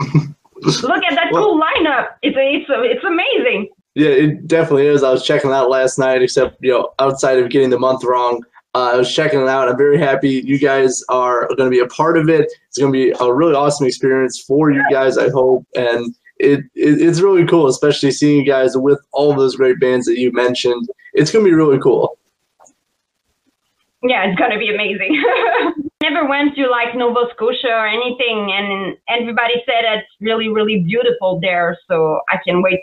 Look 0.00 1.04
at 1.04 1.14
that 1.14 1.28
Well- 1.30 1.44
cool 1.44 1.60
lineup. 1.60 2.08
It's 2.22 2.36
it's 2.38 2.66
it's 2.68 3.04
amazing. 3.04 3.68
Yeah, 3.96 4.08
it 4.08 4.48
definitely 4.48 4.86
is. 4.88 5.04
I 5.04 5.10
was 5.12 5.24
checking 5.24 5.52
out 5.52 5.70
last 5.70 5.98
night, 6.00 6.20
except 6.20 6.56
you 6.60 6.72
know, 6.72 6.92
outside 6.98 7.38
of 7.38 7.48
getting 7.50 7.70
the 7.70 7.78
month 7.78 8.02
wrong, 8.02 8.44
uh, 8.74 8.90
I 8.92 8.96
was 8.96 9.12
checking 9.12 9.40
it 9.40 9.48
out. 9.48 9.68
I'm 9.68 9.76
very 9.76 9.98
happy 9.98 10.42
you 10.44 10.58
guys 10.58 11.02
are 11.08 11.46
going 11.48 11.70
to 11.70 11.70
be 11.70 11.78
a 11.78 11.86
part 11.86 12.18
of 12.18 12.28
it. 12.28 12.52
It's 12.68 12.78
going 12.78 12.92
to 12.92 12.96
be 12.96 13.14
a 13.20 13.32
really 13.32 13.54
awesome 13.54 13.86
experience 13.86 14.40
for 14.40 14.70
you 14.70 14.84
guys, 14.90 15.16
I 15.16 15.30
hope, 15.30 15.64
and 15.76 16.14
it, 16.38 16.60
it 16.74 17.00
it's 17.00 17.20
really 17.20 17.46
cool, 17.46 17.68
especially 17.68 18.10
seeing 18.10 18.44
you 18.44 18.46
guys 18.46 18.76
with 18.76 19.00
all 19.12 19.34
those 19.34 19.56
great 19.56 19.78
bands 19.78 20.06
that 20.06 20.18
you 20.18 20.32
mentioned. 20.32 20.88
It's 21.12 21.30
going 21.30 21.44
to 21.44 21.50
be 21.50 21.54
really 21.54 21.78
cool. 21.78 22.18
Yeah, 24.06 24.24
it's 24.26 24.38
gonna 24.38 24.58
be 24.58 24.68
amazing. 24.68 25.22
Never 26.02 26.28
went 26.28 26.54
to 26.56 26.68
like 26.68 26.94
Nova 26.94 27.30
Scotia 27.34 27.70
or 27.70 27.86
anything, 27.86 28.52
and 28.52 28.98
everybody 29.08 29.54
said 29.64 29.84
it's 29.86 30.06
really, 30.20 30.50
really 30.50 30.80
beautiful 30.80 31.40
there. 31.40 31.78
So 31.88 32.20
I 32.30 32.36
can 32.44 32.60
wait 32.60 32.80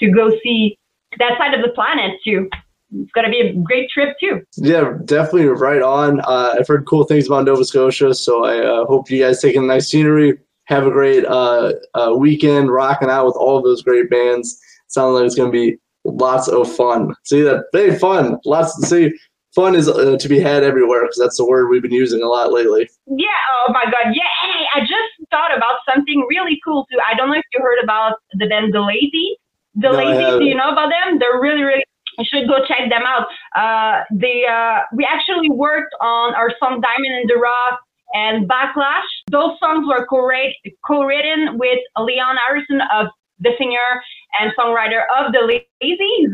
to 0.00 0.10
go 0.10 0.30
see 0.42 0.76
that 1.20 1.38
side 1.38 1.54
of 1.54 1.62
the 1.62 1.68
planet 1.68 2.18
too. 2.24 2.50
It's 2.90 3.12
gonna 3.12 3.30
be 3.30 3.40
a 3.40 3.52
great 3.54 3.90
trip 3.90 4.16
too. 4.18 4.42
Yeah, 4.56 4.94
definitely 5.04 5.46
right 5.46 5.82
on. 5.82 6.20
Uh, 6.20 6.56
I've 6.58 6.66
heard 6.66 6.86
cool 6.86 7.04
things 7.04 7.26
about 7.26 7.44
Nova 7.44 7.64
Scotia, 7.64 8.14
so 8.14 8.44
I 8.44 8.58
uh, 8.58 8.86
hope 8.86 9.10
you 9.10 9.22
guys 9.22 9.40
take 9.40 9.56
in 9.56 9.62
the 9.62 9.74
nice 9.74 9.88
scenery. 9.88 10.38
Have 10.64 10.86
a 10.86 10.90
great 10.90 11.24
uh, 11.24 11.72
uh, 11.94 12.14
weekend, 12.16 12.70
rocking 12.70 13.08
out 13.08 13.26
with 13.26 13.36
all 13.36 13.56
of 13.56 13.64
those 13.64 13.82
great 13.82 14.10
bands. 14.10 14.60
Sounds 14.88 15.14
like 15.14 15.24
it's 15.24 15.34
going 15.34 15.50
to 15.50 15.58
be 15.58 15.78
lots 16.04 16.48
of 16.48 16.74
fun. 16.74 17.14
See 17.24 17.42
that? 17.42 17.64
Hey, 17.72 17.96
fun. 17.98 18.38
Lots 18.44 18.78
to 18.80 18.86
see. 18.86 19.12
Fun 19.54 19.74
is 19.74 19.88
uh, 19.88 20.16
to 20.18 20.28
be 20.28 20.38
had 20.38 20.62
everywhere 20.62 21.02
because 21.02 21.18
that's 21.18 21.38
the 21.38 21.46
word 21.46 21.68
we've 21.68 21.82
been 21.82 21.90
using 21.90 22.22
a 22.22 22.26
lot 22.26 22.52
lately. 22.52 22.88
Yeah. 23.06 23.26
Oh 23.66 23.72
my 23.72 23.84
God. 23.84 24.12
Yeah. 24.14 24.28
Hey, 24.42 24.64
I 24.74 24.80
just 24.80 25.30
thought 25.30 25.56
about 25.56 25.76
something 25.92 26.26
really 26.28 26.60
cool 26.64 26.86
too. 26.90 26.98
I 27.10 27.14
don't 27.14 27.28
know 27.28 27.36
if 27.38 27.44
you 27.54 27.60
heard 27.62 27.82
about 27.82 28.16
the 28.34 28.46
band 28.46 28.74
The 28.74 28.80
Lazy. 28.80 29.36
The 29.74 29.90
No, 29.90 29.98
Lazy. 29.98 30.38
Do 30.38 30.44
you 30.44 30.54
know 30.54 30.70
about 30.70 30.90
them? 30.90 31.18
They're 31.18 31.40
really, 31.40 31.62
really. 31.62 31.84
You 32.18 32.24
should 32.24 32.48
go 32.48 32.58
check 32.66 32.90
them 32.90 33.02
out. 33.06 33.26
Uh, 33.54 34.02
they 34.12 34.44
uh, 34.44 34.80
we 34.92 35.06
actually 35.08 35.50
worked 35.50 35.94
on 36.00 36.34
our 36.34 36.50
song 36.58 36.80
Diamond 36.80 37.14
in 37.22 37.26
the 37.28 37.36
Rough 37.36 37.78
and 38.14 38.48
Backlash. 38.48 39.06
Those 39.30 39.58
songs 39.60 39.86
were 39.86 40.06
co-written 40.06 41.58
with 41.58 41.78
Leon 41.96 42.36
Harrison 42.44 42.80
of 42.92 43.06
the 43.40 43.50
singer 43.58 44.02
and 44.40 44.52
songwriter 44.58 45.02
of 45.18 45.32
the 45.32 45.62
Lazys. 45.80 46.32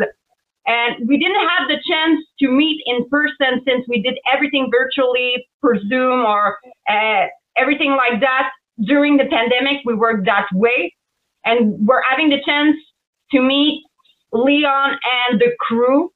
And 0.66 1.07
we 1.07 1.18
didn't 1.18 1.47
have 1.49 1.68
the 1.68 1.76
chance 1.87 2.20
to 2.39 2.49
meet 2.49 2.80
in 2.87 3.07
person 3.11 3.61
since 3.66 3.85
we 3.87 4.01
did 4.01 4.18
everything 4.32 4.70
virtually 4.72 5.47
per 5.61 5.78
Zoom 5.89 6.24
or 6.24 6.57
uh, 6.89 7.26
everything 7.57 7.91
like 7.91 8.20
that. 8.20 8.51
During 8.82 9.18
the 9.18 9.26
pandemic, 9.26 9.78
we 9.85 9.95
worked 9.95 10.24
that 10.24 10.47
way. 10.55 10.95
And 11.45 11.87
we're 11.87 12.03
having 12.09 12.30
the 12.30 12.41
chance 12.47 12.76
to 13.32 13.43
meet 13.43 13.85
Leon 14.35 14.99
and 15.30 15.41
the 15.41 15.53
crew 15.61 16.11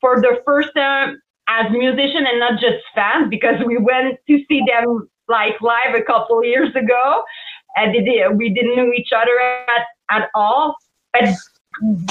for 0.00 0.20
the 0.20 0.42
first 0.44 0.70
time 0.76 1.20
as 1.48 1.70
musician 1.70 2.26
and 2.26 2.38
not 2.38 2.60
just 2.60 2.84
fans 2.94 3.28
because 3.30 3.56
we 3.66 3.78
went 3.78 4.18
to 4.28 4.38
see 4.48 4.62
them 4.66 5.08
like 5.28 5.60
live 5.60 5.94
a 5.94 6.02
couple 6.02 6.44
years 6.44 6.74
ago 6.74 7.22
and 7.76 7.92
we 8.36 8.52
didn't 8.52 8.76
know 8.76 8.92
each 8.92 9.10
other 9.14 9.38
at, 9.40 9.86
at 10.10 10.28
all 10.34 10.76
but 11.12 11.34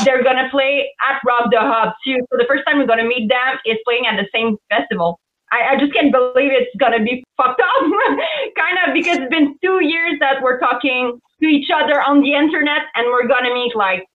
they're 0.03 0.24
gonna 0.24 0.49
play 0.49 0.89
at 1.10 1.20
Rock 1.26 1.51
the 1.51 1.60
Hub 1.60 1.93
too. 2.05 2.18
So 2.32 2.38
the 2.38 2.45
first 2.47 2.64
time 2.66 2.80
we're 2.80 2.88
gonna 2.88 3.03
meet 3.03 3.30
them 3.30 3.57
is 3.66 3.78
playing 3.86 4.05
at 4.07 4.18
the 4.18 4.28
same 4.34 4.57
festival. 4.70 5.20
I, 5.51 5.76
I 5.76 5.80
just 5.80 5.93
can't 5.93 6.12
believe 6.12 6.51
it's 6.51 6.76
gonna 6.78 7.03
be 7.03 7.24
fucked 7.38 7.62
up 7.62 7.82
kind 8.57 8.78
of 8.86 8.93
because 8.93 9.18
it's 9.18 9.30
been 9.30 9.55
two 9.64 9.84
years 9.84 10.18
that 10.20 10.41
we're 10.41 10.60
talking 10.60 11.20
to 11.41 11.47
each 11.47 11.70
other 11.74 12.01
on 12.01 12.22
the 12.22 12.34
internet 12.34 12.84
and 12.95 13.07
we're 13.07 13.28
gonna 13.28 13.53
meet 13.53 13.76
like 13.76 14.05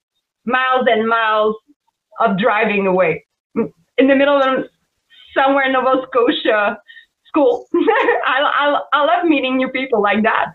miles 0.47 0.87
and 0.89 1.09
miles 1.09 1.57
of 2.21 2.39
driving 2.39 2.87
away 2.87 3.25
in 3.55 4.09
the 4.09 4.15
middle 4.15 4.41
of 4.41 4.65
somewhere 5.35 5.65
in 5.65 5.73
Nova 5.73 6.07
Scotia. 6.09 6.79
School. 7.27 7.67
I, 7.75 8.43
I, 8.45 8.81
I 8.93 9.05
love 9.05 9.25
meeting 9.25 9.57
new 9.57 9.69
people 9.69 10.01
like 10.01 10.23
that. 10.23 10.53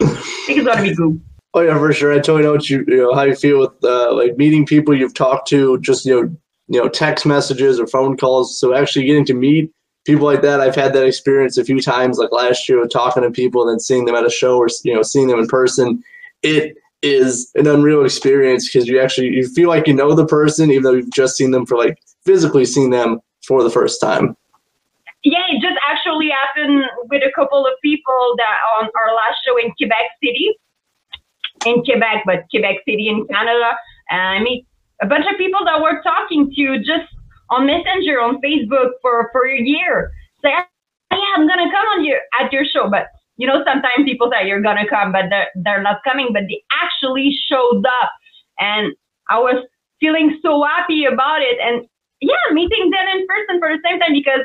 It's 0.00 0.64
gonna 0.64 0.82
be 0.82 0.92
good. 0.92 1.20
Oh 1.54 1.60
yeah, 1.60 1.78
for 1.78 1.92
sure. 1.92 2.12
I 2.12 2.16
totally 2.16 2.42
know 2.42 2.52
what 2.52 2.68
you, 2.68 2.84
you 2.88 2.96
know 2.96 3.14
how 3.14 3.22
you 3.22 3.36
feel 3.36 3.60
with 3.60 3.84
uh, 3.84 4.12
like 4.12 4.36
meeting 4.36 4.66
people 4.66 4.94
you've 4.94 5.14
talked 5.14 5.48
to, 5.48 5.78
just 5.78 6.04
you 6.04 6.14
know, 6.14 6.36
you 6.66 6.82
know, 6.82 6.88
text 6.88 7.24
messages 7.24 7.78
or 7.78 7.86
phone 7.86 8.16
calls. 8.16 8.58
So 8.58 8.74
actually 8.74 9.04
getting 9.04 9.24
to 9.26 9.34
meet 9.34 9.72
people 10.04 10.24
like 10.24 10.42
that, 10.42 10.60
I've 10.60 10.74
had 10.74 10.94
that 10.94 11.04
experience 11.04 11.58
a 11.58 11.64
few 11.64 11.80
times. 11.80 12.18
Like 12.18 12.32
last 12.32 12.68
year, 12.68 12.84
talking 12.86 13.22
to 13.22 13.30
people 13.30 13.62
and 13.62 13.70
then 13.70 13.78
seeing 13.78 14.04
them 14.04 14.14
at 14.14 14.26
a 14.26 14.30
show 14.30 14.56
or 14.56 14.68
you 14.84 14.94
know 14.94 15.02
seeing 15.02 15.28
them 15.28 15.38
in 15.38 15.46
person. 15.46 16.02
It 16.42 16.76
is 17.02 17.50
an 17.54 17.66
unreal 17.66 18.04
experience 18.04 18.68
because 18.68 18.88
you 18.88 19.00
actually 19.00 19.28
you 19.28 19.46
feel 19.48 19.68
like 19.68 19.86
you 19.86 19.94
know 19.94 20.14
the 20.14 20.26
person 20.26 20.70
even 20.70 20.82
though 20.82 20.92
you've 20.92 21.12
just 21.12 21.36
seen 21.36 21.52
them 21.52 21.64
for 21.64 21.76
like 21.76 21.98
physically 22.24 22.64
seen 22.64 22.90
them 22.90 23.20
for 23.46 23.62
the 23.62 23.70
first 23.70 24.00
time. 24.00 24.36
Yeah, 25.24 25.42
it 25.50 25.60
just 25.60 25.78
actually 25.88 26.30
happened 26.30 26.84
with 27.10 27.22
a 27.22 27.32
couple 27.34 27.66
of 27.66 27.72
people 27.82 28.34
that 28.36 28.56
on 28.78 28.88
our 29.00 29.14
last 29.14 29.38
show 29.44 29.58
in 29.58 29.72
Quebec 29.76 30.10
City, 30.22 30.54
in 31.66 31.82
Quebec, 31.82 32.22
but 32.24 32.44
Quebec 32.50 32.76
City 32.84 33.08
in 33.08 33.26
Canada. 33.26 33.72
And 34.10 34.20
I 34.20 34.40
meet 34.40 34.66
a 35.02 35.06
bunch 35.06 35.26
of 35.30 35.36
people 35.36 35.64
that 35.64 35.80
we're 35.80 36.02
talking 36.02 36.52
to 36.54 36.78
just 36.78 37.10
on 37.50 37.66
Messenger, 37.66 38.20
on 38.20 38.40
Facebook 38.40 38.92
for, 39.02 39.30
for 39.32 39.46
a 39.48 39.58
year. 39.58 40.12
Say, 40.42 40.50
yeah, 40.50 41.18
I'm 41.36 41.48
gonna 41.48 41.70
come 41.70 41.86
on 41.98 42.04
your 42.04 42.20
at 42.40 42.52
your 42.52 42.64
show, 42.64 42.88
but 42.88 43.08
you 43.38 43.46
know, 43.46 43.62
sometimes 43.64 44.04
people 44.04 44.30
say 44.30 44.46
you're 44.46 44.60
gonna 44.60 44.88
come, 44.88 45.12
but 45.12 45.26
they're 45.30 45.48
they're 45.54 45.82
not 45.82 46.02
coming, 46.04 46.28
but 46.32 46.42
they 46.48 46.62
actually 46.82 47.30
showed 47.50 47.86
up, 47.86 48.10
and 48.58 48.92
I 49.30 49.38
was 49.38 49.64
feeling 50.00 50.38
so 50.42 50.62
happy 50.62 51.04
about 51.04 51.40
it, 51.40 51.58
and 51.62 51.86
yeah, 52.20 52.52
meeting 52.52 52.90
them 52.90 53.06
in 53.14 53.26
person 53.26 53.60
for 53.60 53.70
the 53.70 53.80
same 53.88 54.00
time 54.00 54.12
because 54.12 54.40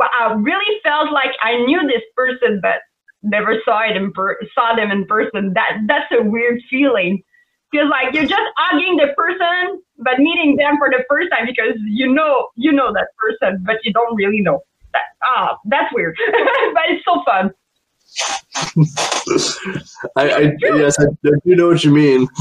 I 0.00 0.34
really 0.34 0.80
felt 0.82 1.12
like 1.12 1.30
I 1.40 1.64
knew 1.64 1.86
this 1.86 2.02
person, 2.16 2.60
but 2.60 2.82
never 3.22 3.60
saw 3.64 3.88
it 3.88 3.96
in 3.96 4.12
per- 4.12 4.38
saw 4.54 4.74
them 4.74 4.90
in 4.90 5.06
person. 5.06 5.52
That 5.54 5.78
that's 5.86 6.10
a 6.12 6.22
weird 6.22 6.60
feeling. 6.68 7.22
Feels 7.70 7.90
like 7.90 8.14
you're 8.14 8.26
just 8.26 8.48
hugging 8.56 8.96
the 8.96 9.12
person, 9.16 9.82
but 9.98 10.18
meeting 10.18 10.56
them 10.56 10.78
for 10.78 10.88
the 10.90 11.04
first 11.08 11.30
time 11.30 11.46
because 11.46 11.78
you 11.86 12.12
know 12.12 12.48
you 12.56 12.72
know 12.72 12.92
that 12.92 13.08
person, 13.18 13.62
but 13.64 13.76
you 13.84 13.92
don't 13.92 14.16
really 14.16 14.40
know. 14.40 14.60
That, 14.92 15.02
ah, 15.24 15.56
that's 15.66 15.92
weird, 15.94 16.16
but 16.74 16.82
it's 16.88 17.04
so 17.04 17.22
fun. 17.24 17.52
I, 20.16 20.30
I 20.30 20.52
yes, 20.60 20.98
I, 20.98 21.04
I 21.04 21.30
do 21.44 21.56
know 21.56 21.68
what 21.68 21.84
you 21.84 21.92
mean. 21.92 22.28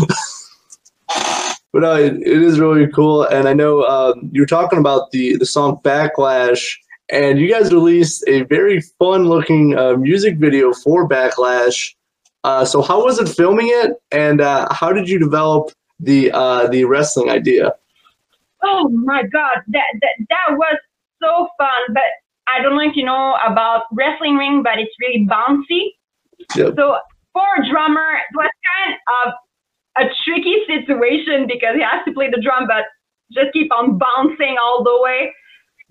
but 1.73 1.81
no, 1.81 1.95
it, 1.95 2.13
it 2.15 2.41
is 2.41 2.59
really 2.59 2.87
cool, 2.87 3.23
and 3.23 3.47
I 3.47 3.53
know 3.53 3.83
um, 3.83 4.29
you 4.31 4.41
were 4.41 4.47
talking 4.47 4.79
about 4.79 5.11
the 5.11 5.37
the 5.37 5.45
song 5.45 5.79
Backlash, 5.83 6.75
and 7.09 7.39
you 7.39 7.49
guys 7.49 7.73
released 7.73 8.23
a 8.27 8.43
very 8.43 8.81
fun 8.99 9.25
looking 9.25 9.77
uh, 9.77 9.95
music 9.95 10.37
video 10.37 10.73
for 10.73 11.07
Backlash. 11.07 11.93
Uh, 12.43 12.63
so 12.63 12.81
how 12.81 13.03
was 13.03 13.19
it 13.19 13.27
filming 13.27 13.67
it, 13.69 14.01
and 14.11 14.39
uh, 14.39 14.67
how 14.71 14.93
did 14.93 15.09
you 15.09 15.19
develop 15.19 15.71
the 15.99 16.31
uh, 16.31 16.67
the 16.67 16.85
wrestling 16.85 17.29
idea? 17.29 17.73
Oh 18.63 18.89
my 18.89 19.23
god, 19.23 19.61
that 19.67 19.85
that 20.01 20.25
that 20.29 20.57
was 20.57 20.77
so 21.21 21.47
fun. 21.57 21.81
But 21.89 22.03
I 22.47 22.61
don't 22.61 22.75
know 22.75 22.81
if 22.81 22.95
you 22.95 23.05
know 23.05 23.35
about 23.45 23.83
wrestling 23.91 24.35
ring, 24.35 24.61
but 24.63 24.77
it's 24.77 24.93
really 25.01 25.25
bouncy. 25.27 25.91
Yep. 26.55 26.75
So 26.77 26.97
for 27.33 27.45
a 27.57 27.69
drummer, 27.69 28.15
it 28.15 28.35
was 28.35 28.49
kind 28.77 28.97
of 29.25 29.33
a 29.97 30.09
tricky 30.23 30.55
situation 30.67 31.47
because 31.47 31.75
he 31.75 31.81
has 31.81 32.03
to 32.05 32.13
play 32.13 32.29
the 32.29 32.41
drum, 32.41 32.67
but 32.67 32.85
just 33.31 33.53
keep 33.53 33.71
on 33.73 33.97
bouncing 33.97 34.57
all 34.61 34.83
the 34.83 34.97
way. 35.01 35.33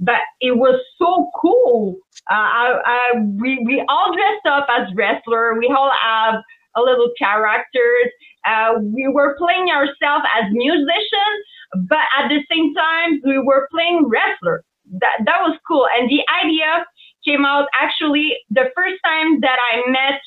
But 0.00 0.20
it 0.40 0.57
was 0.57 0.80
so 0.98 1.30
cool. 1.40 1.96
Uh, 2.30 2.34
I, 2.34 2.80
I, 2.84 3.18
we, 3.40 3.62
we 3.64 3.84
all 3.88 4.12
dressed 4.12 4.46
up 4.46 4.66
as 4.70 4.88
wrestler. 4.94 5.59
We 5.59 5.66
all 5.68 5.90
have 6.02 6.36
a 6.76 6.80
little 6.80 7.11
characters. 7.18 8.11
Uh, 8.46 8.74
we 8.82 9.09
were 9.09 9.36
playing 9.38 9.70
ourselves 9.70 10.24
as 10.36 10.44
musicians, 10.50 11.40
but 11.88 12.05
at 12.18 12.28
the 12.28 12.40
same 12.50 12.74
time, 12.74 13.20
we 13.24 13.38
were 13.38 13.68
playing 13.70 14.09
wrestler. 14.09 14.64
That, 14.93 15.18
that 15.24 15.41
was 15.43 15.59
cool. 15.66 15.87
And 15.99 16.09
the 16.09 16.22
idea 16.45 16.85
came 17.26 17.45
out 17.45 17.68
actually 17.80 18.37
the 18.51 18.70
first 18.76 18.97
time 19.05 19.41
that 19.41 19.59
I 19.72 19.91
met 19.91 20.20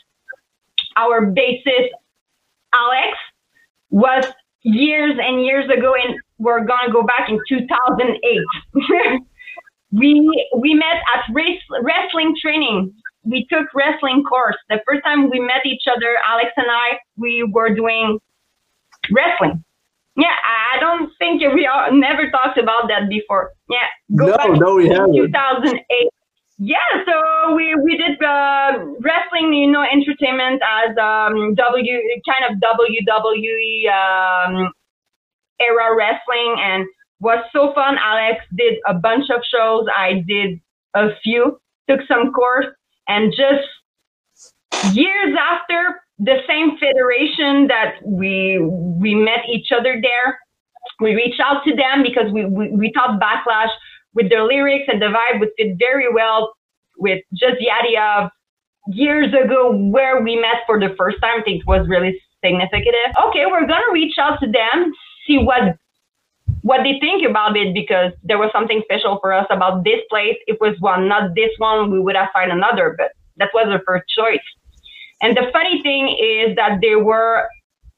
our 0.97 1.27
bassist, 1.27 1.89
Alex, 2.73 3.17
was 3.89 4.25
years 4.63 5.17
and 5.21 5.45
years 5.45 5.69
ago, 5.69 5.93
and 5.95 6.15
we're 6.39 6.65
gonna 6.65 6.91
go 6.91 7.03
back 7.03 7.29
in 7.29 7.39
2008. 7.47 9.21
we 9.91 10.47
we 10.57 10.73
met 10.73 10.97
at 11.15 11.33
race, 11.33 11.61
wrestling 11.81 12.35
training. 12.41 12.93
We 13.23 13.45
took 13.51 13.67
wrestling 13.73 14.23
course. 14.23 14.55
The 14.69 14.79
first 14.87 15.03
time 15.03 15.29
we 15.29 15.39
met 15.39 15.65
each 15.65 15.83
other, 15.89 16.17
Alex 16.27 16.49
and 16.57 16.67
I, 16.69 16.97
we 17.17 17.43
were 17.51 17.73
doing 17.73 18.19
wrestling. 19.11 19.63
Yeah, 20.17 20.33
I 20.73 20.79
don't 20.79 21.11
think 21.19 21.41
we 21.53 21.67
all 21.67 21.91
never 21.93 22.29
talked 22.31 22.57
about 22.57 22.87
that 22.89 23.07
before. 23.09 23.51
Yeah, 23.69 23.87
go 24.17 24.27
No, 24.27 24.37
back 24.37 24.49
no, 24.59 24.75
we 24.75 24.89
haven't. 24.89 25.13
2008. 25.13 26.09
Yeah, 26.59 26.77
so 27.05 27.53
we 27.55 27.75
we 27.83 27.97
did 27.97 28.21
uh, 28.23 28.79
wrestling, 28.99 29.53
you 29.53 29.71
know, 29.71 29.83
entertainment 29.83 30.61
as 30.65 30.97
um, 30.97 31.53
W 31.53 32.01
kind 32.27 32.43
of 32.49 32.57
WWE 32.59 33.87
um, 33.93 34.73
era 35.61 35.95
wrestling, 35.95 36.55
and 36.59 36.85
was 37.19 37.45
so 37.53 37.73
fun. 37.75 37.97
Alex 38.03 38.43
did 38.55 38.79
a 38.87 38.95
bunch 38.95 39.25
of 39.29 39.41
shows. 39.53 39.85
I 39.95 40.23
did 40.27 40.59
a 40.95 41.09
few, 41.23 41.59
took 41.87 41.99
some 42.07 42.31
course, 42.33 42.65
and 43.07 43.31
just 43.31 43.67
years 44.95 45.35
after 45.39 46.01
the 46.19 46.37
same 46.47 46.77
federation 46.77 47.67
that 47.67 47.95
we 48.03 48.59
we 48.59 49.13
met 49.13 49.45
each 49.51 49.69
other 49.71 49.99
there, 50.01 50.39
we 50.99 51.13
reached 51.13 51.39
out 51.39 51.63
to 51.65 51.75
them 51.75 52.03
because 52.03 52.31
we 52.31 52.45
we, 52.45 52.69
we 52.71 52.91
thought 52.93 53.19
backlash 53.19 53.69
with 54.13 54.29
their 54.29 54.43
lyrics 54.43 54.85
and 54.87 55.01
the 55.01 55.07
vibe 55.07 55.39
would 55.39 55.49
fit 55.57 55.77
very 55.77 56.11
well 56.11 56.53
with 56.97 57.21
just 57.33 57.57
the 57.59 57.69
idea 57.69 58.01
of 58.01 58.31
years 58.87 59.27
ago 59.33 59.75
where 59.75 60.21
we 60.21 60.35
met 60.35 60.65
for 60.65 60.79
the 60.79 60.95
first 60.97 61.17
time. 61.21 61.41
I 61.41 61.43
think 61.43 61.67
was 61.67 61.87
really 61.87 62.19
significant. 62.43 62.95
Okay, 63.27 63.45
we're 63.45 63.67
gonna 63.67 63.91
reach 63.91 64.15
out 64.19 64.39
to 64.39 64.47
them, 64.47 64.91
see 65.27 65.37
what 65.37 65.77
what 66.61 66.81
they 66.83 66.97
think 66.99 67.27
about 67.27 67.55
it 67.55 67.73
because 67.73 68.11
there 68.23 68.37
was 68.37 68.49
something 68.51 68.81
special 68.83 69.19
for 69.21 69.33
us 69.33 69.45
about 69.51 69.83
this 69.83 69.99
place. 70.09 70.35
It 70.47 70.57
was 70.59 70.75
one, 70.79 71.07
not 71.07 71.35
this 71.35 71.51
one. 71.59 71.91
We 71.91 71.99
would 71.99 72.15
have 72.15 72.29
found 72.33 72.51
another, 72.51 72.95
but 72.97 73.11
that 73.37 73.49
was 73.53 73.67
our 73.69 73.81
first 73.85 74.05
choice. 74.09 74.41
And 75.21 75.35
the 75.35 75.49
funny 75.51 75.81
thing 75.81 76.09
is 76.09 76.55
that 76.55 76.79
they 76.81 76.95
were 76.95 77.47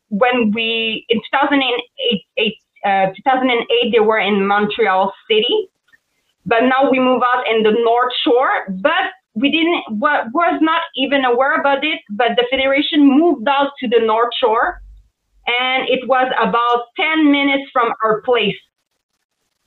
when 0.09 0.51
we 0.51 1.05
in 1.09 1.19
2008, 1.31 2.53
uh, 2.85 3.07
2008 3.15 3.91
they 3.91 3.99
were 3.99 4.19
in 4.19 4.47
Montreal 4.47 5.13
City, 5.29 5.69
but 6.45 6.61
now 6.61 6.89
we 6.89 6.99
move 6.99 7.21
out 7.23 7.43
in 7.47 7.63
the 7.63 7.71
North 7.71 8.13
Shore. 8.23 8.65
But 8.69 9.13
we 9.35 9.51
didn't 9.51 9.99
was 9.99 10.59
not 10.61 10.81
even 10.95 11.25
aware 11.25 11.59
about 11.59 11.83
it. 11.83 11.99
But 12.09 12.29
the 12.35 12.45
federation 12.49 13.05
moved 13.05 13.47
out 13.47 13.71
to 13.79 13.87
the 13.87 13.99
North 14.03 14.33
Shore, 14.41 14.81
and 15.47 15.87
it 15.89 16.07
was 16.07 16.31
about 16.41 16.85
10 16.97 17.31
minutes 17.31 17.69
from 17.71 17.93
our 18.03 18.21
place. 18.21 18.55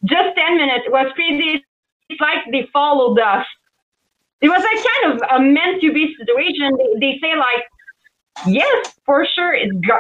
Just 0.04 0.36
10 0.36 0.56
minutes. 0.56 0.84
It 0.86 0.92
was 0.92 1.12
crazy. 1.14 1.64
It's 2.08 2.20
like 2.20 2.50
they 2.50 2.68
followed 2.72 3.18
us. 3.18 3.46
It 4.42 4.48
was 4.48 4.62
like 4.62 4.84
kind 4.92 5.04
of 5.14 5.40
a 5.40 5.40
meant 5.42 5.80
to 5.82 5.92
be 5.92 6.14
situation. 6.18 6.76
They, 6.76 7.00
they 7.00 7.18
say 7.22 7.36
like, 7.36 7.62
yes, 8.46 8.92
for 9.06 9.24
sure, 9.24 9.54
it's 9.54 9.72
go, 9.86 9.98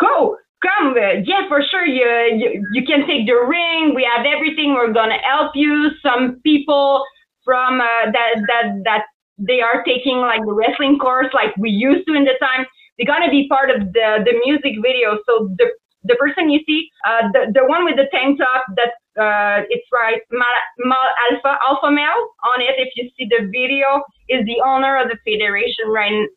go, 0.00 0.36
come, 0.62 0.94
uh, 0.96 1.22
yeah, 1.24 1.48
for 1.48 1.62
sure, 1.62 1.86
you, 1.86 2.04
you 2.36 2.66
you 2.72 2.84
can 2.84 3.06
take 3.06 3.26
the 3.26 3.34
ring. 3.34 3.94
We 3.94 4.02
have 4.04 4.26
everything. 4.26 4.74
We're 4.74 4.92
gonna 4.92 5.18
help 5.24 5.52
you. 5.54 5.90
Some 6.02 6.40
people 6.42 7.04
from 7.44 7.80
uh, 7.80 8.10
that 8.12 8.42
that 8.48 8.66
that 8.84 9.02
they 9.38 9.60
are 9.60 9.82
taking 9.84 10.18
like 10.18 10.40
the 10.44 10.52
wrestling 10.52 10.98
course, 10.98 11.28
like 11.32 11.56
we 11.56 11.70
used 11.70 12.06
to 12.08 12.14
in 12.14 12.24
the 12.24 12.34
time. 12.40 12.66
They're 12.98 13.06
gonna 13.06 13.30
be 13.30 13.46
part 13.48 13.70
of 13.70 13.92
the 13.92 14.24
the 14.26 14.34
music 14.44 14.74
video. 14.82 15.18
So 15.26 15.48
the 15.56 15.70
the 16.04 16.16
person 16.16 16.50
you 16.50 16.60
see, 16.66 16.90
uh, 17.06 17.30
the 17.32 17.52
the 17.54 17.64
one 17.66 17.84
with 17.84 17.96
the 17.96 18.08
tank 18.12 18.38
top, 18.38 18.64
that 18.76 18.92
uh, 19.18 19.62
it's 19.68 19.86
right, 19.92 20.20
Mal, 20.30 20.96
Alpha 21.30 21.58
Alpha 21.68 21.90
Male 21.90 22.28
on 22.54 22.62
it. 22.62 22.74
If 22.78 22.90
you 22.96 23.10
see 23.16 23.26
the 23.28 23.46
video, 23.50 24.02
is 24.28 24.44
the 24.46 24.60
owner 24.64 24.96
of 24.96 25.08
the 25.08 25.18
federation 25.24 25.88
right 25.88 26.28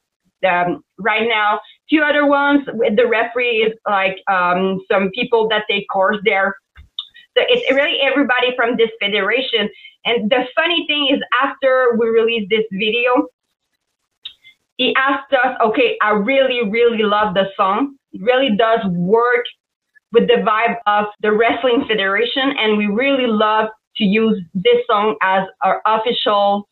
um, 0.47 0.84
right 0.97 1.27
now. 1.27 1.59
Two 1.89 2.01
other 2.01 2.25
ones 2.25 2.67
with 2.73 2.95
the 2.95 3.07
referee 3.07 3.57
is 3.67 3.73
like 3.88 4.17
um, 4.29 4.79
some 4.91 5.11
people 5.11 5.47
that 5.49 5.65
take 5.69 5.88
course 5.89 6.17
there. 6.25 6.55
So 7.38 7.43
it's 7.47 7.71
really 7.73 7.99
everybody 8.01 8.55
from 8.55 8.77
this 8.77 8.89
federation. 8.99 9.69
And 10.03 10.29
the 10.29 10.45
funny 10.55 10.86
thing 10.88 11.09
is, 11.11 11.21
after 11.41 11.95
we 11.97 12.07
released 12.09 12.49
this 12.49 12.65
video, 12.71 13.27
he 14.77 14.95
asked 14.95 15.32
us, 15.32 15.55
okay, 15.63 15.97
I 16.01 16.11
really, 16.11 16.69
really 16.69 17.03
love 17.03 17.36
the 17.36 17.45
song. 17.55 17.95
It 18.13 18.21
really 18.21 18.55
does 18.57 18.79
work 18.88 19.45
with 20.12 20.28
the 20.28 20.43
vibe 20.43 20.78
of 20.88 21.05
the 21.22 21.32
Wrestling 21.32 21.86
Federation, 21.88 22.53
and 22.59 22.78
we 22.78 22.88
really 22.88 23.28
love 23.28 23.68
to 23.97 24.03
use 24.03 24.41
this 24.53 24.78
song 24.88 25.16
as 25.22 25.43
our 25.64 25.82
official 25.86 26.68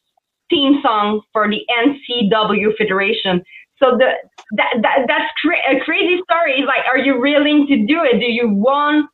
theme 0.50 0.80
song 0.82 1.22
for 1.32 1.48
the 1.50 1.62
NCW 1.78 2.76
Federation. 2.78 3.44
So 3.78 3.98
the 3.98 4.12
that, 4.58 4.74
that 4.82 4.98
that's 5.08 5.32
cra- 5.42 5.76
a 5.76 5.80
crazy 5.84 6.20
story. 6.30 6.60
It's 6.60 6.68
like, 6.68 6.86
are 6.92 6.98
you 6.98 7.20
willing 7.20 7.68
to 7.68 7.78
do 7.78 8.04
it? 8.04 8.20
Do 8.20 8.32
you 8.32 8.50
want 8.50 9.10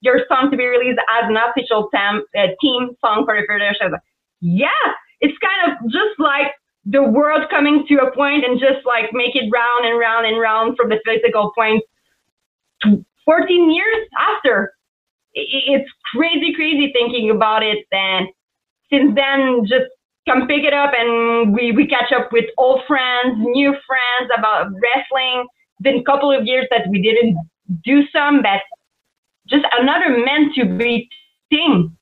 your 0.00 0.20
song 0.28 0.50
to 0.50 0.56
be 0.56 0.66
released 0.66 1.00
as 1.10 1.28
an 1.28 1.36
official 1.36 1.88
tam, 1.94 2.22
uh, 2.36 2.48
team 2.60 2.90
song 3.04 3.24
for 3.24 3.34
the 3.34 3.46
federation? 3.46 3.92
Like, 3.92 4.00
yeah, 4.40 4.68
it's 5.20 5.36
kind 5.38 5.72
of 5.72 5.90
just 5.90 6.18
like 6.18 6.52
the 6.84 7.02
world 7.02 7.42
coming 7.50 7.84
to 7.88 7.96
a 7.96 8.14
point 8.14 8.44
and 8.44 8.60
just 8.60 8.86
like 8.86 9.06
make 9.12 9.34
it 9.34 9.50
round 9.52 9.86
and 9.86 9.98
round 9.98 10.26
and 10.26 10.38
round 10.38 10.76
from 10.76 10.88
the 10.88 11.00
physical 11.04 11.52
point. 11.56 11.82
14 13.26 13.70
years 13.70 14.08
after, 14.18 14.72
it's 15.34 15.90
crazy, 16.14 16.54
crazy 16.54 16.92
thinking 16.92 17.30
about 17.30 17.62
it. 17.62 17.78
And 17.92 18.28
since 18.90 19.14
then, 19.14 19.66
just 19.66 19.86
come 20.28 20.46
pick 20.48 20.64
it 20.64 20.72
up 20.72 20.92
and 20.96 21.54
we, 21.54 21.72
we 21.72 21.86
catch 21.86 22.12
up 22.12 22.32
with 22.32 22.46
old 22.58 22.82
friends, 22.88 23.36
new 23.38 23.74
friends 23.86 24.30
about 24.36 24.68
wrestling. 24.82 25.46
Been 25.82 25.98
a 25.98 26.04
couple 26.04 26.32
of 26.32 26.46
years 26.46 26.66
that 26.70 26.88
we 26.88 27.02
didn't 27.02 27.36
do 27.84 28.02
some, 28.12 28.42
but 28.42 28.62
just 29.48 29.64
another 29.78 30.10
meant 30.24 30.54
to 30.54 30.64
be 30.64 31.08
thing. 31.50 31.96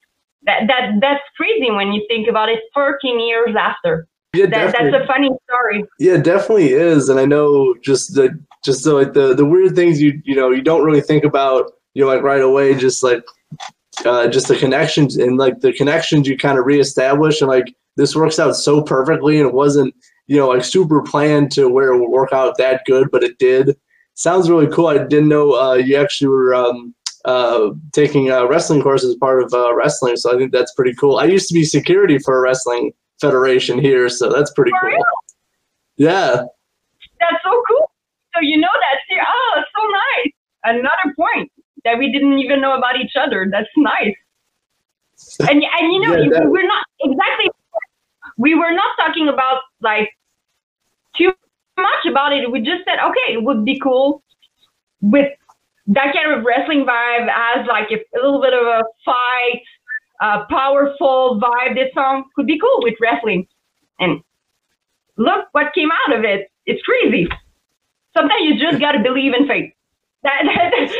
That 0.44 0.66
that 0.68 0.92
that's 1.00 1.22
crazy 1.36 1.70
when 1.70 1.92
you 1.92 2.04
think 2.08 2.28
about 2.28 2.50
it. 2.50 2.60
14 2.74 3.18
years 3.20 3.56
after. 3.58 4.06
Yeah, 4.34 4.46
That, 4.46 4.74
that's 4.78 4.94
a 4.94 5.06
funny 5.06 5.30
story. 5.48 5.84
Yeah, 5.98 6.14
it 6.14 6.24
definitely 6.24 6.72
is, 6.72 7.08
and 7.08 7.20
I 7.20 7.24
know 7.24 7.74
just 7.82 8.14
the 8.14 8.38
just 8.64 8.84
the 8.84 8.94
like 8.94 9.12
the 9.12 9.34
the 9.34 9.44
weird 9.44 9.76
things 9.76 10.00
you 10.00 10.20
you 10.24 10.34
know 10.34 10.50
you 10.50 10.62
don't 10.62 10.84
really 10.84 11.00
think 11.00 11.24
about 11.24 11.72
you 11.94 12.02
know 12.02 12.08
like 12.08 12.22
right 12.22 12.40
away, 12.40 12.74
just 12.74 13.02
like 13.02 13.22
uh, 14.04 14.28
just 14.28 14.48
the 14.48 14.56
connections 14.56 15.16
and 15.16 15.36
like 15.36 15.60
the 15.60 15.72
connections 15.72 16.26
you 16.26 16.36
kind 16.36 16.58
of 16.58 16.66
reestablish, 16.66 17.40
and 17.40 17.48
like 17.48 17.74
this 17.96 18.16
works 18.16 18.38
out 18.38 18.56
so 18.56 18.82
perfectly, 18.82 19.38
and 19.38 19.48
it 19.48 19.54
wasn't 19.54 19.94
you 20.26 20.36
know 20.36 20.48
like 20.48 20.64
super 20.64 21.02
planned 21.02 21.52
to 21.52 21.68
where 21.68 21.92
it 21.92 22.00
would 22.00 22.10
work 22.10 22.32
out 22.32 22.58
that 22.58 22.82
good, 22.86 23.10
but 23.10 23.22
it 23.22 23.38
did. 23.38 23.76
Sounds 24.14 24.48
really 24.48 24.68
cool. 24.68 24.86
I 24.86 24.98
didn't 24.98 25.28
know 25.28 25.54
uh, 25.54 25.74
you 25.74 25.96
actually 25.96 26.28
were 26.28 26.54
um, 26.54 26.94
uh, 27.24 27.70
taking 27.92 28.30
a 28.30 28.46
wrestling 28.46 28.80
course 28.80 29.04
as 29.04 29.16
part 29.16 29.42
of 29.42 29.52
uh, 29.52 29.74
wrestling, 29.74 30.16
so 30.16 30.34
I 30.34 30.38
think 30.38 30.52
that's 30.52 30.72
pretty 30.74 30.94
cool. 30.94 31.18
I 31.18 31.24
used 31.24 31.48
to 31.48 31.54
be 31.54 31.64
security 31.64 32.18
for 32.18 32.38
a 32.38 32.40
wrestling 32.40 32.92
federation 33.20 33.78
here, 33.78 34.08
so 34.08 34.30
that's 34.30 34.52
pretty 34.52 34.70
For 34.72 34.80
cool. 34.80 34.90
real? 34.90 35.04
Yeah. 35.96 36.42
That's 37.20 37.42
so 37.44 37.62
cool. 37.68 37.90
So 38.34 38.40
you 38.40 38.58
know 38.58 38.68
that 38.68 38.98
too. 39.08 39.20
Oh, 39.26 39.52
it's 39.58 39.70
so 39.76 39.86
nice. 39.86 40.76
Another 40.76 41.14
point 41.16 41.50
that 41.84 41.98
we 41.98 42.10
didn't 42.10 42.38
even 42.38 42.60
know 42.60 42.76
about 42.76 42.96
each 42.96 43.12
other. 43.18 43.46
That's 43.50 43.68
nice. 43.76 44.14
And 45.48 45.62
and 45.62 45.92
you 45.92 46.00
know 46.00 46.16
Yeah, 46.16 46.40
we're 46.46 46.66
not 46.66 46.84
exactly. 47.00 47.48
We 48.36 48.54
were 48.56 48.72
not 48.72 48.96
talking 48.98 49.28
about 49.28 49.60
like 49.80 50.10
too 51.16 51.32
much 51.78 52.04
about 52.10 52.32
it. 52.32 52.50
We 52.50 52.60
just 52.60 52.84
said 52.84 52.98
okay, 52.98 53.32
it 53.34 53.44
would 53.44 53.64
be 53.64 53.78
cool 53.78 54.22
with 55.00 55.30
that 55.86 56.14
kind 56.14 56.32
of 56.32 56.44
wrestling 56.44 56.84
vibe 56.84 57.28
as 57.30 57.66
like 57.68 57.90
a, 57.92 57.96
a 57.96 58.18
little 58.24 58.40
bit 58.40 58.54
of 58.54 58.66
a 58.66 58.82
fight, 59.04 59.62
uh, 60.20 60.44
powerful 60.50 61.40
vibe. 61.42 61.74
This 61.74 61.92
song 61.94 62.24
could 62.36 62.46
be 62.46 62.58
cool 62.58 62.80
with 62.82 62.94
wrestling. 63.00 63.46
And 64.00 64.20
look 65.16 65.46
what 65.52 65.74
came 65.74 65.90
out 66.06 66.18
of 66.18 66.24
it. 66.24 66.50
It's 66.66 66.82
crazy. 66.82 67.28
Sometimes 68.16 68.42
you 68.42 68.58
just 68.58 68.80
gotta 68.80 69.00
believe 69.02 69.34
in 69.34 69.46
faith. 69.46 69.72
That, 70.22 70.42
that, 70.44 70.94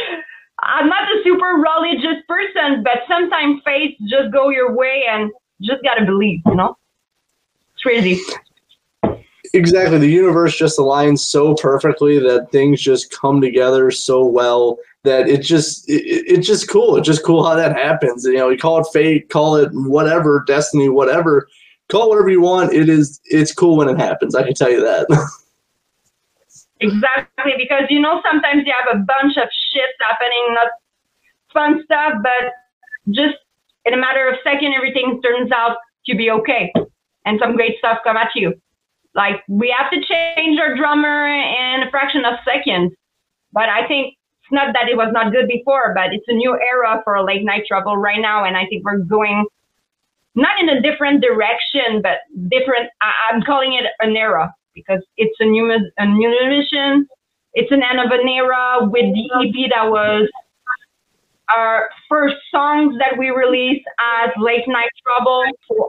I'm 0.60 0.88
not 0.88 1.04
a 1.04 1.22
super 1.24 1.46
religious 1.46 2.22
person, 2.28 2.82
but 2.82 3.00
sometimes 3.08 3.62
faith 3.64 3.96
just 4.08 4.32
go 4.32 4.50
your 4.50 4.74
way 4.76 5.04
and 5.10 5.30
just 5.62 5.82
gotta 5.82 6.04
believe, 6.04 6.40
you 6.46 6.54
know? 6.54 6.76
It's 7.74 7.82
crazy. 7.82 8.20
Exactly. 9.54 9.98
The 9.98 10.08
universe 10.10 10.56
just 10.56 10.78
aligns 10.80 11.20
so 11.20 11.54
perfectly 11.54 12.18
that 12.18 12.50
things 12.50 12.80
just 12.82 13.12
come 13.12 13.40
together 13.40 13.90
so 13.92 14.24
well 14.24 14.78
that 15.04 15.28
it 15.28 15.42
just 15.42 15.88
it, 15.88 16.02
it- 16.04 16.24
it's 16.26 16.46
just 16.46 16.68
cool. 16.68 16.96
It's 16.96 17.06
just 17.06 17.24
cool 17.24 17.44
how 17.46 17.54
that 17.54 17.76
happens. 17.76 18.24
You 18.24 18.34
know, 18.34 18.48
you 18.48 18.58
call 18.58 18.78
it 18.80 18.86
fate, 18.92 19.30
call 19.30 19.54
it 19.56 19.70
whatever, 19.72 20.44
destiny, 20.48 20.88
whatever. 20.88 21.46
Call 21.88 22.06
it 22.06 22.08
whatever 22.08 22.30
you 22.30 22.40
want. 22.40 22.74
It 22.74 22.88
is 22.88 23.20
it's 23.26 23.54
cool 23.54 23.76
when 23.76 23.88
it 23.88 23.98
happens. 23.98 24.34
I 24.34 24.42
can 24.42 24.54
tell 24.54 24.70
you 24.70 24.80
that. 24.80 25.06
Exactly, 26.80 27.52
because 27.56 27.84
you 27.88 28.00
know 28.00 28.20
sometimes 28.28 28.64
you 28.66 28.72
have 28.82 28.96
a 28.96 28.98
bunch 28.98 29.36
of 29.36 29.48
shit 29.72 29.88
happening, 30.06 30.54
not 30.54 30.66
fun 31.52 31.82
stuff, 31.84 32.14
but 32.22 32.52
just 33.10 33.36
in 33.86 33.94
a 33.94 33.96
matter 33.96 34.28
of 34.28 34.36
second, 34.42 34.74
everything 34.74 35.22
turns 35.22 35.50
out 35.52 35.76
to 36.06 36.16
be 36.16 36.30
okay, 36.30 36.72
and 37.24 37.38
some 37.40 37.54
great 37.54 37.78
stuff 37.78 37.98
come 38.04 38.16
at 38.16 38.28
you. 38.34 38.60
Like 39.14 39.42
we 39.48 39.74
have 39.76 39.90
to 39.92 40.00
change 40.00 40.58
our 40.60 40.76
drummer 40.76 41.28
in 41.28 41.82
a 41.86 41.90
fraction 41.90 42.24
of 42.24 42.34
seconds, 42.44 42.92
but 43.52 43.68
I 43.68 43.86
think 43.86 44.14
it's 44.42 44.52
not 44.52 44.74
that 44.74 44.88
it 44.90 44.96
was 44.96 45.10
not 45.12 45.32
good 45.32 45.48
before, 45.48 45.94
but 45.94 46.12
it's 46.12 46.26
a 46.28 46.34
new 46.34 46.52
era 46.52 47.00
for 47.04 47.22
late 47.22 47.44
night 47.44 47.64
trouble 47.66 47.96
right 47.96 48.20
now, 48.20 48.44
and 48.44 48.56
I 48.56 48.66
think 48.66 48.84
we're 48.84 48.98
going 48.98 49.46
not 50.34 50.60
in 50.60 50.68
a 50.68 50.82
different 50.82 51.22
direction, 51.22 52.02
but 52.02 52.18
different. 52.48 52.90
I, 53.00 53.12
I'm 53.30 53.42
calling 53.42 53.74
it 53.74 53.84
an 54.00 54.16
era 54.16 54.52
because 54.74 55.00
it's 55.16 55.36
a 55.40 55.44
new 55.44 55.72
a 55.96 56.06
new 56.06 56.30
mission. 56.48 57.06
It's 57.54 57.70
an 57.70 57.82
end 57.82 58.00
of 58.00 58.10
an 58.10 58.28
era 58.28 58.80
with 58.82 59.14
the 59.14 59.30
EP 59.32 59.70
that 59.70 59.88
was 59.88 60.28
our 61.54 61.88
first 62.08 62.36
songs 62.50 62.96
that 62.98 63.18
we 63.18 63.30
released 63.30 63.84
as 63.98 64.30
Late 64.38 64.66
Night 64.66 64.88
Trouble. 65.06 65.42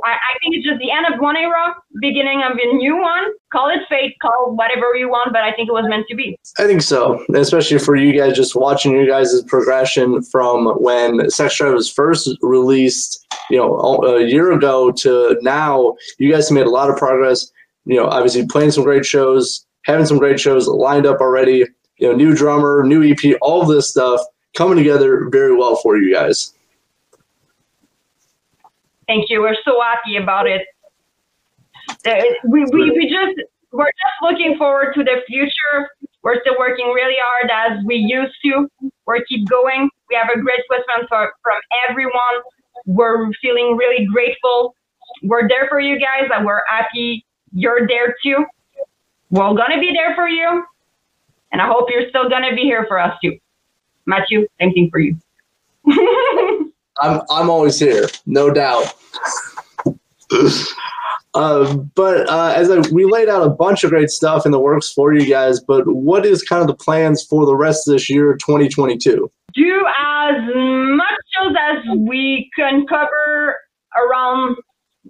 I, 0.04 0.12
I 0.12 0.38
think 0.42 0.56
it's 0.56 0.66
just 0.66 0.80
the 0.80 0.92
end 0.92 1.06
of 1.12 1.20
one 1.20 1.38
era, 1.38 1.76
beginning 2.02 2.44
of 2.44 2.58
a 2.58 2.76
new 2.76 2.98
one. 2.98 3.32
Call 3.52 3.70
it 3.70 3.80
fate, 3.88 4.16
call 4.22 4.56
whatever 4.56 4.96
you 4.96 5.10
want, 5.10 5.32
but 5.32 5.44
I 5.44 5.54
think 5.54 5.70
it 5.70 5.72
was 5.72 5.86
meant 5.88 6.06
to 6.10 6.16
be. 6.16 6.38
I 6.58 6.66
think 6.66 6.82
so, 6.82 7.24
especially 7.34 7.80
for 7.80 7.96
you 7.96 8.18
guys 8.18 8.36
just 8.36 8.56
watching 8.56 8.94
you 8.94 9.08
guys' 9.08 9.42
progression 9.44 10.22
from 10.24 10.68
when 10.82 11.30
Sex 11.30 11.58
Drive 11.58 11.74
was 11.74 11.90
first 11.90 12.30
released, 12.42 13.26
you 13.50 13.58
know, 13.58 13.78
a 14.04 14.24
year 14.24 14.52
ago 14.52 14.92
to 14.92 15.38
now. 15.42 15.96
You 16.18 16.32
guys 16.32 16.52
made 16.52 16.66
a 16.66 16.72
lot 16.72 16.90
of 16.90 16.98
progress. 16.98 17.50
You 17.86 17.98
know, 17.98 18.08
obviously 18.08 18.46
playing 18.48 18.72
some 18.72 18.84
great 18.84 19.06
shows, 19.06 19.66
having 19.86 20.06
some 20.06 20.18
great 20.18 20.40
shows 20.40 20.68
lined 20.68 21.06
up 21.06 21.22
already. 21.22 21.66
You 21.98 22.10
know, 22.10 22.16
new 22.16 22.36
drummer, 22.36 22.84
new 22.84 23.10
EP, 23.10 23.38
all 23.42 23.66
this 23.66 23.90
stuff 23.90 24.20
coming 24.56 24.78
together 24.78 25.30
very 25.30 25.56
well 25.56 25.76
for 25.76 25.98
you 25.98 26.14
guys. 26.14 26.54
Thank 29.08 29.30
you. 29.30 29.42
We're 29.42 29.58
so 29.64 29.80
happy 29.82 30.18
about 30.18 30.48
it. 30.48 30.66
Uh, 32.06 32.22
we, 32.48 32.66
we, 32.72 32.92
we 32.92 33.10
just 33.10 33.48
we're 33.72 33.86
just 33.86 34.18
looking 34.22 34.58
forward 34.58 34.94
to 34.96 35.04
the 35.04 35.22
future. 35.28 35.90
We're 36.24 36.40
still 36.42 36.56
working 36.58 36.88
really 36.88 37.18
hard 37.20 37.52
as 37.52 37.86
we 37.86 37.96
used 37.96 38.34
to. 38.46 38.68
We're 39.06 39.24
keep 39.26 39.48
going. 39.48 39.90
We 40.10 40.16
have 40.16 40.30
a 40.36 40.40
great 40.40 40.62
response 40.70 41.06
for, 41.10 41.32
from 41.44 41.58
everyone. 41.88 42.14
We're 42.86 43.32
feeling 43.42 43.76
really 43.78 44.08
grateful. 44.12 44.76
We're 45.22 45.48
there 45.48 45.68
for 45.70 45.80
you 45.80 46.00
guys, 46.00 46.30
and 46.34 46.46
we're 46.46 46.64
happy 46.68 47.26
you're 47.54 47.88
there 47.88 48.16
too. 48.24 48.46
We're 49.30 49.54
gonna 49.54 49.80
be 49.80 49.92
there 49.94 50.16
for 50.16 50.28
you, 50.28 50.64
and 51.52 51.62
I 51.62 51.68
hope 51.68 51.90
you're 51.90 52.10
still 52.10 52.30
gonna 52.30 52.56
be 52.56 52.62
here 52.62 52.86
for 52.88 53.00
us 53.00 53.16
too. 53.24 53.38
Matthew, 54.06 54.48
same 54.60 54.74
thing 54.74 54.90
for 54.90 55.00
you. 55.00 55.18
I'm 57.02 57.22
I'm 57.30 57.50
always 57.50 57.80
here, 57.80 58.08
no 58.26 58.50
doubt. 58.50 58.94
uh, 61.34 61.76
but 61.96 62.30
uh, 62.30 62.54
as 62.56 62.72
I, 62.72 62.80
we 62.92 63.06
laid 63.06 63.30
out 63.30 63.46
a 63.46 63.50
bunch 63.50 63.84
of 63.84 63.90
great 63.90 64.10
stuff 64.10 64.46
in 64.46 64.52
the 64.52 64.60
works 64.60 64.92
for 64.92 65.14
you 65.14 65.26
guys, 65.30 65.60
but 65.60 65.86
what 65.88 66.26
is 66.26 66.44
kind 66.44 66.62
of 66.62 66.68
the 66.68 66.76
plans 66.76 67.24
for 67.24 67.46
the 67.46 67.56
rest 67.56 67.88
of 67.88 67.94
this 67.94 68.10
year, 68.10 68.34
2022? 68.36 69.30
do 69.56 69.86
as 69.88 70.36
much 70.54 71.18
shows 71.34 71.56
as 71.60 71.98
we 71.98 72.50
can 72.56 72.86
cover 72.88 73.58
around 73.96 74.58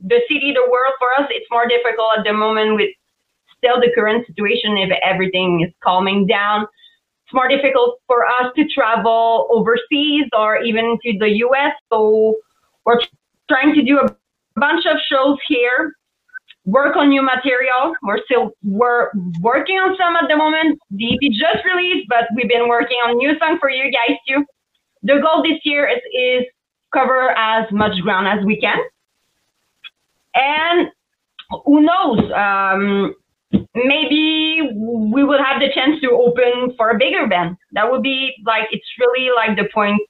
the 0.04 0.22
city, 0.30 0.54
the 0.54 0.70
world. 0.70 0.94
For 1.00 1.10
us, 1.20 1.28
it's 1.32 1.48
more 1.50 1.68
difficult 1.68 2.20
at 2.20 2.24
the 2.24 2.34
moment 2.34 2.76
with 2.76 2.90
still 3.58 3.82
the 3.82 3.92
current 3.96 4.26
situation 4.28 4.78
if 4.78 4.92
everything 5.04 5.66
is 5.66 5.74
calming 5.84 6.28
down. 6.28 6.68
More 7.36 7.50
difficult 7.50 8.00
for 8.08 8.26
us 8.26 8.54
to 8.56 8.66
travel 8.74 9.48
overseas 9.52 10.26
or 10.32 10.64
even 10.64 10.98
to 11.04 11.18
the 11.20 11.30
US. 11.46 11.74
So 11.92 12.36
we're 12.86 13.02
trying 13.50 13.76
to 13.76 13.84
do 13.84 14.00
a 14.00 14.16
bunch 14.56 14.86
of 14.86 14.96
shows 15.12 15.38
here, 15.48 15.94
work 16.64 16.96
on 16.96 17.10
new 17.10 17.22
material. 17.22 17.94
We're 18.04 18.24
still 18.24 18.52
we're 18.64 19.12
working 19.42 19.76
on 19.76 19.98
some 19.98 20.16
at 20.16 20.30
the 20.30 20.38
moment. 20.38 20.80
The 20.92 21.14
EP 21.14 21.32
just 21.34 21.66
released, 21.66 22.08
but 22.08 22.26
we've 22.36 22.48
been 22.48 22.70
working 22.70 22.98
on 23.06 23.18
new 23.18 23.38
song 23.38 23.58
for 23.60 23.70
you 23.70 23.92
guys 23.92 24.18
too. 24.28 24.46
The 25.04 25.20
goal 25.22 25.44
this 25.44 25.60
year 25.66 25.88
is, 25.88 26.02
is 26.14 26.46
cover 26.94 27.32
as 27.32 27.72
much 27.72 28.00
ground 28.02 28.28
as 28.28 28.46
we 28.46 28.60
can. 28.60 28.80
And 30.34 30.90
who 31.66 31.82
knows? 31.82 32.32
Um, 32.32 33.14
maybe 33.74 34.62
we 34.74 35.24
will 35.24 35.44
have 35.44 35.60
the 35.62 35.70
chance 35.74 36.00
to 36.02 36.12
open 36.12 36.76
for 36.78 36.90
a 36.90 36.98
bigger 36.98 37.28
band. 37.28 37.58
That 37.74 37.90
would 37.92 38.02
be 38.04 38.34
like 38.46 38.68
it's 38.72 38.88
really 39.00 39.30
like 39.36 39.58
the 39.58 39.70
point 39.74 40.02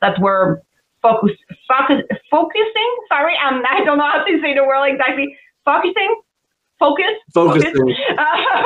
that 0.00 0.18
we're 0.20 0.60
focus, 1.02 1.36
focus 1.68 2.02
focusing. 2.30 2.96
Sorry, 3.08 3.34
um, 3.46 3.62
I 3.70 3.84
don't 3.84 3.98
know 3.98 4.10
how 4.10 4.24
to 4.24 4.40
say 4.40 4.54
the 4.54 4.64
word 4.64 4.86
exactly. 4.86 5.36
Focusing, 5.64 6.20
focus, 6.78 7.14
Focusing. 7.32 7.94
Uh, 8.18 8.24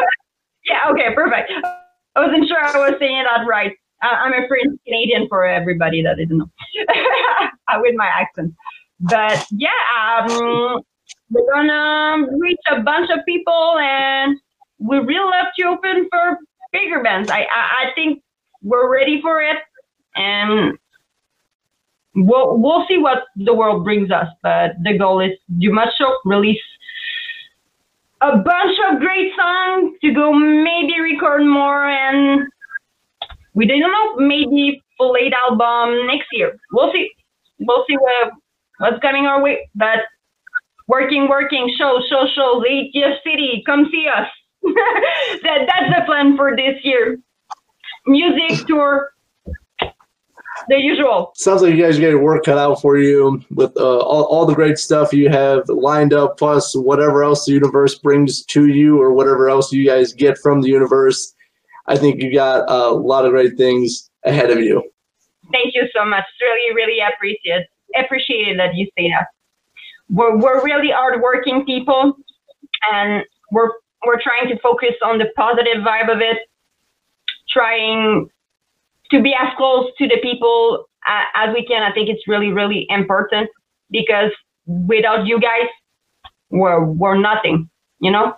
yeah. 0.64 0.90
Okay. 0.90 1.14
Perfect. 1.14 1.52
I 2.16 2.26
wasn't 2.26 2.48
sure 2.48 2.58
I 2.58 2.90
was 2.90 2.98
saying 2.98 3.24
that 3.24 3.46
right. 3.46 3.72
I'm 4.02 4.32
a 4.32 4.46
French 4.46 4.78
Canadian 4.84 5.26
for 5.28 5.44
everybody 5.44 6.02
that 6.02 6.16
didn't 6.16 6.38
know 6.38 6.50
with 7.80 7.94
my 7.96 8.06
accent. 8.06 8.54
But 9.00 9.46
yeah, 9.52 9.68
um, 9.96 10.82
we're 11.30 11.52
gonna 11.52 11.72
um, 11.72 12.40
reach 12.40 12.60
a 12.70 12.80
bunch 12.80 13.10
of 13.10 13.24
people, 13.26 13.76
and 13.80 14.38
we 14.78 14.98
really 14.98 15.30
left 15.30 15.52
you 15.58 15.68
open 15.68 16.08
for 16.10 16.38
bigger 16.72 17.02
bands. 17.02 17.30
I, 17.30 17.40
I 17.40 17.44
I 17.44 17.92
think 17.94 18.22
we're 18.62 18.92
ready 18.92 19.20
for 19.20 19.40
it, 19.40 19.58
and 20.16 20.78
we'll 22.14 22.58
we'll 22.58 22.86
see 22.88 22.98
what 22.98 23.24
the 23.36 23.54
world 23.54 23.84
brings 23.84 24.10
us. 24.10 24.28
But 24.42 24.72
the 24.82 24.96
goal 24.96 25.20
is 25.20 25.32
you 25.56 25.72
must 25.72 25.96
show, 25.98 26.16
release 26.24 26.60
a 28.20 28.36
bunch 28.36 28.76
of 28.90 28.98
great 28.98 29.32
songs 29.36 29.94
to 30.02 30.12
go 30.12 30.32
maybe 30.32 31.00
record 31.00 31.44
more 31.44 31.88
and 31.88 32.42
we 33.54 33.66
don't 33.66 33.80
know 33.80 34.16
maybe 34.16 34.82
full 34.96 35.16
eight 35.20 35.32
album 35.48 36.06
next 36.06 36.26
year 36.32 36.58
we'll 36.72 36.92
see 36.92 37.10
we'll 37.60 37.84
see 37.88 37.96
what, 37.96 38.32
what's 38.78 39.00
coming 39.00 39.26
our 39.26 39.40
way 39.40 39.70
but 39.74 40.00
working 40.88 41.28
working 41.28 41.72
show, 41.78 42.00
show 42.08 42.26
shows 42.34 42.64
ATF 42.64 43.22
city 43.22 43.62
come 43.64 43.88
see 43.92 44.08
us 44.08 44.28
that 45.42 45.66
that's 45.68 45.96
the 45.96 46.02
plan 46.06 46.36
for 46.36 46.56
this 46.56 46.76
year 46.82 47.18
music 48.06 48.66
tour 48.66 49.12
the 50.68 50.76
usual 50.76 51.32
Sounds 51.36 51.62
like 51.62 51.74
you 51.74 51.82
guys 51.82 51.98
got 51.98 52.08
your 52.08 52.22
work 52.22 52.44
cut 52.44 52.58
out 52.58 52.80
for 52.80 52.98
you 52.98 53.40
with 53.50 53.76
uh, 53.76 53.98
all, 53.98 54.24
all 54.24 54.46
the 54.46 54.54
great 54.54 54.78
stuff 54.78 55.12
you 55.12 55.28
have 55.28 55.68
lined 55.68 56.12
up, 56.12 56.36
plus 56.36 56.74
whatever 56.74 57.22
else 57.22 57.46
the 57.46 57.52
universe 57.52 57.96
brings 57.98 58.44
to 58.46 58.66
you, 58.66 59.00
or 59.00 59.12
whatever 59.12 59.48
else 59.48 59.72
you 59.72 59.86
guys 59.86 60.12
get 60.12 60.36
from 60.38 60.60
the 60.60 60.68
universe. 60.68 61.34
I 61.86 61.96
think 61.96 62.20
you 62.20 62.32
got 62.32 62.68
a 62.68 62.90
lot 62.90 63.24
of 63.24 63.30
great 63.30 63.56
things 63.56 64.10
ahead 64.24 64.50
of 64.50 64.58
you. 64.58 64.82
Thank 65.52 65.74
you 65.74 65.88
so 65.96 66.04
much. 66.04 66.24
Really, 66.40 66.74
really 66.74 67.00
appreciate 67.00 67.66
appreciate 67.96 68.56
that 68.56 68.74
you 68.74 68.86
say 68.98 69.08
that. 69.08 69.28
We're 70.10 70.36
we're 70.36 70.62
really 70.64 70.90
hardworking 70.90 71.64
people, 71.66 72.16
and 72.92 73.24
we're 73.50 73.70
we're 74.06 74.20
trying 74.20 74.48
to 74.48 74.58
focus 74.60 74.94
on 75.04 75.18
the 75.18 75.26
positive 75.36 75.82
vibe 75.82 76.12
of 76.12 76.20
it, 76.20 76.38
trying 77.50 78.28
to 79.10 79.22
be 79.22 79.34
as 79.34 79.48
close 79.56 79.90
to 79.98 80.08
the 80.08 80.18
people 80.22 80.86
as 81.34 81.54
we 81.54 81.64
can. 81.64 81.82
I 81.82 81.92
think 81.92 82.08
it's 82.08 82.26
really, 82.28 82.52
really 82.52 82.86
important 82.88 83.48
because 83.90 84.30
without 84.66 85.26
you 85.26 85.40
guys, 85.40 85.68
we're 86.50 86.84
we're 86.84 87.18
nothing. 87.18 87.68
You 88.00 88.10
know, 88.10 88.34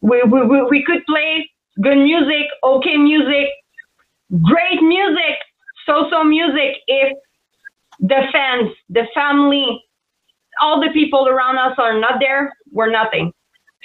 we 0.00 0.22
we 0.22 0.62
we, 0.62 0.84
could 0.84 1.04
play 1.06 1.50
good 1.80 1.98
music, 1.98 2.46
okay 2.64 2.96
music, 2.96 3.48
great 4.42 4.82
music, 4.82 5.36
so-so 5.86 6.24
music 6.24 6.78
if 6.86 7.16
the 8.00 8.22
fans, 8.32 8.70
the 8.90 9.06
family, 9.14 9.82
all 10.60 10.80
the 10.80 10.90
people 10.92 11.28
around 11.28 11.58
us 11.58 11.74
are 11.78 11.98
not 11.98 12.20
there, 12.20 12.52
we're 12.72 12.90
nothing. 12.90 13.32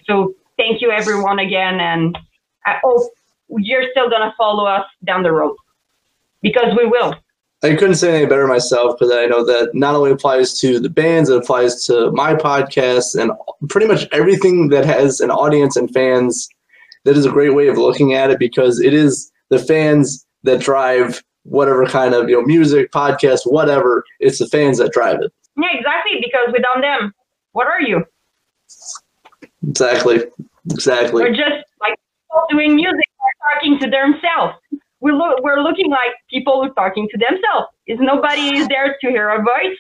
So 0.06 0.34
thank 0.58 0.82
you 0.82 0.92
everyone 0.92 1.40
again, 1.40 1.80
and 1.80 2.18
I 2.66 2.80
hope 2.84 3.12
you're 3.50 3.90
still 3.92 4.10
gonna 4.10 4.34
follow 4.38 4.66
us 4.66 4.86
down 5.04 5.24
the 5.24 5.32
road 5.32 5.56
because 6.42 6.76
we 6.78 6.86
will. 6.86 7.16
I 7.64 7.76
couldn't 7.76 7.96
say 7.96 8.16
any 8.16 8.26
better 8.26 8.48
myself 8.48 8.96
because 8.98 9.14
I 9.14 9.26
know 9.28 9.46
that 9.46 9.76
not 9.76 9.94
only 9.94 10.10
applies 10.10 10.58
to 10.60 10.80
the 10.80 10.90
bands, 10.90 11.30
it 11.30 11.38
applies 11.38 11.86
to 11.86 12.12
my 12.12 12.34
podcast 12.34 13.20
and 13.20 13.32
pretty 13.70 13.86
much 13.86 14.08
everything 14.12 14.70
that 14.70 14.84
has 14.86 15.22
an 15.22 15.30
audience 15.30 15.76
and 15.76 15.92
fans. 15.94 16.50
That 17.04 17.18
is 17.18 17.26
a 17.26 17.32
great 17.32 17.54
way 17.54 17.68
of 17.68 17.78
looking 17.78 18.14
at 18.14 18.32
it 18.32 18.40
because 18.40 18.80
it 18.80 18.94
is 18.94 19.32
the 19.50 19.60
fans 19.60 20.26
that 20.44 20.60
drive 20.60 21.24
whatever 21.44 21.86
kind 21.86 22.14
of 22.14 22.30
you 22.30 22.36
know 22.36 22.42
music, 22.42 22.92
podcast, 22.92 23.42
whatever. 23.46 24.04
It's 24.20 24.40
the 24.40 24.48
fans 24.48 24.80
that 24.80 24.92
drive 24.92 25.22
it. 25.22 25.32
Yeah, 25.58 25.68
exactly. 25.74 26.20
Because 26.22 26.54
without 26.54 26.82
them, 26.82 27.14
what 27.52 27.68
are 27.68 27.82
you? 27.82 28.06
Exactly. 29.68 30.24
Exactly. 30.70 31.24
We're 31.24 31.36
just 31.36 31.66
like 31.80 31.96
people 31.98 32.46
doing 32.50 32.76
music, 32.76 33.06
talking 33.54 33.80
to 33.80 33.90
themselves. 33.90 34.56
We 35.00 35.12
look, 35.12 35.44
we're 35.44 35.62
looking 35.62 35.90
like 35.90 36.12
people 36.30 36.64
who 36.64 36.70
are 36.70 36.74
talking 36.74 37.10
to 37.12 37.18
themselves. 37.18 37.68
Is 37.88 38.00
nobody 38.00 38.58
is 38.58 38.68
there 38.68 38.96
to 39.02 39.10
hear 39.10 39.30
our 39.30 39.42
voice? 39.42 39.78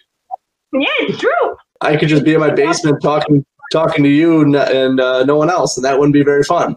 Yeah, 0.74 0.88
it's 1.02 1.20
true. 1.20 1.56
I 1.82 1.98
could 1.98 2.10
just 2.10 2.24
be 2.24 2.34
in 2.34 2.40
my 2.40 2.50
basement 2.52 3.02
talking 3.02 3.46
talking 3.72 4.04
to 4.04 4.10
you 4.10 4.42
and, 4.42 4.56
and 4.56 5.00
uh, 5.00 5.24
no 5.24 5.36
one 5.36 5.50
else, 5.50 5.78
and 5.78 5.86
that 5.86 5.98
wouldn't 5.98 6.14
be 6.14 6.24
very 6.24 6.44
fun. 6.44 6.76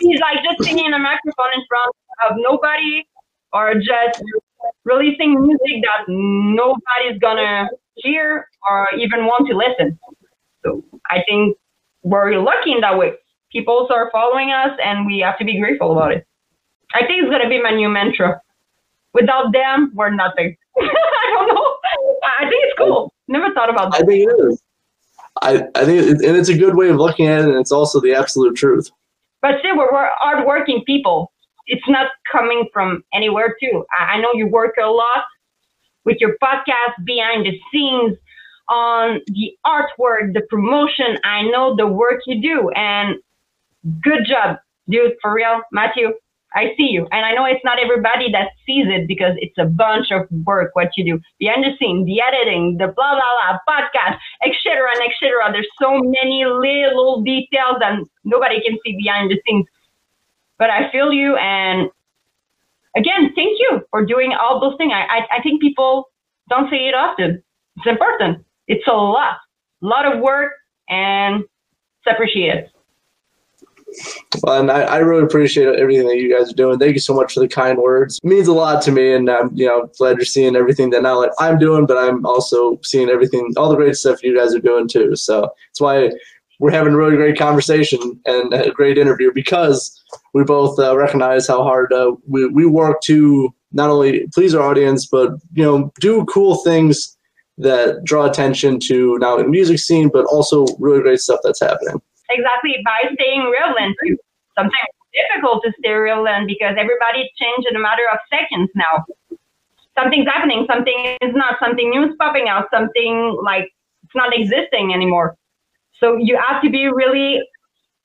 He's 0.00 0.20
like 0.20 0.44
just 0.44 0.62
singing 0.62 0.86
in 0.86 0.94
a 0.94 0.98
microphone 0.98 1.52
in 1.54 1.62
front 1.68 1.94
of 2.28 2.36
nobody, 2.36 3.04
or 3.52 3.74
just 3.74 4.22
releasing 4.84 5.40
music 5.40 5.82
that 5.82 6.04
nobody's 6.08 7.18
gonna 7.20 7.68
hear 7.96 8.48
or 8.68 8.88
even 8.98 9.26
want 9.26 9.48
to 9.48 9.56
listen. 9.56 9.98
So 10.64 10.84
I 11.10 11.22
think 11.28 11.56
we're 12.02 12.38
lucky 12.38 12.72
in 12.72 12.80
that 12.80 12.96
way. 12.98 13.12
People 13.50 13.88
are 13.92 14.10
following 14.10 14.50
us, 14.50 14.70
and 14.82 15.06
we 15.06 15.18
have 15.18 15.38
to 15.38 15.44
be 15.44 15.58
grateful 15.58 15.92
about 15.92 16.12
it. 16.12 16.26
I 16.94 17.00
think 17.06 17.22
it's 17.22 17.30
gonna 17.30 17.48
be 17.48 17.62
my 17.62 17.70
new 17.70 17.88
mantra. 17.88 18.40
Without 19.14 19.52
them, 19.52 19.92
we're 19.94 20.10
nothing. 20.10 20.56
I 20.78 21.34
don't 21.34 21.54
know. 21.54 21.76
I 22.38 22.44
think 22.44 22.64
it's 22.64 22.78
cool. 22.78 23.12
Never 23.28 23.52
thought 23.52 23.68
about 23.70 23.92
that. 23.92 24.02
I 24.02 24.06
think 24.06 24.28
it 24.28 24.34
is. 24.48 24.62
I, 25.40 25.66
I 25.74 25.84
think, 25.84 26.02
it, 26.02 26.26
and 26.26 26.36
it's 26.36 26.48
a 26.48 26.56
good 26.56 26.76
way 26.76 26.88
of 26.88 26.96
looking 26.96 27.26
at 27.26 27.40
it, 27.40 27.48
and 27.48 27.58
it's 27.58 27.72
also 27.72 28.00
the 28.00 28.14
absolute 28.14 28.54
truth. 28.56 28.90
But 29.40 29.56
still, 29.60 29.76
we're, 29.76 29.92
we're 29.92 30.08
hardworking 30.18 30.84
people. 30.86 31.31
It's 31.72 31.88
not 31.88 32.08
coming 32.30 32.68
from 32.72 33.02
anywhere, 33.14 33.56
too. 33.58 33.84
I, 33.98 34.20
know 34.20 34.28
you 34.34 34.46
work 34.46 34.74
a 34.82 34.86
lot 34.86 35.24
with 36.04 36.18
your 36.20 36.36
podcast 36.42 37.04
behind 37.04 37.46
the 37.46 37.58
scenes 37.72 38.18
on 38.68 39.20
the 39.26 39.56
artwork, 39.66 40.34
the 40.34 40.42
promotion. 40.50 41.16
I 41.24 41.42
know 41.42 41.74
the 41.74 41.86
work 41.86 42.20
you 42.26 42.42
do, 42.42 42.68
and 42.76 43.16
good 44.02 44.26
job, 44.28 44.58
dude, 44.86 45.14
for 45.22 45.32
real. 45.32 45.62
Matthew, 45.72 46.12
I 46.54 46.74
see 46.76 46.88
you. 46.92 47.08
And 47.10 47.24
I 47.24 47.32
know 47.32 47.46
it's 47.46 47.64
not 47.64 47.78
everybody 47.78 48.30
that 48.32 48.50
sees 48.66 48.86
it 48.88 49.08
because 49.08 49.32
it's 49.38 49.56
a 49.58 49.64
bunch 49.64 50.10
of 50.10 50.28
work 50.44 50.70
what 50.74 50.88
you 50.96 51.04
do 51.04 51.20
behind 51.38 51.64
the 51.64 51.72
scene, 51.78 52.04
the 52.04 52.20
editing, 52.20 52.76
the 52.78 52.88
blah, 52.88 53.16
blah, 53.16 53.32
blah, 53.40 53.58
podcast, 53.68 54.18
etc., 54.44 54.88
and 54.94 55.02
etc. 55.08 55.52
There's 55.52 55.68
so 55.80 55.98
many 55.98 56.44
little 56.44 57.22
details 57.22 57.80
that 57.80 57.98
nobody 58.24 58.60
can 58.60 58.76
see 58.84 58.96
behind 59.02 59.30
the 59.30 59.40
scenes. 59.46 59.66
But 60.62 60.70
I 60.70 60.92
feel 60.92 61.12
you. 61.12 61.34
And 61.38 61.90
again, 62.96 63.32
thank 63.34 63.58
you 63.58 63.80
for 63.90 64.06
doing 64.06 64.32
all 64.32 64.60
those 64.60 64.76
things. 64.78 64.92
I, 64.94 65.00
I, 65.18 65.38
I 65.38 65.42
think 65.42 65.60
people 65.60 66.08
don't 66.48 66.70
say 66.70 66.86
it 66.86 66.94
often. 66.94 67.42
It's 67.78 67.86
important. 67.88 68.44
It's 68.68 68.86
a 68.86 68.92
lot, 68.92 69.38
a 69.82 69.86
lot 69.86 70.06
of 70.06 70.20
work, 70.20 70.52
and 70.88 71.42
it's 71.42 72.14
appreciated. 72.14 72.70
Well, 74.44 74.60
and 74.60 74.70
I, 74.70 74.82
I 74.82 74.98
really 74.98 75.24
appreciate 75.24 75.66
everything 75.80 76.06
that 76.06 76.18
you 76.18 76.32
guys 76.32 76.52
are 76.52 76.54
doing. 76.54 76.78
Thank 76.78 76.94
you 76.94 77.00
so 77.00 77.12
much 77.12 77.34
for 77.34 77.40
the 77.40 77.48
kind 77.48 77.76
words. 77.76 78.20
It 78.22 78.28
means 78.28 78.46
a 78.46 78.52
lot 78.52 78.82
to 78.82 78.92
me, 78.92 79.14
and 79.14 79.28
I'm 79.28 79.50
you 79.52 79.66
know 79.66 79.90
glad 79.98 80.16
you're 80.16 80.24
seeing 80.24 80.54
everything 80.54 80.90
that 80.90 81.02
not 81.02 81.16
only 81.16 81.28
I'm 81.40 81.58
doing, 81.58 81.86
but 81.86 81.98
I'm 81.98 82.24
also 82.24 82.78
seeing 82.84 83.08
everything, 83.08 83.52
all 83.56 83.68
the 83.68 83.74
great 83.74 83.96
stuff 83.96 84.22
you 84.22 84.38
guys 84.38 84.54
are 84.54 84.60
doing 84.60 84.86
too. 84.86 85.16
So 85.16 85.52
it's 85.70 85.80
why 85.80 86.12
we're 86.60 86.70
having 86.70 86.92
a 86.92 86.96
really 86.96 87.16
great 87.16 87.36
conversation 87.36 88.20
and 88.26 88.54
a 88.54 88.70
great 88.70 88.96
interview 88.96 89.32
because 89.34 90.00
we 90.32 90.44
both 90.44 90.78
uh, 90.78 90.96
recognize 90.96 91.46
how 91.46 91.62
hard 91.62 91.92
uh, 91.92 92.12
we 92.26 92.46
we 92.46 92.66
work 92.66 93.00
to 93.02 93.54
not 93.72 93.90
only 93.90 94.26
please 94.34 94.54
our 94.54 94.62
audience, 94.62 95.06
but 95.06 95.32
you 95.54 95.64
know 95.64 95.92
do 96.00 96.24
cool 96.26 96.56
things 96.56 97.16
that 97.58 98.02
draw 98.04 98.24
attention 98.24 98.80
to 98.80 99.18
not 99.18 99.32
only 99.32 99.44
the 99.44 99.50
music 99.50 99.78
scene, 99.78 100.08
but 100.08 100.24
also 100.26 100.66
really 100.78 101.02
great 101.02 101.20
stuff 101.20 101.40
that's 101.44 101.60
happening. 101.60 102.00
exactly 102.30 102.76
by 102.84 103.00
staying 103.14 103.52
relevant. 103.52 103.96
Sometimes 104.56 104.88
it's 105.12 105.28
difficult 105.28 105.62
to 105.64 105.72
stay 105.78 105.92
relevant 105.92 106.46
because 106.46 106.74
everybody 106.78 107.30
changes 107.38 107.66
in 107.70 107.76
a 107.76 107.80
matter 107.80 108.04
of 108.12 108.18
seconds 108.30 108.70
now. 108.74 109.04
Something's 109.94 110.26
happening, 110.26 110.64
something 110.66 111.16
is 111.20 111.34
not, 111.34 111.56
something 111.60 111.90
new 111.90 112.08
is 112.08 112.16
popping 112.18 112.48
out, 112.48 112.68
something 112.72 113.38
like 113.44 113.70
it's 114.02 114.14
not 114.14 114.34
existing 114.34 114.94
anymore. 114.94 115.36
So 116.00 116.16
you 116.16 116.38
have 116.48 116.62
to 116.62 116.70
be 116.70 116.86
really 116.86 117.42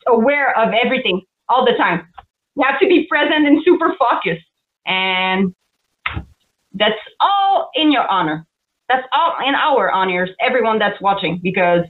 aware 0.06 0.58
of 0.58 0.74
everything 0.74 1.22
all 1.50 1.66
the 1.66 1.74
time. 1.74 2.06
You 2.58 2.64
have 2.68 2.80
to 2.80 2.88
be 2.88 3.06
present 3.06 3.46
and 3.46 3.62
super 3.64 3.96
focused. 4.00 4.46
And 4.88 5.54
that's 6.74 6.98
all 7.20 7.70
in 7.76 7.92
your 7.92 8.08
honor. 8.08 8.48
That's 8.90 9.06
all 9.14 9.36
in 9.46 9.54
our 9.54 9.92
honors, 9.92 10.30
everyone 10.40 10.80
that's 10.80 11.00
watching, 11.00 11.40
because 11.44 11.86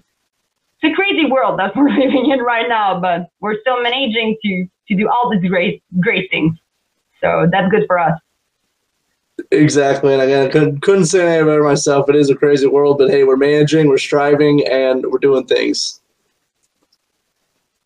it's 0.82 0.92
a 0.92 0.96
crazy 0.96 1.26
world 1.26 1.60
that 1.60 1.74
we're 1.76 1.90
living 1.90 2.32
in 2.32 2.40
right 2.40 2.68
now, 2.68 3.00
but 3.00 3.30
we're 3.40 3.60
still 3.62 3.82
managing 3.82 4.38
to 4.44 4.68
to 4.90 4.96
do 4.96 5.10
all 5.10 5.30
these 5.30 5.50
great 5.50 5.84
great 6.02 6.30
things. 6.32 6.58
So 7.22 7.48
that's 7.52 7.70
good 7.70 7.84
for 7.88 7.98
us. 7.98 8.20
Exactly, 9.52 10.14
and 10.14 10.22
again, 10.22 10.48
I 10.48 10.50
couldn't, 10.50 10.82
couldn't 10.82 11.06
say 11.06 11.38
any 11.38 11.46
better 11.46 11.64
myself. 11.64 12.10
It 12.10 12.16
is 12.16 12.30
a 12.32 12.36
crazy 12.36 12.66
world, 12.66 12.98
but 12.98 13.12
hey, 13.12 13.24
we're 13.24 13.38
managing, 13.38 13.88
we're 13.88 14.00
striving, 14.00 14.68
and 14.68 15.06
we're 15.06 15.20
doing 15.20 15.46
things. 15.46 16.02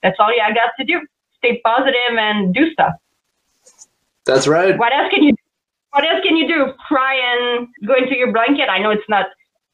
That's 0.01 0.15
all 0.17 0.31
you 0.31 0.37
got 0.55 0.71
to 0.79 0.85
do. 0.85 1.01
Stay 1.41 1.61
positive 1.65 2.17
and 2.17 2.53
do 2.53 2.71
stuff. 2.71 2.93
That's 4.25 4.47
right. 4.47 4.77
What 4.77 4.93
else 4.93 5.09
can 5.11 5.23
you 5.23 5.33
what 5.91 6.05
else 6.05 6.21
can 6.23 6.37
you 6.37 6.47
do? 6.47 6.73
Cry 6.87 7.15
and 7.15 7.67
go 7.85 7.95
into 7.95 8.17
your 8.17 8.31
blanket? 8.31 8.69
I 8.69 8.79
know 8.79 8.91
it's 8.91 9.09
not 9.09 9.25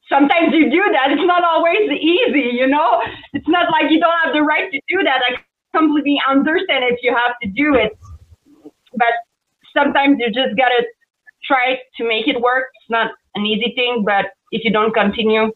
sometimes 0.09 0.53
you 0.53 0.70
do 0.70 0.84
that. 0.91 1.11
It's 1.11 1.26
not 1.26 1.43
always 1.43 1.91
easy, 1.91 2.49
you 2.53 2.68
know? 2.68 3.01
It's 3.34 3.47
not 3.47 3.70
like 3.72 3.91
you 3.91 3.99
don't 3.99 4.18
have 4.24 4.34
the 4.34 4.41
right 4.41 4.72
to 4.72 4.82
do 4.88 5.03
that. 5.03 5.22
I 5.30 5.36
completely 5.78 6.20
understand 6.28 6.86
if 6.86 6.99
you 7.03 7.13
have 7.13 7.36
to 7.43 7.49
do 7.49 7.76
it. 7.76 7.97
But 8.93 9.13
sometimes 9.76 10.18
you 10.20 10.28
just 10.28 10.57
gotta 10.57 10.86
try 11.43 11.80
to 11.97 12.07
make 12.07 12.28
it 12.28 12.41
work. 12.41 12.65
It's 12.82 12.89
not 12.89 13.11
an 13.36 13.45
easy 13.45 13.74
thing, 13.76 14.03
but 14.05 14.28
if 14.51 14.63
you 14.63 14.72
don't 14.72 14.93
continue, 14.93 15.51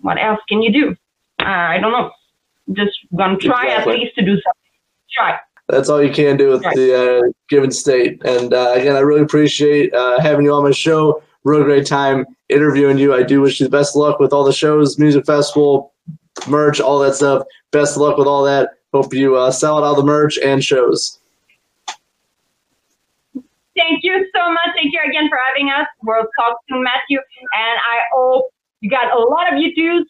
what 0.00 0.18
else 0.18 0.40
can 0.48 0.62
you 0.62 0.72
do? 0.72 0.96
Uh, 1.40 1.44
I 1.74 1.78
don't 1.78 1.92
know. 1.92 2.10
Just 2.72 2.96
gonna 3.16 3.36
try 3.36 3.66
Exactly. 3.66 3.94
at 3.94 4.00
least 4.00 4.14
to 4.16 4.24
do 4.24 4.34
something. 4.34 4.67
Try. 5.12 5.38
That's 5.68 5.88
all 5.88 6.02
you 6.02 6.12
can 6.12 6.36
do 6.36 6.48
with 6.50 6.64
Right. 6.64 6.76
the 6.76 7.20
uh, 7.26 7.32
given 7.48 7.70
state. 7.70 8.22
And 8.24 8.54
uh, 8.54 8.72
again, 8.74 8.96
I 8.96 9.00
really 9.00 9.20
appreciate 9.20 9.92
uh, 9.94 10.18
having 10.20 10.44
you 10.46 10.52
on 10.52 10.62
my 10.64 10.70
show. 10.70 11.22
Real 11.44 11.62
great 11.62 11.86
time 11.86 12.26
interviewing 12.48 12.98
you. 12.98 13.14
I 13.14 13.22
do 13.22 13.40
wish 13.40 13.60
you 13.60 13.66
the 13.66 13.70
best 13.70 13.94
of 13.94 14.00
luck 14.00 14.18
with 14.18 14.32
all 14.32 14.44
the 14.44 14.52
shows, 14.52 14.98
music 14.98 15.26
festival, 15.26 15.92
merch, 16.46 16.80
all 16.80 16.98
that 17.00 17.14
stuff. 17.14 17.42
Best 17.70 17.96
of 17.96 18.02
luck 18.02 18.16
with 18.16 18.26
all 18.26 18.42
that. 18.44 18.70
Hope 18.92 19.12
you 19.12 19.36
uh, 19.36 19.50
sell 19.50 19.76
out 19.78 19.84
all 19.84 19.94
the 19.94 20.02
merch 20.02 20.38
and 20.38 20.64
shows. 20.64 21.18
Thank 23.76 24.02
you 24.02 24.26
so 24.34 24.50
much. 24.50 24.70
Thank 24.74 24.92
you 24.92 25.00
again 25.06 25.28
for 25.28 25.38
having 25.48 25.70
us. 25.70 25.86
We'll 26.02 26.26
talk 26.38 26.58
to 26.68 26.80
Matthew, 26.80 27.18
and 27.18 27.78
I 27.78 28.00
hope 28.12 28.46
you 28.80 28.90
got 28.90 29.14
a 29.16 29.18
lot 29.20 29.52
of 29.52 29.58
YouTubes. 29.58 30.04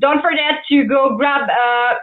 Don't 0.00 0.20
forget 0.20 0.62
to 0.68 0.84
go 0.84 1.16
grab 1.16 1.48
a 1.48 1.94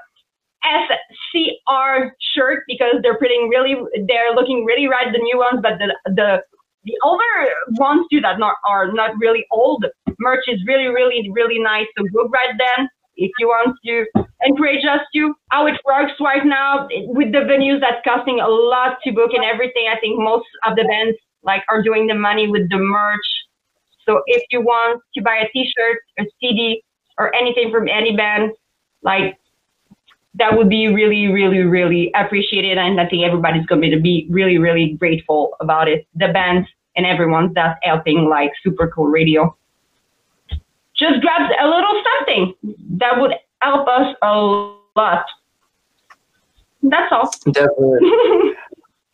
SCR 0.63 2.15
shirt 2.35 2.63
because 2.67 2.95
they're 3.01 3.17
putting 3.17 3.49
really, 3.49 3.75
they're 4.07 4.33
looking 4.35 4.65
really 4.65 4.87
right, 4.87 5.11
the 5.11 5.19
new 5.19 5.37
ones, 5.37 5.59
but 5.61 5.79
the 5.79 5.95
the 6.13 6.43
the 6.85 6.97
older 7.03 7.23
ones 7.77 8.07
too 8.11 8.21
that 8.21 8.39
not, 8.39 8.55
are 8.67 8.91
not 8.93 9.11
really 9.19 9.45
old 9.51 9.85
merch 10.19 10.43
is 10.47 10.59
really, 10.67 10.87
really, 10.87 11.29
really 11.31 11.59
nice. 11.59 11.87
So 11.97 12.05
go 12.13 12.27
grab 12.27 12.57
them 12.57 12.87
if 13.15 13.31
you 13.39 13.47
want 13.47 13.75
to 13.85 14.05
encourage 14.43 14.85
us 14.85 15.01
to. 15.15 15.33
How 15.49 15.67
it 15.67 15.79
works 15.85 16.13
right 16.19 16.45
now 16.45 16.87
with 17.07 17.31
the 17.31 17.39
venues 17.39 17.79
that's 17.81 18.03
costing 18.05 18.39
a 18.39 18.47
lot 18.47 18.97
to 19.03 19.11
book 19.11 19.31
and 19.33 19.43
everything. 19.43 19.87
I 19.91 19.99
think 19.99 20.19
most 20.19 20.47
of 20.65 20.75
the 20.75 20.83
bands 20.83 21.17
like 21.43 21.63
are 21.69 21.81
doing 21.81 22.07
the 22.07 22.15
money 22.15 22.47
with 22.47 22.69
the 22.69 22.77
merch. 22.77 23.27
So 24.05 24.21
if 24.27 24.43
you 24.51 24.61
want 24.61 25.01
to 25.15 25.21
buy 25.21 25.37
a 25.37 25.49
T-shirt, 25.51 25.99
a 26.19 26.23
CD, 26.39 26.83
or 27.17 27.33
anything 27.35 27.71
from 27.71 27.87
any 27.87 28.15
band, 28.15 28.51
like 29.03 29.37
that 30.35 30.55
would 30.55 30.69
be 30.69 30.87
really, 30.87 31.27
really, 31.27 31.59
really 31.59 32.11
appreciated. 32.15 32.77
And 32.77 32.99
I 32.99 33.07
think 33.07 33.25
everybody's 33.25 33.65
going 33.65 33.89
to 33.91 33.99
be 33.99 34.27
really, 34.29 34.57
really 34.57 34.93
grateful 34.93 35.55
about 35.59 35.87
it. 35.87 36.07
The 36.15 36.29
bands 36.29 36.67
and 36.95 37.05
everyone 37.05 37.53
that's 37.53 37.79
helping, 37.83 38.25
like 38.25 38.51
Super 38.63 38.91
Cool 38.93 39.07
Radio. 39.07 39.55
Just 40.95 41.21
grab 41.21 41.49
a 41.61 41.67
little 41.67 42.03
something 42.17 42.53
that 42.97 43.19
would 43.19 43.33
help 43.61 43.87
us 43.87 44.15
a 44.21 44.71
lot. 44.95 45.25
That's 46.83 47.11
all. 47.11 47.31
Definitely. 47.51 47.99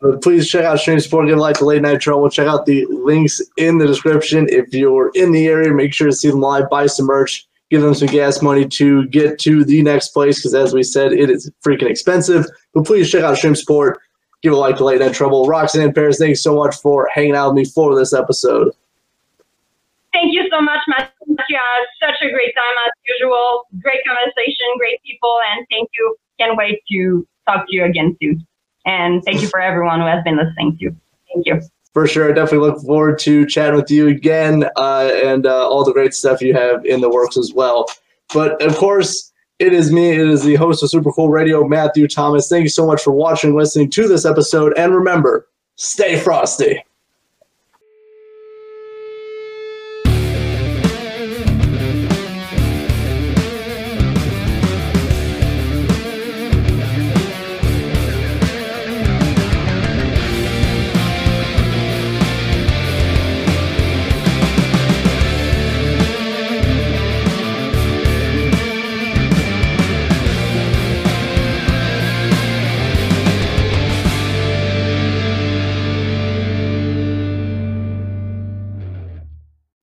Uh, 0.03 0.17
please 0.17 0.49
check 0.49 0.65
out 0.65 0.77
Stream 0.77 0.99
Sport, 0.99 1.27
give 1.27 1.37
like 1.37 1.57
to 1.57 1.65
Late 1.65 1.81
Night 1.81 2.01
Trouble. 2.01 2.29
Check 2.29 2.47
out 2.47 2.65
the 2.65 2.85
links 2.89 3.41
in 3.57 3.77
the 3.77 3.87
description. 3.87 4.45
If 4.49 4.73
you're 4.73 5.09
in 5.15 5.31
the 5.31 5.47
area, 5.47 5.73
make 5.73 5.93
sure 5.93 6.07
to 6.07 6.13
see 6.13 6.29
them 6.29 6.41
live, 6.41 6.69
buy 6.69 6.87
some 6.87 7.05
merch, 7.05 7.47
give 7.69 7.81
them 7.81 7.93
some 7.93 8.07
gas 8.07 8.41
money 8.41 8.67
to 8.67 9.07
get 9.07 9.39
to 9.39 9.63
the 9.63 9.81
next 9.81 10.09
place 10.09 10.39
because, 10.39 10.53
as 10.53 10.73
we 10.73 10.83
said, 10.83 11.13
it 11.13 11.29
is 11.29 11.51
freaking 11.65 11.89
expensive. 11.89 12.45
But 12.73 12.85
please 12.85 13.09
check 13.09 13.23
out 13.23 13.37
Stream 13.37 13.55
Sport, 13.55 13.99
give 14.41 14.53
a 14.53 14.55
like 14.55 14.77
to 14.77 14.85
Late 14.85 14.99
Night 14.99 15.13
Trouble. 15.13 15.47
Roxanne 15.47 15.81
and 15.81 15.95
Paris, 15.95 16.17
thank 16.17 16.29
you 16.29 16.35
so 16.35 16.55
much 16.55 16.75
for 16.77 17.09
hanging 17.13 17.35
out 17.35 17.53
with 17.53 17.57
me 17.57 17.65
for 17.65 17.95
this 17.95 18.13
episode. 18.13 18.71
Thank 20.13 20.33
you 20.33 20.47
so 20.49 20.61
much, 20.61 20.79
Matthew. 20.87 21.11
Had 21.27 21.85
such 21.99 22.15
a 22.21 22.31
great 22.31 22.53
time 22.55 22.75
as 22.87 22.91
usual. 23.19 23.67
Great 23.81 23.99
conversation, 24.07 24.65
great 24.77 25.01
people, 25.03 25.37
and 25.51 25.65
thank 25.69 25.89
you. 25.97 26.15
Can't 26.39 26.57
wait 26.57 26.81
to 26.91 27.27
talk 27.45 27.67
to 27.67 27.75
you 27.75 27.83
again 27.83 28.15
soon. 28.21 28.45
And 28.85 29.23
thank 29.25 29.41
you 29.41 29.47
for 29.47 29.59
everyone 29.59 29.99
who 29.99 30.05
has 30.05 30.23
been 30.23 30.37
listening 30.37 30.77
to. 30.77 30.83
You. 30.85 30.95
Thank 31.33 31.47
you. 31.47 31.61
For 31.95 32.05
sure, 32.07 32.29
I 32.29 32.33
definitely 32.33 32.67
look 32.67 32.81
forward 32.81 33.17
to 33.19 33.45
chatting 33.45 33.77
with 33.77 33.89
you 33.89 34.09
again 34.09 34.65
uh, 34.75 35.11
and 35.23 35.45
uh, 35.45 35.65
all 35.69 35.85
the 35.85 35.93
great 35.93 36.13
stuff 36.13 36.41
you 36.41 36.53
have 36.53 36.85
in 36.85 36.99
the 36.99 37.09
works 37.09 37.37
as 37.37 37.53
well. 37.53 37.85
But 38.33 38.61
of 38.61 38.75
course, 38.75 39.31
it 39.59 39.71
is 39.71 39.93
me. 39.93 40.09
It 40.09 40.27
is 40.27 40.43
the 40.43 40.55
host 40.55 40.83
of 40.83 40.89
Super 40.89 41.13
Cool 41.13 41.29
Radio, 41.29 41.65
Matthew 41.65 42.09
Thomas. 42.09 42.49
Thank 42.49 42.63
you 42.63 42.69
so 42.69 42.85
much 42.85 43.01
for 43.01 43.11
watching, 43.11 43.55
listening 43.55 43.89
to 43.91 44.09
this 44.09 44.25
episode, 44.25 44.77
and 44.77 44.93
remember, 44.93 45.47
stay 45.77 46.19
frosty. 46.19 46.83